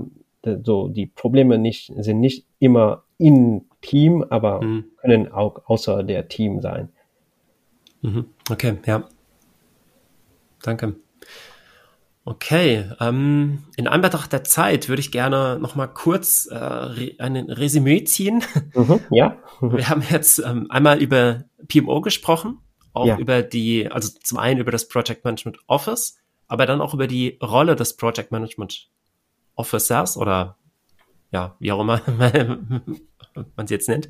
so 0.64 0.88
die 0.88 1.08
Probleme 1.08 1.58
nicht 1.58 1.92
sind 1.98 2.22
nicht 2.22 2.46
immer 2.60 3.04
im 3.18 3.66
Team, 3.82 4.24
aber 4.30 4.62
mhm. 4.62 4.86
können 5.02 5.32
auch 5.32 5.62
außer 5.66 6.04
der 6.04 6.30
Team 6.30 6.62
sein. 6.62 6.90
Mhm. 8.02 8.26
Okay, 8.50 8.78
ja. 8.86 9.04
Danke. 10.62 10.96
Okay, 12.26 12.86
ähm, 13.00 13.64
in 13.76 13.88
Anbetracht 13.88 14.32
der 14.32 14.44
Zeit 14.44 14.88
würde 14.88 15.00
ich 15.00 15.12
gerne 15.12 15.58
noch 15.60 15.76
mal 15.76 15.88
kurz 15.88 16.46
äh, 16.46 16.56
re 16.56 17.12
ein 17.18 17.36
Resümee 17.36 18.04
ziehen. 18.04 18.44
Mhm, 18.76 19.00
ja. 19.10 19.38
Wir 19.62 19.90
haben 19.90 20.04
jetzt 20.10 20.40
ähm, 20.40 20.68
einmal 20.70 21.02
über 21.02 21.46
PMO 21.68 22.02
gesprochen, 22.02 22.60
auch 22.94 23.08
ja. 23.08 23.18
über 23.18 23.42
die, 23.42 23.90
also 23.90 24.10
zum 24.22 24.38
einen 24.38 24.60
über 24.60 24.72
das 24.72 24.88
Project 24.88 25.26
Management 25.26 25.58
Office, 25.68 26.19
aber 26.50 26.66
dann 26.66 26.82
auch 26.82 26.94
über 26.94 27.08
die 27.08 27.40
Rolle 27.42 27.78
des 27.78 27.96
Project 27.96 28.32
Management 28.32 28.90
Officers 29.56 30.18
oder 30.18 30.58
ja, 31.32 31.56
wie 31.60 31.72
auch 31.72 31.80
immer 31.80 32.02
man 33.56 33.66
es 33.66 33.70
jetzt 33.70 33.88
nennt. 33.88 34.10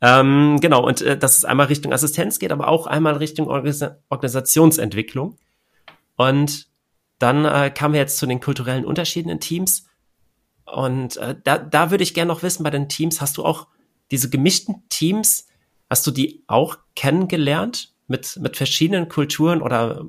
Ähm, 0.00 0.58
genau, 0.60 0.86
und 0.86 1.02
äh, 1.02 1.18
dass 1.18 1.36
es 1.36 1.44
einmal 1.44 1.66
Richtung 1.66 1.92
Assistenz 1.92 2.38
geht, 2.38 2.52
aber 2.52 2.68
auch 2.68 2.86
einmal 2.86 3.16
Richtung 3.16 3.48
Organis 3.48 3.84
Organisationsentwicklung. 4.08 5.36
Und 6.16 6.68
dann 7.18 7.44
äh, 7.44 7.70
kamen 7.70 7.94
wir 7.94 8.00
jetzt 8.00 8.18
zu 8.18 8.26
den 8.26 8.40
kulturellen 8.40 8.84
Unterschieden 8.84 9.30
in 9.30 9.40
Teams. 9.40 9.86
Und 10.64 11.16
äh, 11.16 11.34
da, 11.42 11.58
da 11.58 11.90
würde 11.90 12.04
ich 12.04 12.14
gerne 12.14 12.32
noch 12.32 12.42
wissen, 12.42 12.64
bei 12.64 12.70
den 12.70 12.88
Teams, 12.88 13.20
hast 13.20 13.36
du 13.36 13.44
auch 13.44 13.66
diese 14.10 14.30
gemischten 14.30 14.84
Teams, 14.90 15.48
hast 15.90 16.06
du 16.06 16.10
die 16.10 16.44
auch 16.46 16.78
kennengelernt 16.94 17.94
mit, 18.06 18.38
mit 18.40 18.56
verschiedenen 18.56 19.08
Kulturen 19.08 19.62
oder 19.62 20.04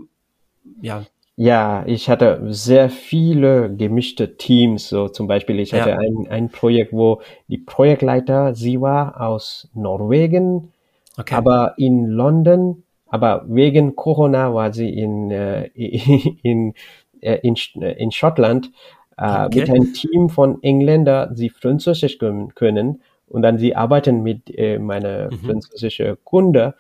ja? 0.82 1.06
Ja, 1.38 1.84
ich 1.86 2.10
hatte 2.10 2.42
sehr 2.48 2.90
viele 2.90 3.74
gemischte 3.76 4.38
Teams. 4.38 4.88
So 4.88 5.10
zum 5.10 5.28
Beispiel, 5.28 5.60
ich 5.60 5.74
hatte 5.74 5.90
ja. 5.90 5.98
ein, 5.98 6.28
ein 6.30 6.50
Projekt, 6.50 6.94
wo 6.94 7.22
die 7.48 7.58
Projektleiter, 7.58 8.56
sie 8.56 8.80
war 8.80 9.20
aus 9.20 9.70
Norwegen, 9.74 10.72
okay. 11.18 11.36
aber 11.36 11.74
in 11.78 12.08
London, 12.08 12.84
aber 13.08 13.44
wegen 13.48 13.98
Corona 13.98 14.54
war 14.54 14.72
sie 14.74 14.90
in, 14.90 15.30
äh, 15.30 15.66
in, 15.76 16.74
äh, 17.20 17.40
in, 17.44 17.56
in 17.82 18.12
Schottland 18.12 18.72
äh, 19.18 19.46
okay. 19.46 19.60
mit 19.60 19.70
einem 19.70 19.94
Team 19.94 20.30
von 20.30 20.64
Engländer, 20.64 21.28
die 21.28 21.50
Französisch 21.50 22.18
können 22.18 23.02
und 23.28 23.42
dann 23.42 23.58
sie 23.58 23.76
arbeiten 23.76 24.24
mit 24.24 24.58
äh, 24.58 24.80
meiner 24.80 25.32
mhm. 25.32 25.40
französischen 25.40 26.16
Kunde 26.24 26.76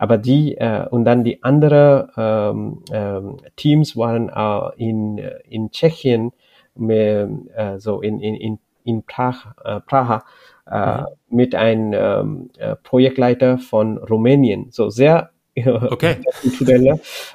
aber 0.00 0.16
die 0.16 0.56
äh, 0.56 0.86
und 0.88 1.04
dann 1.04 1.24
die 1.24 1.42
andere 1.42 2.08
ähm, 2.16 2.82
ähm, 2.90 3.36
Teams 3.56 3.98
waren 3.98 4.30
äh, 4.30 4.82
in 4.82 5.18
in 5.46 5.70
Tschechien 5.70 6.32
mehr, 6.74 7.28
äh, 7.54 7.78
so 7.78 8.00
in 8.00 8.18
in 8.18 8.34
in, 8.34 8.58
in 8.82 9.02
Praha, 9.02 9.54
äh, 9.62 9.80
Praha 9.80 10.24
äh, 10.66 11.02
mhm. 11.02 11.06
mit 11.28 11.54
einem 11.54 11.92
ähm, 11.92 12.50
äh, 12.56 12.76
Projektleiter 12.76 13.58
von 13.58 13.98
Rumänien 13.98 14.68
so 14.70 14.88
sehr 14.88 15.32
okay. 15.66 16.16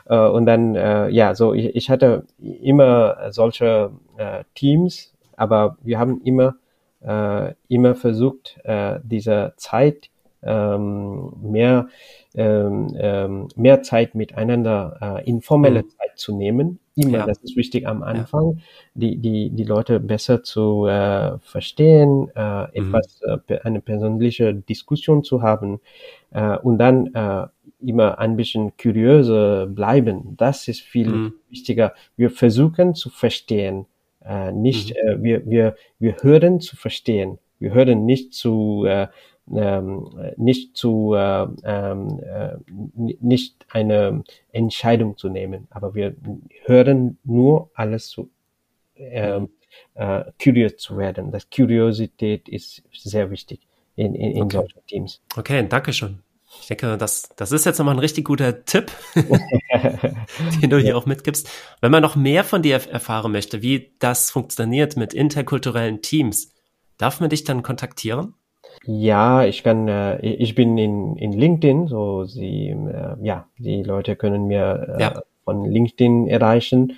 äh, 0.09 0.17
und 0.17 0.47
dann 0.47 0.75
äh, 0.75 1.09
ja 1.09 1.35
so 1.35 1.53
ich, 1.53 1.75
ich 1.75 1.91
hatte 1.91 2.25
immer 2.41 3.31
solche 3.31 3.91
äh, 4.17 4.43
Teams 4.55 5.13
aber 5.37 5.77
wir 5.83 5.99
haben 5.99 6.19
immer 6.23 6.55
äh, 7.05 7.53
immer 7.67 7.93
versucht 7.93 8.57
äh, 8.63 8.99
diese 9.03 9.53
Zeit 9.57 10.09
ähm, 10.45 11.33
mehr 11.41 11.87
ähm, 12.37 12.93
ähm, 12.97 13.47
mehr 13.55 13.81
Zeit 13.81 14.13
miteinander, 14.13 14.97
äh, 15.01 15.29
informelle 15.29 15.83
mhm. 15.83 15.89
Zeit 15.89 16.11
zu 16.15 16.35
nehmen. 16.35 16.79
Immer, 16.95 17.19
ja. 17.19 17.25
das 17.25 17.37
ist 17.39 17.55
wichtig 17.55 17.87
am 17.87 18.03
Anfang, 18.03 18.55
ja. 18.55 18.61
die, 18.93 19.17
die, 19.17 19.49
die 19.51 19.63
Leute 19.63 19.99
besser 19.99 20.43
zu 20.43 20.85
äh, 20.85 21.37
verstehen, 21.39 22.29
äh, 22.35 22.63
mhm. 22.63 22.67
etwas, 22.73 23.21
äh, 23.21 23.59
eine 23.63 23.79
persönliche 23.79 24.53
Diskussion 24.53 25.23
zu 25.23 25.41
haben 25.41 25.79
äh, 26.31 26.57
und 26.57 26.77
dann 26.77 27.13
äh, 27.13 27.47
immer 27.79 28.19
ein 28.19 28.35
bisschen 28.35 28.75
kuriöser 28.77 29.67
bleiben. 29.67 30.35
Das 30.37 30.67
ist 30.67 30.81
viel 30.81 31.07
mhm. 31.07 31.33
wichtiger. 31.49 31.93
Wir 32.17 32.29
versuchen 32.29 32.95
zu 32.95 33.09
verstehen, 33.09 33.85
äh, 34.25 34.51
nicht, 34.51 34.89
mhm. 34.89 35.09
äh, 35.09 35.23
wir, 35.23 35.49
wir, 35.49 35.75
wir 35.99 36.17
hören 36.21 36.59
zu 36.59 36.75
verstehen. 36.75 37.39
Wir 37.59 37.73
hören 37.73 38.05
nicht 38.05 38.33
zu 38.33 38.85
äh, 38.85 39.07
ähm, 39.53 40.09
nicht 40.37 40.75
zu 40.75 41.13
äh, 41.13 41.47
ähm, 41.63 42.19
äh, 42.19 42.57
nicht 42.95 43.65
eine 43.69 44.23
Entscheidung 44.51 45.17
zu 45.17 45.29
nehmen, 45.29 45.67
aber 45.69 45.93
wir 45.93 46.15
hören 46.63 47.17
nur 47.23 47.69
alles 47.73 48.09
zu 48.09 48.29
ähm, 48.95 49.49
äh, 49.95 50.23
curious 50.41 50.77
zu 50.77 50.97
werden. 50.97 51.31
Das 51.31 51.49
Curiosität 51.49 52.49
ist 52.49 52.83
sehr 52.93 53.29
wichtig 53.29 53.61
in, 53.95 54.15
in, 54.15 54.31
in 54.31 54.43
okay. 54.43 54.57
solchen 54.57 54.85
Teams. 54.87 55.21
Okay, 55.35 55.65
danke 55.67 55.93
schön. 55.93 56.19
Ich 56.61 56.67
denke, 56.67 56.97
das, 56.97 57.29
das 57.35 57.51
ist 57.51 57.65
jetzt 57.65 57.77
nochmal 57.79 57.95
ein 57.95 57.99
richtig 57.99 58.25
guter 58.25 58.63
Tipp, 58.63 58.91
den 59.13 60.69
du 60.69 60.77
hier 60.77 60.91
ja. 60.91 60.95
auch 60.95 61.05
mitgibst. 61.05 61.49
Wenn 61.81 61.91
man 61.91 62.01
noch 62.01 62.15
mehr 62.15 62.43
von 62.43 62.61
dir 62.61 62.75
erfahren 62.75 63.31
möchte, 63.33 63.61
wie 63.61 63.93
das 63.99 64.31
funktioniert 64.31 64.95
mit 64.95 65.13
interkulturellen 65.13 66.01
Teams, 66.01 66.53
darf 66.97 67.19
man 67.19 67.29
dich 67.29 67.43
dann 67.43 67.61
kontaktieren? 67.61 68.35
Ja, 68.83 69.43
ich 69.45 69.63
kann, 69.63 69.87
äh, 69.87 70.19
ich 70.19 70.55
bin 70.55 70.77
in, 70.77 71.15
in 71.17 71.33
LinkedIn, 71.33 71.87
so 71.87 72.25
sie, 72.25 72.69
äh, 72.69 73.15
ja, 73.21 73.47
die 73.57 73.83
Leute 73.83 74.15
können 74.15 74.45
mir 74.47 74.95
äh, 74.97 75.01
ja. 75.01 75.21
von 75.43 75.65
LinkedIn 75.65 76.27
erreichen. 76.27 76.97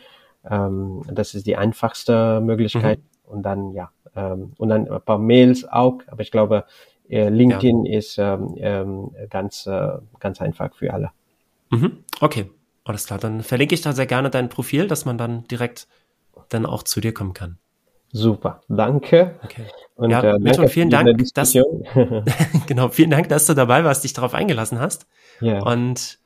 Ähm, 0.49 1.01
das 1.11 1.35
ist 1.35 1.47
die 1.47 1.57
einfachste 1.57 2.41
Möglichkeit. 2.41 2.99
Mhm. 2.99 3.31
Und 3.31 3.43
dann, 3.43 3.71
ja, 3.71 3.91
ähm, 4.15 4.53
und 4.57 4.69
dann 4.69 4.89
ein 4.89 5.01
paar 5.01 5.17
Mails 5.17 5.67
auch, 5.67 5.99
aber 6.07 6.21
ich 6.21 6.31
glaube, 6.31 6.65
äh, 7.09 7.29
LinkedIn 7.29 7.85
ja. 7.85 7.97
ist 7.97 8.17
ähm, 8.17 8.55
ähm, 8.57 9.11
ganz, 9.29 9.67
äh, 9.67 9.97
ganz 10.19 10.41
einfach 10.41 10.73
für 10.75 10.93
alle. 10.93 11.11
Mhm. 11.69 12.03
Okay, 12.21 12.49
alles 12.83 13.05
klar. 13.05 13.19
Dann 13.19 13.43
verlinke 13.43 13.75
ich 13.75 13.81
da 13.81 13.93
sehr 13.93 14.05
gerne 14.05 14.29
dein 14.29 14.49
Profil, 14.49 14.87
dass 14.87 15.05
man 15.05 15.17
dann 15.17 15.43
direkt 15.45 15.87
dann 16.49 16.65
auch 16.65 16.83
zu 16.83 17.01
dir 17.01 17.13
kommen 17.13 17.33
kann. 17.33 17.57
Super, 18.11 18.61
danke. 18.67 19.35
Okay. 19.43 19.65
Und, 19.95 20.11
ja, 20.11 20.21
äh, 20.21 20.39
danke 20.39 20.67
vielen 20.69 20.89
Dank, 20.89 21.17
dass, 21.33 21.53
genau, 22.67 22.89
vielen 22.89 23.11
Dank, 23.11 23.29
dass 23.29 23.45
du 23.45 23.53
dabei 23.53 23.83
warst, 23.83 24.03
dich 24.03 24.13
darauf 24.13 24.33
eingelassen 24.33 24.79
hast. 24.79 25.07
Ja. 25.41 25.61
Und 25.63 26.19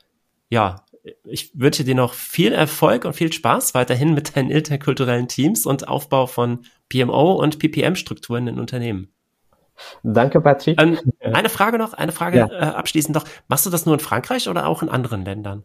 ja, 0.50 0.84
ich 1.24 1.52
wünsche 1.60 1.84
dir 1.84 1.96
noch 1.96 2.14
viel 2.14 2.54
Erfolg 2.54 3.06
und 3.06 3.14
viel 3.14 3.32
Spaß 3.32 3.74
weiterhin 3.74 4.14
mit 4.14 4.36
deinen 4.36 4.52
interkulturellen 4.52 5.28
Teams 5.28 5.66
und 5.66 5.88
Aufbau 5.88 6.28
von 6.28 6.66
PMO 6.90 7.34
und 7.34 7.60
PPM-Strukturen 7.60 8.48
in 8.48 8.60
Unternehmen. 8.60 9.12
Danke, 10.04 10.42
Patrick. 10.42 10.80
Ähm, 10.80 11.00
eine 11.22 11.50
Frage 11.50 11.78
noch, 11.78 11.94
eine 11.94 12.12
Frage 12.12 12.38
ja. 12.38 12.48
äh, 12.52 12.76
abschließend 12.76 13.16
noch. 13.16 13.26
Machst 13.48 13.66
du 13.66 13.70
das 13.70 13.86
nur 13.86 13.96
in 13.96 14.00
Frankreich 14.00 14.48
oder 14.48 14.68
auch 14.68 14.84
in 14.84 14.90
anderen 14.90 15.26
Ländern? 15.26 15.64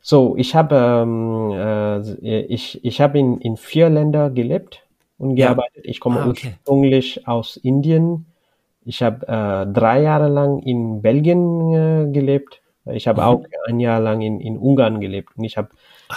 So, 0.00 0.34
ich 0.36 0.54
habe 0.54 0.74
ähm, 0.74 1.50
äh, 1.52 2.46
ich, 2.46 2.84
ich 2.84 3.00
habe 3.00 3.18
in, 3.18 3.38
in 3.38 3.56
vier 3.56 3.90
Ländern 3.90 4.34
gelebt 4.34 4.83
und 5.18 5.36
gearbeitet. 5.36 5.84
Ich 5.84 6.00
komme 6.00 6.20
ah, 6.20 6.28
okay. 6.28 6.54
ursprünglich 6.66 7.26
aus 7.26 7.56
Indien. 7.56 8.26
Ich 8.84 9.02
habe 9.02 9.26
äh, 9.26 9.72
drei 9.72 10.02
Jahre 10.02 10.28
lang 10.28 10.58
in 10.60 11.02
Belgien 11.02 11.72
äh, 11.72 12.12
gelebt. 12.12 12.60
Ich 12.86 13.08
habe 13.08 13.22
mhm. 13.22 13.26
auch 13.26 13.44
ein 13.66 13.80
Jahr 13.80 13.98
lang 13.98 14.20
in, 14.20 14.40
in 14.40 14.58
Ungarn 14.58 15.00
gelebt 15.00 15.30
und 15.36 15.44
ich 15.44 15.56
habe 15.56 15.70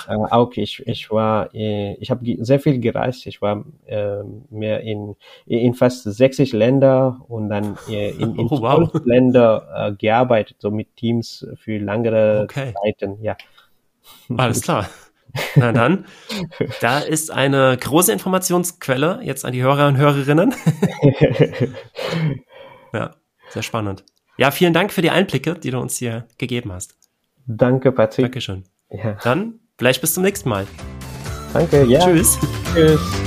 äh, 0.09 0.15
auch 0.15 0.51
ich 0.57 0.85
ich 0.85 1.09
war 1.09 1.53
äh, 1.55 1.93
ich 1.93 2.11
habe 2.11 2.25
sehr 2.39 2.59
viel 2.59 2.79
gereist. 2.79 3.25
Ich 3.25 3.41
war 3.41 3.63
äh, 3.85 4.17
mehr 4.49 4.81
in 4.81 5.15
in 5.45 5.73
fast 5.75 6.03
60 6.03 6.51
Länder 6.51 7.21
und 7.29 7.47
dann 7.47 7.77
äh, 7.89 8.09
in, 8.19 8.35
in 8.35 8.47
oh, 8.47 8.61
wow. 8.61 8.91
Länder 9.05 9.67
äh, 9.73 9.91
gearbeitet, 9.93 10.57
so 10.59 10.69
mit 10.69 10.93
Teams 10.97 11.47
für 11.55 11.77
langere 11.77 12.41
okay. 12.43 12.73
Zeiten. 12.83 13.23
Ja. 13.23 13.37
Alles 14.35 14.61
klar. 14.61 14.89
Na 15.55 15.71
dann, 15.71 16.05
da 16.81 16.99
ist 16.99 17.31
eine 17.31 17.77
große 17.77 18.11
Informationsquelle 18.11 19.19
jetzt 19.23 19.45
an 19.45 19.53
die 19.53 19.61
Hörer 19.61 19.87
und 19.87 19.97
Hörerinnen. 19.97 20.53
ja, 22.93 23.15
sehr 23.49 23.63
spannend. 23.63 24.03
Ja, 24.37 24.51
vielen 24.51 24.73
Dank 24.73 24.91
für 24.91 25.01
die 25.01 25.09
Einblicke, 25.09 25.55
die 25.55 25.71
du 25.71 25.79
uns 25.79 25.97
hier 25.97 26.27
gegeben 26.37 26.71
hast. 26.71 26.95
Danke, 27.47 27.91
Patrick. 27.91 28.25
Dankeschön. 28.25 28.63
Ja. 28.89 29.17
Dann 29.23 29.59
vielleicht 29.77 30.01
bis 30.01 30.13
zum 30.13 30.23
nächsten 30.23 30.49
Mal. 30.49 30.67
Danke, 31.53 31.85
ja. 31.85 31.99
Tschüss. 31.99 32.37
Tschüss. 32.73 33.26